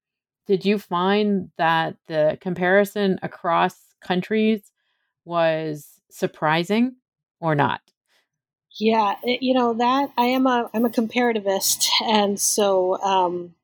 did 0.46 0.64
you 0.64 0.78
find 0.78 1.50
that 1.58 1.96
the 2.06 2.38
comparison 2.40 3.18
across 3.22 3.76
countries 4.00 4.72
was 5.24 6.00
surprising 6.10 6.96
or 7.40 7.54
not? 7.54 7.80
Yeah, 8.80 9.16
it, 9.22 9.42
you 9.42 9.54
know 9.54 9.74
that 9.74 10.10
I 10.16 10.26
am 10.26 10.46
a 10.46 10.70
I'm 10.72 10.84
a 10.84 10.90
comparativist, 10.90 11.86
and 12.04 12.40
so 12.40 13.00
um, 13.02 13.54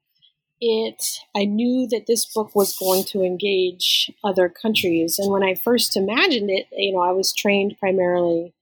it 0.60 1.18
i 1.36 1.44
knew 1.44 1.86
that 1.88 2.06
this 2.06 2.24
book 2.24 2.54
was 2.54 2.76
going 2.78 3.04
to 3.04 3.22
engage 3.22 4.10
other 4.22 4.48
countries 4.48 5.18
and 5.18 5.30
when 5.30 5.42
i 5.42 5.54
first 5.54 5.96
imagined 5.96 6.50
it 6.50 6.66
you 6.72 6.92
know 6.92 7.00
i 7.00 7.10
was 7.10 7.32
trained 7.32 7.76
primarily 7.78 8.52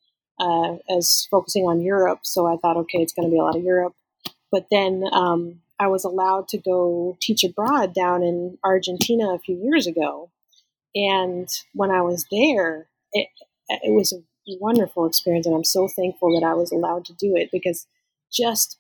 uh, 0.40 0.76
as 0.90 1.28
focusing 1.30 1.64
on 1.64 1.80
europe 1.80 2.20
so 2.22 2.46
i 2.46 2.57
thought 2.57 2.76
okay 2.76 2.98
it's 2.98 3.12
going 3.12 3.26
to 3.26 3.32
be 3.32 3.38
a 3.38 3.42
lot 3.42 3.57
of 3.57 3.62
europe 3.62 3.94
but 4.50 4.66
then 4.70 5.05
um, 5.12 5.61
i 5.82 5.86
was 5.86 6.04
allowed 6.04 6.48
to 6.48 6.58
go 6.58 7.16
teach 7.20 7.44
abroad 7.44 7.94
down 7.94 8.22
in 8.22 8.58
argentina 8.64 9.34
a 9.34 9.38
few 9.38 9.56
years 9.56 9.86
ago 9.86 10.30
and 10.94 11.48
when 11.74 11.90
i 11.90 12.00
was 12.00 12.26
there 12.30 12.88
it, 13.12 13.28
it 13.68 13.92
was 13.92 14.12
a 14.12 14.22
wonderful 14.60 15.06
experience 15.06 15.46
and 15.46 15.54
i'm 15.54 15.64
so 15.64 15.88
thankful 15.88 16.38
that 16.38 16.46
i 16.46 16.54
was 16.54 16.72
allowed 16.72 17.04
to 17.04 17.12
do 17.14 17.34
it 17.36 17.48
because 17.52 17.86
just 18.32 18.78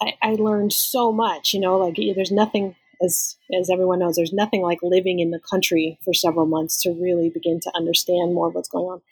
I, 0.00 0.12
I 0.22 0.30
learned 0.34 0.72
so 0.72 1.12
much. 1.12 1.54
You 1.54 1.60
know, 1.60 1.78
like 1.78 1.96
there's 2.14 2.32
nothing 2.32 2.76
as 3.02 3.36
as 3.58 3.70
everyone 3.70 3.98
knows, 3.98 4.16
there's 4.16 4.32
nothing 4.32 4.62
like 4.62 4.78
living 4.82 5.20
in 5.20 5.30
the 5.30 5.40
country 5.40 5.98
for 6.04 6.14
several 6.14 6.46
months 6.46 6.82
to 6.82 6.92
really 6.92 7.30
begin 7.30 7.60
to 7.60 7.72
understand 7.74 8.34
more 8.34 8.48
of 8.48 8.54
what's 8.54 8.68
going 8.68 8.86
on. 8.86 9.02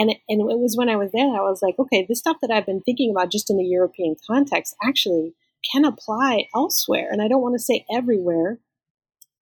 And 0.00 0.10
it, 0.10 0.18
and 0.28 0.40
it 0.40 0.58
was 0.58 0.76
when 0.76 0.88
I 0.88 0.96
was 0.96 1.10
there 1.12 1.26
that 1.26 1.38
I 1.38 1.42
was 1.42 1.60
like, 1.60 1.76
okay, 1.78 2.06
this 2.08 2.20
stuff 2.20 2.36
that 2.40 2.52
I've 2.52 2.66
been 2.66 2.82
thinking 2.82 3.10
about 3.10 3.32
just 3.32 3.50
in 3.50 3.56
the 3.56 3.64
European 3.64 4.14
context 4.26 4.76
actually 4.82 5.34
can 5.72 5.84
apply 5.84 6.48
elsewhere. 6.54 7.08
And 7.10 7.22
I 7.22 7.28
don't 7.28 7.42
want 7.42 7.54
to 7.54 7.58
say 7.58 7.84
everywhere, 7.90 8.58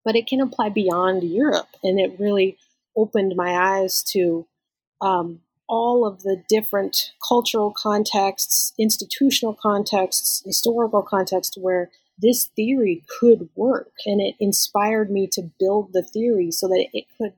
but 0.05 0.16
it 0.16 0.27
can 0.27 0.41
apply 0.41 0.70
beyond 0.70 1.22
Europe. 1.22 1.68
And 1.83 1.99
it 1.99 2.18
really 2.18 2.59
opened 2.97 3.35
my 3.37 3.53
eyes 3.53 4.03
to 4.12 4.47
um, 5.01 5.41
all 5.68 6.07
of 6.07 6.22
the 6.22 6.43
different 6.49 7.12
cultural 7.27 7.72
contexts, 7.77 8.72
institutional 8.79 9.55
contexts, 9.55 10.43
historical 10.45 11.03
contexts 11.03 11.57
where 11.59 11.91
this 12.18 12.47
theory 12.57 13.05
could 13.20 13.49
work. 13.55 13.93
And 14.07 14.20
it 14.20 14.37
inspired 14.41 15.11
me 15.11 15.29
to 15.33 15.51
build 15.59 15.93
the 15.93 16.03
theory 16.03 16.51
so 16.51 16.68
that 16.68 16.87
it 16.93 17.05
could 17.18 17.35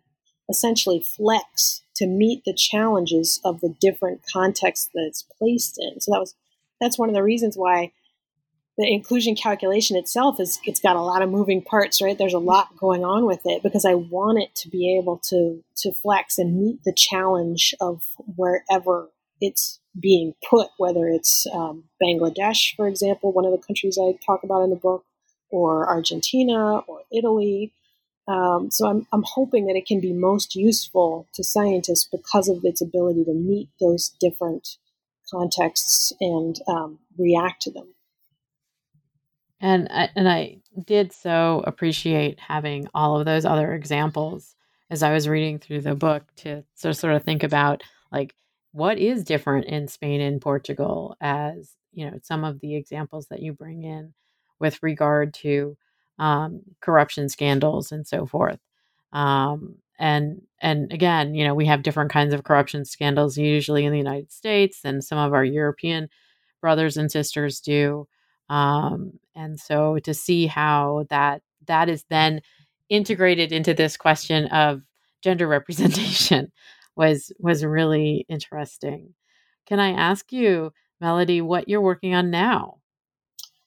essentially 0.49 1.01
flex 1.01 1.82
to 1.97 2.07
meet 2.07 2.45
the 2.45 2.55
challenges 2.55 3.41
of 3.45 3.61
the 3.61 3.74
different 3.80 4.22
contexts 4.32 4.89
that 4.95 5.05
it's 5.07 5.26
placed 5.39 5.78
in. 5.78 6.01
So 6.01 6.12
that 6.12 6.20
was 6.20 6.34
that's 6.80 6.99
one 6.99 7.09
of 7.09 7.14
the 7.14 7.24
reasons 7.24 7.57
why 7.57 7.93
the 8.79 8.87
inclusion 8.87 9.35
calculation 9.35 9.97
itself 9.97 10.39
is 10.39 10.61
it's 10.64 10.79
got 10.79 10.95
a 10.95 11.03
lot 11.03 11.20
of 11.20 11.29
moving 11.29 11.61
parts, 11.61 12.01
right? 12.01 12.16
There's 12.16 12.33
a 12.33 12.39
lot 12.39 12.76
going 12.76 13.05
on 13.05 13.26
with 13.26 13.41
it 13.45 13.61
because 13.62 13.85
I 13.85 13.95
want 13.95 14.39
it 14.39 14.55
to 14.55 14.68
be 14.68 14.97
able 14.97 15.18
to 15.24 15.62
to 15.79 15.93
flex 15.93 16.39
and 16.39 16.57
meet 16.57 16.85
the 16.85 16.93
challenge 16.93 17.74
of 17.81 18.05
wherever 18.37 19.09
it's 19.41 19.81
being 19.99 20.35
put, 20.49 20.68
whether 20.79 21.09
it's 21.09 21.45
um, 21.53 21.85
Bangladesh, 22.03 22.76
for 22.76 22.87
example, 22.87 23.33
one 23.33 23.45
of 23.45 23.53
the 23.53 23.64
countries 23.66 23.99
I 24.01 24.16
talk 24.24 24.45
about 24.45 24.62
in 24.62 24.70
the 24.70 24.76
book, 24.76 25.05
or 25.51 25.89
Argentina 25.89 26.79
or 26.79 27.01
Italy. 27.12 27.72
Um, 28.29 28.70
so 28.70 28.87
I'm, 28.87 29.07
I'm 29.12 29.24
hoping 29.24 29.66
that 29.66 29.76
it 29.76 29.87
can 29.87 30.01
be 30.01 30.12
most 30.12 30.55
useful 30.55 31.26
to 31.35 31.43
scientists 31.43 32.07
because 32.11 32.49
of 32.49 32.61
its 32.62 32.81
ability 32.81 33.24
to 33.24 33.33
meet 33.33 33.70
those 33.81 34.11
different 34.20 34.76
contexts 35.31 36.12
and 36.20 36.61
um, 36.68 36.99
react 37.16 37.62
to 37.62 37.70
them. 37.70 37.89
And 39.61 39.89
I, 39.91 40.11
and 40.15 40.29
I 40.29 40.59
did 40.85 41.13
so 41.13 41.65
appreciate 41.67 42.39
having 42.39 42.89
all 42.95 43.19
of 43.19 43.27
those 43.27 43.45
other 43.45 43.75
examples 43.75 44.55
as 44.91 45.03
I 45.03 45.13
was 45.13 45.29
reading 45.29 45.59
through 45.59 45.83
the 45.83 45.95
book 45.95 46.25
to 46.37 46.65
sort 46.75 47.15
of 47.15 47.25
think 47.25 47.43
about 47.43 47.83
like 48.13 48.35
what 48.73 48.99
is 48.99 49.25
different 49.25 49.67
in 49.67 49.89
Spain 49.89 50.21
and 50.21 50.41
Portugal 50.41 51.17
as 51.21 51.75
you 51.93 52.09
know 52.09 52.19
some 52.23 52.45
of 52.45 52.61
the 52.61 52.77
examples 52.77 53.27
that 53.29 53.43
you 53.43 53.53
bring 53.53 53.83
in 53.83 54.15
with 54.61 54.83
regard 54.83 55.35
to 55.35 55.77
um, 56.19 56.63
corruption 56.81 57.29
scandals 57.29 57.93
and 57.93 58.07
so 58.07 58.27
forth. 58.27 58.59
Um, 59.13 59.77
and 59.99 60.43
and 60.61 60.93
again, 60.93 61.35
you 61.35 61.45
know, 61.45 61.55
we 61.55 61.67
have 61.67 61.83
different 61.83 62.11
kinds 62.11 62.35
of 62.35 62.45
corruption 62.45 62.85
scandals 62.85 63.37
usually 63.37 63.85
in 63.85 63.93
the 63.93 63.99
United 63.99 64.33
States 64.33 64.81
than 64.83 65.03
some 65.03 65.19
of 65.19 65.33
our 65.33 65.45
European 65.45 66.09
brothers 66.61 66.97
and 66.97 67.11
sisters 67.11 67.61
do. 67.61 68.07
Um, 68.49 69.18
and 69.34 69.59
so 69.59 69.99
to 70.01 70.14
see 70.14 70.46
how 70.46 71.07
that 71.11 71.42
that 71.66 71.88
is 71.88 72.05
then 72.11 72.40
integrated 72.88 73.53
into 73.53 73.74
this 73.74 73.96
question 73.96 74.46
of 74.46 74.82
gender 75.22 75.46
representation 75.49 76.53
was 76.96 77.32
was 77.38 77.64
really 77.64 78.26
interesting. 78.28 79.14
Can 79.66 79.80
I 79.80 79.92
ask 79.92 80.32
you, 80.32 80.72
Melody, 81.01 81.40
what 81.40 81.68
you're 81.68 81.80
working 81.80 82.14
on 82.14 82.30
now? 82.30 82.78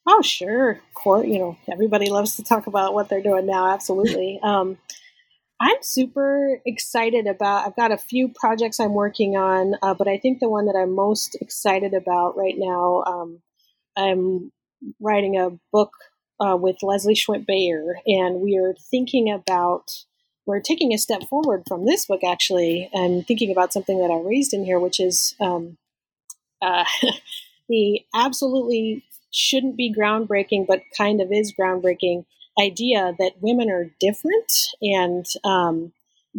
Oh, 0.08 0.22
sure. 0.22 0.82
Court, 0.96 1.28
you 1.28 1.38
know, 1.38 1.58
everybody 1.72 2.10
loves 2.10 2.36
to 2.36 2.44
talk 2.44 2.66
about 2.66 2.94
what 2.94 3.08
they're 3.08 3.22
doing 3.22 3.46
now. 3.46 3.72
Absolutely. 3.72 4.40
Um, 4.42 4.80
I'm 5.62 5.78
super 5.82 6.60
excited 6.66 7.28
about. 7.28 7.68
I've 7.68 7.76
got 7.76 7.92
a 7.92 7.98
few 7.98 8.30
projects 8.30 8.80
I'm 8.80 8.96
working 8.96 9.38
on, 9.38 9.76
uh, 9.84 9.94
but 9.94 10.08
I 10.08 10.18
think 10.18 10.40
the 10.40 10.50
one 10.50 10.66
that 10.66 10.76
I'm 10.76 10.96
most 10.96 11.38
excited 11.40 11.94
about 11.94 12.36
right 12.36 12.56
now, 12.58 13.04
um, 13.06 13.42
I'm 13.96 14.52
writing 15.00 15.38
a 15.38 15.52
book 15.72 15.92
uh, 16.40 16.56
with 16.56 16.78
Leslie 16.82 17.16
Schwindt-Bayer, 17.16 17.96
and 18.06 18.42
we 18.42 18.58
are 18.58 18.74
thinking 18.90 19.32
about. 19.32 20.06
We're 20.48 20.60
taking 20.60 20.92
a 20.92 20.98
step 20.98 21.22
forward 21.30 21.64
from 21.68 21.86
this 21.86 22.08
book 22.08 22.22
actually, 22.24 22.90
and 22.94 23.26
thinking 23.26 23.52
about 23.52 23.72
something 23.72 24.00
that 24.00 24.12
I 24.12 24.20
raised 24.28 24.54
in 24.54 24.66
here, 24.66 24.80
which 24.80 25.00
is 25.00 25.36
um, 25.40 25.78
uh, 26.62 26.86
the 27.70 28.02
absolutely 28.14 29.06
shouldn't 29.32 29.78
be 29.78 29.94
groundbreaking, 29.94 30.66
but 30.68 30.82
kind 30.98 31.22
of 31.22 31.32
is 31.32 31.54
groundbreaking 31.58 32.26
idea 32.60 33.14
that 33.18 33.34
women 33.42 33.70
are 33.70 33.92
different 34.00 34.52
and 34.82 35.26
um, 35.44 35.94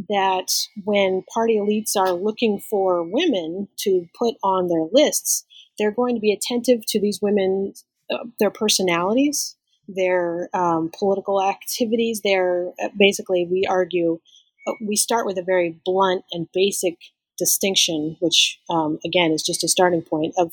that 0.08 0.52
when 0.84 1.22
party 1.32 1.56
elites 1.56 1.96
are 1.96 2.12
looking 2.12 2.58
for 2.58 3.02
women 3.02 3.68
to 3.78 4.08
put 4.18 4.34
on 4.42 4.68
their 4.68 4.86
lists, 4.92 5.44
they're 5.78 5.90
going 5.90 6.14
to 6.14 6.20
be 6.20 6.32
attentive 6.32 6.84
to 6.86 7.00
these 7.00 7.20
women, 7.22 7.72
uh, 8.12 8.24
their 8.38 8.50
personalities, 8.50 9.56
their 9.88 10.48
um, 10.54 10.90
political 10.96 11.42
activities. 11.42 12.20
Their 12.22 12.72
uh, 12.82 12.88
basically, 12.98 13.46
we 13.50 13.66
argue, 13.68 14.20
uh, 14.66 14.72
we 14.86 14.96
start 14.96 15.26
with 15.26 15.38
a 15.38 15.42
very 15.42 15.76
blunt 15.84 16.24
and 16.32 16.48
basic 16.52 16.96
distinction, 17.38 18.16
which 18.20 18.60
um, 18.70 18.98
again 19.04 19.32
is 19.32 19.42
just 19.42 19.64
a 19.64 19.68
starting 19.68 20.02
point 20.02 20.34
of 20.38 20.52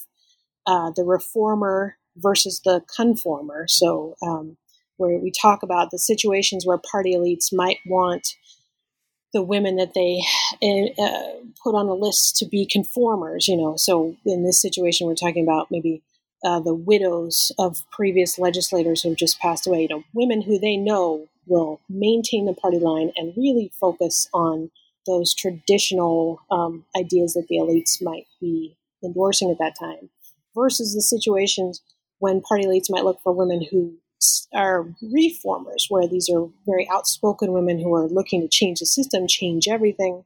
uh, 0.66 0.92
the 0.96 1.04
reformer 1.04 1.98
versus 2.18 2.62
the 2.64 2.84
conformer. 2.96 3.66
So, 3.68 4.16
um, 4.22 4.58
where 4.98 5.18
we 5.18 5.32
talk 5.32 5.64
about 5.64 5.92
the 5.92 6.00
situations 6.00 6.66
where 6.66 6.78
party 6.78 7.16
elites 7.16 7.54
might 7.54 7.78
want 7.86 8.36
the 9.34 9.42
women 9.42 9.78
that 9.78 9.94
they 9.94 10.22
uh, 10.62 11.40
put 11.64 11.76
on 11.76 11.88
the 11.88 11.96
list 11.96 12.36
to 12.38 12.46
be 12.46 12.66
conformers, 12.66 13.48
you 13.48 13.56
know. 13.56 13.76
So, 13.78 14.16
in 14.26 14.44
this 14.44 14.62
situation, 14.62 15.08
we're 15.08 15.16
talking 15.16 15.44
about 15.44 15.68
maybe 15.72 16.02
uh, 16.44 16.60
the 16.60 16.74
widows 16.74 17.52
of 17.60 17.84
previous 17.92 18.40
legislators 18.40 19.02
who 19.02 19.10
have 19.10 19.18
just 19.18 19.40
passed 19.40 19.68
away, 19.68 19.84
you 19.84 19.88
know, 19.90 20.04
women 20.14 20.42
who 20.42 20.60
they 20.60 20.78
know 20.78 21.28
will 21.48 21.82
maintain 21.90 22.46
the 22.46 22.54
party 22.54 22.80
line 22.80 23.12
and 23.16 23.34
really 23.36 23.72
focus 23.80 24.30
on 24.34 24.72
those 25.06 25.34
traditional 25.34 26.40
um, 26.52 26.86
ideas 26.98 27.34
that 27.34 27.48
the 27.50 27.58
elites 27.58 28.02
might 28.02 28.28
be 28.40 28.78
endorsing 29.04 29.50
at 29.50 29.58
that 29.58 29.74
time 29.80 30.10
versus 30.56 30.94
the 30.94 31.02
situations 31.02 31.82
when 32.20 32.42
party 32.42 32.66
elites 32.66 32.90
might 32.90 33.06
look 33.06 33.20
for 33.22 33.34
women 33.34 33.66
who 33.72 33.94
are 34.54 34.88
reformers, 35.02 35.88
where 35.90 36.08
these 36.08 36.30
are 36.30 36.48
very 36.66 36.88
outspoken 36.92 37.54
women 37.54 37.80
who 37.80 37.94
are 37.94 38.08
looking 38.08 38.42
to 38.42 38.48
change 38.48 38.80
the 38.80 38.86
system, 38.86 39.28
change 39.28 39.68
everything. 39.68 40.24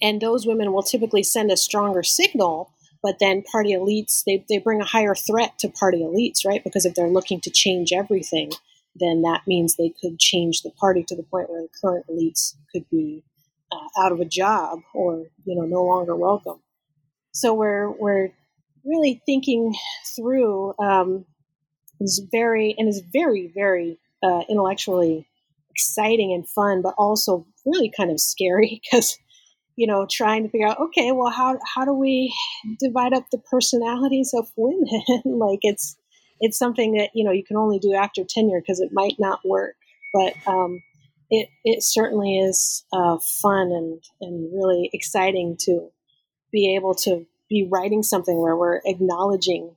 And 0.00 0.20
those 0.20 0.46
women 0.46 0.72
will 0.72 0.82
typically 0.82 1.22
send 1.22 1.50
a 1.50 1.56
stronger 1.56 2.02
signal, 2.02 2.72
but 3.02 3.18
then 3.20 3.42
party 3.42 3.72
elites, 3.72 4.22
they, 4.24 4.44
they 4.48 4.58
bring 4.58 4.80
a 4.80 4.86
higher 4.86 5.14
threat 5.14 5.58
to 5.60 5.68
party 5.68 5.98
elites, 5.98 6.44
right? 6.46 6.62
Because 6.64 6.84
if 6.84 6.94
they're 6.94 7.08
looking 7.08 7.40
to 7.42 7.50
change 7.50 7.92
everything, 7.92 8.50
then 8.96 9.22
that 9.22 9.42
means 9.46 9.76
they 9.76 9.92
could 10.00 10.18
change 10.18 10.62
the 10.62 10.70
party 10.70 11.04
to 11.04 11.16
the 11.16 11.22
point 11.22 11.50
where 11.50 11.62
the 11.62 11.68
current 11.80 12.06
elites 12.08 12.54
could 12.72 12.84
be 12.90 13.22
uh, 13.70 14.02
out 14.02 14.12
of 14.12 14.20
a 14.20 14.24
job 14.24 14.80
or, 14.94 15.26
you 15.44 15.54
know, 15.54 15.66
no 15.66 15.84
longer 15.84 16.16
welcome. 16.16 16.60
So 17.32 17.54
we're, 17.54 17.90
we're 17.90 18.30
really 18.84 19.22
thinking 19.26 19.74
through 20.16 20.74
um, 20.78 21.24
is 22.00 22.22
very 22.30 22.74
and 22.78 22.88
is 22.88 23.02
very 23.12 23.50
very 23.54 23.98
uh, 24.22 24.42
intellectually 24.48 25.26
exciting 25.70 26.32
and 26.32 26.48
fun, 26.48 26.82
but 26.82 26.94
also 26.98 27.46
really 27.64 27.92
kind 27.96 28.10
of 28.10 28.20
scary 28.20 28.80
because 28.90 29.18
you 29.78 29.86
know 29.86 30.06
trying 30.10 30.42
to 30.42 30.48
figure 30.50 30.66
out 30.66 30.80
okay, 30.80 31.12
well 31.12 31.30
how 31.30 31.56
how 31.74 31.84
do 31.84 31.92
we 31.92 32.34
divide 32.80 33.14
up 33.14 33.30
the 33.30 33.38
personalities 33.38 34.34
of 34.36 34.50
women? 34.56 34.88
like 35.24 35.60
it's 35.62 35.96
it's 36.40 36.58
something 36.58 36.94
that 36.94 37.10
you 37.14 37.24
know 37.24 37.30
you 37.30 37.44
can 37.44 37.56
only 37.56 37.78
do 37.78 37.94
after 37.94 38.24
tenure 38.24 38.60
because 38.60 38.80
it 38.80 38.90
might 38.92 39.14
not 39.20 39.38
work, 39.44 39.76
but 40.12 40.34
um, 40.48 40.82
it 41.30 41.48
it 41.64 41.84
certainly 41.84 42.38
is 42.38 42.84
uh, 42.92 43.18
fun 43.18 43.70
and 43.70 44.02
and 44.20 44.52
really 44.52 44.90
exciting 44.92 45.56
to 45.60 45.90
be 46.50 46.74
able 46.74 46.94
to 46.96 47.24
be 47.48 47.68
writing 47.70 48.02
something 48.02 48.36
where 48.40 48.56
we're 48.56 48.80
acknowledging 48.84 49.76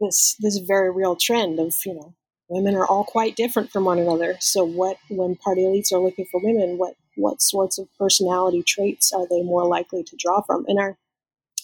this 0.00 0.36
this 0.40 0.56
very 0.56 0.90
real 0.90 1.16
trend 1.16 1.60
of 1.60 1.74
you 1.84 1.92
know 1.92 2.14
women 2.48 2.74
are 2.74 2.86
all 2.86 3.04
quite 3.04 3.36
different 3.36 3.70
from 3.70 3.84
one 3.84 3.98
another. 3.98 4.38
So 4.40 4.64
what 4.64 4.96
when 5.10 5.36
party 5.36 5.64
elites 5.64 5.92
are 5.92 6.00
looking 6.00 6.24
for 6.32 6.40
women, 6.42 6.78
what 6.78 6.94
what 7.18 7.42
sorts 7.42 7.78
of 7.78 7.88
personality 7.98 8.62
traits 8.62 9.12
are 9.12 9.26
they 9.28 9.42
more 9.42 9.66
likely 9.66 10.02
to 10.04 10.16
draw 10.16 10.40
from? 10.42 10.64
And 10.68 10.78
our 10.78 10.96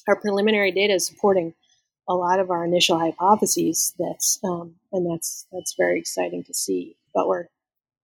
our 0.06 0.16
preliminary 0.16 0.70
data 0.70 0.94
is 0.94 1.06
supporting 1.06 1.54
a 2.08 2.14
lot 2.14 2.38
of 2.40 2.50
our 2.50 2.64
initial 2.64 2.98
hypotheses. 2.98 3.94
That's 3.98 4.38
um, 4.44 4.74
and 4.92 5.10
that's 5.10 5.46
that's 5.52 5.74
very 5.78 5.98
exciting 5.98 6.44
to 6.44 6.54
see. 6.54 6.96
But 7.14 7.28
we're 7.28 7.46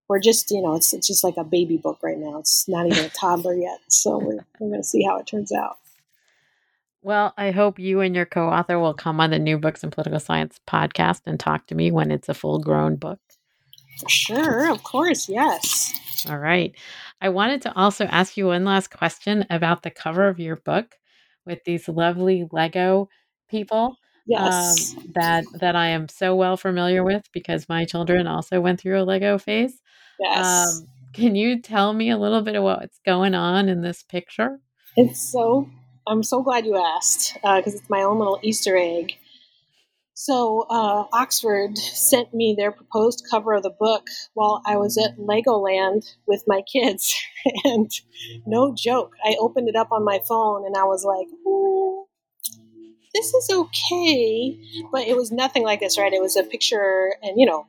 we're 0.08 0.20
just 0.20 0.52
you 0.52 0.62
know 0.62 0.76
it's 0.76 0.94
it's 0.94 1.08
just 1.08 1.24
like 1.24 1.38
a 1.38 1.44
baby 1.44 1.78
book 1.78 2.00
right 2.02 2.18
now. 2.18 2.40
It's 2.40 2.68
not 2.68 2.86
even 2.88 3.06
a 3.06 3.10
toddler 3.20 3.56
yet, 3.56 3.80
so 3.90 4.18
we're 4.18 4.46
we're 4.60 4.70
going 4.70 4.82
to 4.82 4.88
see 4.88 5.04
how 5.04 5.18
it 5.20 5.28
turns 5.28 5.52
out. 5.52 5.78
Well, 7.02 7.34
I 7.38 7.52
hope 7.52 7.80
you 7.80 8.02
and 8.02 8.14
your 8.14 8.26
co 8.26 8.50
author 8.50 8.78
will 8.78 8.94
come 8.94 9.22
on 9.22 9.30
the 9.30 9.40
New 9.40 9.58
Books 9.58 9.84
in 9.84 9.92
Political 9.92 10.20
Science 10.20 10.60
podcast 10.68 11.22
and 11.26 11.40
talk 11.40 11.68
to 11.68 11.76
me 11.76 11.92
when 11.92 12.12
it's 12.12 12.28
a 12.28 12.34
full 12.34 12.60
grown 12.60 12.98
book. 12.98 13.20
For 13.98 14.10
sure, 14.10 14.72
of 14.72 14.84
course, 14.84 15.28
yes. 15.28 15.94
All 16.30 16.38
right. 16.38 16.74
I 17.22 17.30
wanted 17.30 17.62
to 17.64 17.76
also 17.76 18.06
ask 18.06 18.38
you 18.38 18.48
one 18.48 18.66
last 18.66 18.90
question 18.90 19.46
about 19.50 19.84
the 19.84 19.90
cover 19.90 20.28
of 20.28 20.40
your 20.40 20.58
book 20.58 20.96
with 21.46 21.64
these 21.66 21.88
lovely 21.90 22.48
Lego 22.52 23.10
people. 23.50 23.98
Yes. 24.26 24.96
Um, 24.96 25.12
that 25.16 25.44
that 25.56 25.76
I 25.76 25.88
am 25.88 26.08
so 26.08 26.36
well 26.36 26.56
familiar 26.56 27.04
with 27.04 27.28
because 27.34 27.68
my 27.68 27.86
children 27.86 28.28
also 28.28 28.62
went 28.62 28.80
through 28.80 29.02
a 29.02 29.04
Lego 29.04 29.38
phase. 29.38 29.82
Yes. 30.20 30.68
Um, 30.68 30.88
can 31.14 31.36
you 31.36 31.62
tell 31.62 31.94
me 31.94 32.12
a 32.12 32.18
little 32.18 32.42
bit 32.42 32.56
of 32.56 32.64
what's 32.64 33.00
going 33.06 33.34
on 33.34 33.70
in 33.70 33.82
this 33.82 34.04
picture? 34.04 34.60
It's 34.96 35.20
so 35.20 35.68
I'm 36.08 36.24
so 36.24 36.42
glad 36.42 36.66
you 36.66 36.78
asked 36.78 37.34
because 37.36 37.74
uh, 37.74 37.78
it's 37.78 37.90
my 37.90 38.02
own 38.02 38.20
little 38.20 38.40
Easter 38.44 38.78
egg. 38.78 39.18
So 40.20 40.66
uh, 40.70 41.06
Oxford 41.14 41.78
sent 41.78 42.34
me 42.34 42.54
their 42.54 42.74
proposed 42.74 43.26
cover 43.32 43.54
of 43.54 43.64
the 43.64 43.70
book 43.70 44.06
while 44.34 44.62
I 44.66 44.76
was 44.76 44.98
at 44.98 45.18
Legoland 45.18 46.14
with 46.28 46.44
my 46.46 46.62
kids, 46.62 47.16
and 47.64 47.90
no 48.46 48.76
joke, 48.76 49.14
I 49.24 49.38
opened 49.40 49.70
it 49.70 49.78
up 49.78 49.94
on 49.94 50.04
my 50.04 50.20
phone 50.28 50.66
and 50.66 50.76
I 50.76 50.84
was 50.84 51.06
like, 51.06 51.28
mm, 51.48 52.04
"This 53.14 53.34
is 53.34 53.50
okay," 53.50 54.60
but 54.92 55.08
it 55.08 55.16
was 55.16 55.32
nothing 55.32 55.64
like 55.64 55.80
this, 55.80 55.98
right? 55.98 56.12
It 56.12 56.22
was 56.22 56.36
a 56.36 56.44
picture, 56.44 57.16
and 57.24 57.40
you 57.40 57.46
know, 57.46 57.68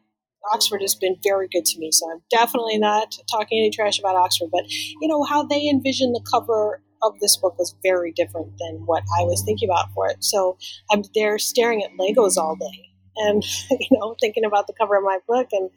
Oxford 0.52 0.80
has 0.80 0.96
been 0.96 1.18
very 1.22 1.46
good 1.46 1.66
to 1.66 1.78
me, 1.78 1.92
so 1.92 2.10
I'm 2.10 2.22
definitely 2.30 2.78
not 2.78 3.16
talking 3.30 3.60
any 3.60 3.70
trash 3.70 4.00
about 4.00 4.16
Oxford. 4.16 4.48
But 4.50 4.64
you 4.68 5.06
know 5.06 5.22
how 5.22 5.44
they 5.44 5.68
envision 5.68 6.12
the 6.12 6.26
cover 6.28 6.82
of 7.02 7.18
this 7.20 7.36
book 7.36 7.58
was 7.58 7.74
very 7.82 8.12
different 8.12 8.52
than 8.58 8.86
what 8.86 9.02
I 9.18 9.24
was 9.24 9.42
thinking 9.42 9.68
about 9.68 9.92
for 9.94 10.08
it. 10.08 10.22
So 10.22 10.58
I'm 10.90 11.02
there 11.14 11.38
staring 11.38 11.82
at 11.82 11.90
Legos 11.98 12.36
all 12.36 12.56
day, 12.56 12.90
and 13.16 13.44
you 13.70 13.88
know, 13.92 14.16
thinking 14.20 14.44
about 14.44 14.66
the 14.66 14.74
cover 14.78 14.96
of 14.96 15.04
my 15.04 15.18
book, 15.26 15.48
and 15.52 15.70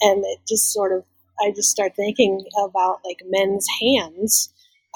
and 0.00 0.24
it 0.24 0.40
just 0.48 0.72
sort 0.72 0.92
of 0.92 1.04
I 1.40 1.50
just 1.50 1.70
start 1.70 1.96
thinking 1.96 2.44
about 2.58 3.00
like 3.04 3.22
men's 3.26 3.66
hands 3.80 4.52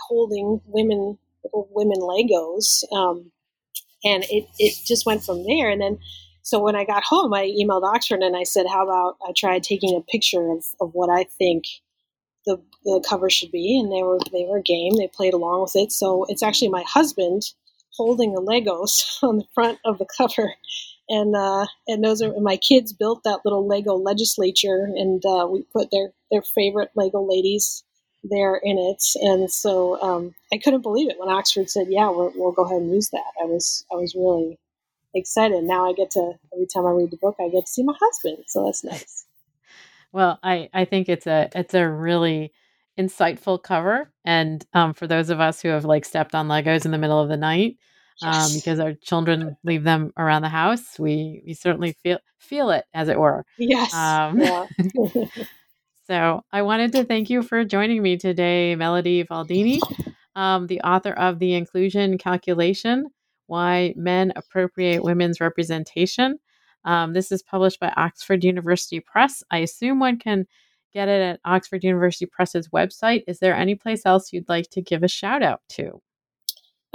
holding 0.09 0.61
women 0.67 1.19
women 1.53 1.99
Legos, 2.01 2.85
um, 2.93 3.31
and 4.05 4.25
it 4.31 4.47
it 4.59 4.75
just 4.87 5.07
went 5.07 5.25
from 5.25 5.45
there, 5.45 5.71
and 5.71 5.81
then 5.81 5.99
so 6.43 6.61
when 6.61 6.77
I 6.77 6.85
got 6.85 7.05
home, 7.05 7.35
I 7.35 7.47
emailed 7.47 7.83
Oxford 7.83 8.23
and 8.23 8.37
I 8.37 8.43
said, 8.45 8.67
"How 8.67 8.85
about 8.85 9.17
I 9.27 9.33
try 9.37 9.59
taking 9.59 9.95
a 9.95 10.01
picture 10.01 10.51
of, 10.51 10.65
of 10.81 10.91
what 10.95 11.11
I 11.11 11.25
think 11.25 11.65
the, 12.47 12.59
the 12.85 13.05
cover 13.09 13.31
should 13.31 13.53
be?" 13.53 13.79
And 13.79 13.93
they 13.93 14.03
were 14.03 14.19
they 14.33 14.47
were 14.49 14.59
a 14.59 14.63
game. 14.63 14.95
They 14.97 15.09
played 15.09 15.35
along 15.35 15.63
with 15.63 15.77
it. 15.77 15.93
So 15.93 16.27
it's 16.29 16.43
actually 16.43 16.69
my 16.71 16.85
husband 16.87 17.43
holding 17.93 18.35
the 18.35 18.43
Legos 18.43 19.03
on 19.23 19.39
the 19.39 19.47
front 19.55 19.79
of 19.85 19.99
the 19.99 20.07
cover, 20.17 20.55
and 21.09 21.37
uh, 21.37 21.67
and 21.89 22.05
those 22.05 22.23
are 22.23 22.33
my 22.41 22.57
kids 22.57 22.93
built 22.93 23.23
that 23.25 23.41
little 23.45 23.67
Lego 23.67 23.95
legislature, 23.95 24.85
and 24.97 25.23
uh, 25.27 25.47
we 25.51 25.65
put 25.73 25.91
their 25.91 26.13
their 26.31 26.43
favorite 26.43 26.91
Lego 26.97 27.23
ladies 27.23 27.85
there 28.25 28.61
in 28.63 28.79
it. 28.79 29.03
And 29.23 29.51
so 29.51 30.01
um, 30.03 30.35
I 30.53 30.59
couldn't 30.59 30.83
believe 30.83 31.09
it 31.11 31.17
when 31.19 31.29
Oxford 31.31 31.71
said, 31.71 31.87
"Yeah, 31.91 32.11
we 32.11 32.29
will 32.39 32.53
go 32.53 32.65
ahead 32.65 32.83
and 32.83 32.93
use 32.93 33.11
that." 33.11 33.33
I 33.43 33.47
was 33.47 33.85
I 33.93 33.97
was 33.97 34.15
really 34.15 34.59
excited. 35.15 35.65
Now 35.65 35.89
I 35.91 35.95
get 35.95 36.11
to 36.13 36.35
every 36.53 36.67
time 36.73 36.87
I 36.87 36.91
read 36.91 37.11
the 37.11 37.19
book, 37.19 37.37
I 37.41 37.49
get 37.49 37.67
to 37.67 37.73
see 37.73 37.83
my 37.85 37.95
husband, 38.01 38.45
so 38.49 38.65
that's 38.67 38.85
nice. 38.85 39.18
Well, 40.13 40.39
I 40.43 40.69
I 40.73 40.85
think 40.85 41.09
it's 41.09 41.27
a 41.27 41.51
it's 41.55 41.75
a 41.75 41.89
really 41.89 42.53
insightful 42.99 43.63
cover, 43.63 44.13
and 44.25 44.65
um, 44.75 44.95
for 44.95 45.07
those 45.07 45.31
of 45.31 45.41
us 45.41 45.61
who 45.61 45.69
have 45.69 45.85
like 45.85 46.05
stepped 46.05 46.35
on 46.35 46.49
Legos 46.49 46.85
in 46.85 46.91
the 46.91 46.99
middle 46.99 47.21
of 47.21 47.29
the 47.29 47.37
night. 47.37 47.77
Um, 48.21 48.33
yes. 48.33 48.51
Um, 48.51 48.57
because 48.57 48.81
our 48.81 48.95
children 48.95 49.57
leave 49.65 49.85
them 49.85 50.13
around 50.17 50.43
the 50.43 50.49
house, 50.49 50.99
we 50.99 51.43
we 51.47 51.55
certainly 51.55 51.93
feel 52.03 52.19
feel 52.39 52.71
it, 52.71 52.85
as 52.95 53.09
it 53.09 53.19
were. 53.19 53.45
Yes. 53.59 53.95
Um, 53.95 54.41
yeah. 54.41 54.67
so 56.07 56.43
I 56.53 56.63
wanted 56.63 56.93
to 56.93 57.05
thank 57.05 57.31
you 57.31 57.43
for 57.43 57.65
joining 57.65 58.03
me 58.03 58.17
today, 58.17 58.75
Melody 58.75 59.23
Valdini, 59.25 59.81
um, 60.35 60.67
the 60.67 60.81
author 60.81 61.13
of 61.13 61.39
the 61.39 61.55
Inclusion 61.55 62.19
Calculation 62.19 63.07
why 63.49 63.95
Men 63.97 64.33
Appropriate 64.37 65.03
Women's 65.03 65.41
Representation. 65.41 66.39
Um, 66.85 67.13
this 67.13 67.33
is 67.33 67.43
published 67.43 67.81
by 67.81 67.93
Oxford 67.97 68.45
University 68.45 69.01
Press. 69.01 69.43
I 69.51 69.59
assume 69.59 70.01
one 70.01 70.19
can 70.19 70.47
get 70.93 71.09
it 71.09 71.21
at 71.21 71.41
Oxford 71.45 71.85
University 71.85 72.27
Press's 72.27 72.69
website. 72.69 73.25
Is 73.27 73.41
there 73.41 73.55
any 73.55 73.75
place 73.75 74.07
else 74.07 74.33
you'd 74.33 74.49
like 74.49 74.71
to 74.71 74.83
give 74.83 75.03
a 75.03 75.09
shout 75.09 75.43
out 75.43 75.61
to? 75.71 76.01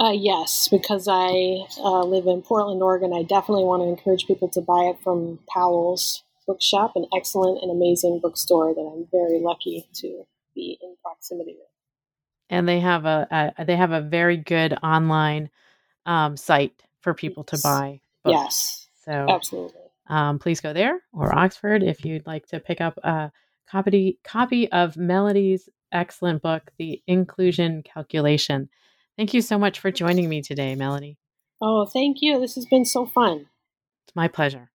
Uh, 0.00 0.10
yes, 0.10 0.68
because 0.68 1.06
I 1.08 1.66
uh, 1.78 2.02
live 2.04 2.26
in 2.26 2.42
Portland, 2.42 2.82
Oregon. 2.82 3.12
I 3.14 3.22
definitely 3.22 3.64
want 3.64 3.82
to 3.82 3.88
encourage 3.88 4.26
people 4.26 4.48
to 4.50 4.60
buy 4.60 4.90
it 4.92 4.96
from 5.04 5.38
Powell's 5.48 6.24
Bookshop, 6.46 6.92
an 6.96 7.06
excellent 7.16 7.62
and 7.62 7.70
amazing 7.70 8.20
bookstore 8.20 8.74
that 8.74 8.80
I'm 8.80 9.06
very 9.10 9.40
lucky 9.40 9.88
to 9.94 10.24
be 10.54 10.78
in 10.82 10.96
proximity 11.02 11.52
with. 11.52 11.68
And 12.50 12.68
they 12.68 12.80
have 12.80 13.06
a, 13.06 13.52
a 13.58 13.64
they 13.64 13.76
have 13.76 13.92
a 13.92 14.02
very 14.02 14.36
good 14.36 14.76
online 14.82 15.48
um, 16.04 16.36
site 16.36 16.82
for 17.00 17.14
people 17.14 17.46
yes. 17.50 17.62
to 17.62 17.66
buy 17.66 18.00
books. 18.24 18.34
Yes. 18.34 18.83
So 19.04 19.26
absolutely. 19.28 19.80
Um, 20.08 20.38
please 20.38 20.60
go 20.60 20.72
there 20.72 21.00
or 21.12 21.36
Oxford 21.36 21.82
if 21.82 22.04
you'd 22.04 22.26
like 22.26 22.46
to 22.48 22.60
pick 22.60 22.80
up 22.80 22.98
a 23.02 23.30
copy 23.68 24.18
copy 24.24 24.70
of 24.70 24.96
Melody's 24.96 25.68
excellent 25.92 26.42
book, 26.42 26.70
The 26.78 27.02
Inclusion 27.06 27.82
Calculation. 27.82 28.68
Thank 29.16 29.32
you 29.32 29.40
so 29.40 29.58
much 29.58 29.78
for 29.78 29.90
joining 29.90 30.28
me 30.28 30.42
today, 30.42 30.74
Melody. 30.74 31.16
Oh, 31.60 31.86
thank 31.86 32.18
you. 32.20 32.40
This 32.40 32.56
has 32.56 32.66
been 32.66 32.84
so 32.84 33.06
fun. 33.06 33.46
It's 34.06 34.16
my 34.16 34.28
pleasure. 34.28 34.70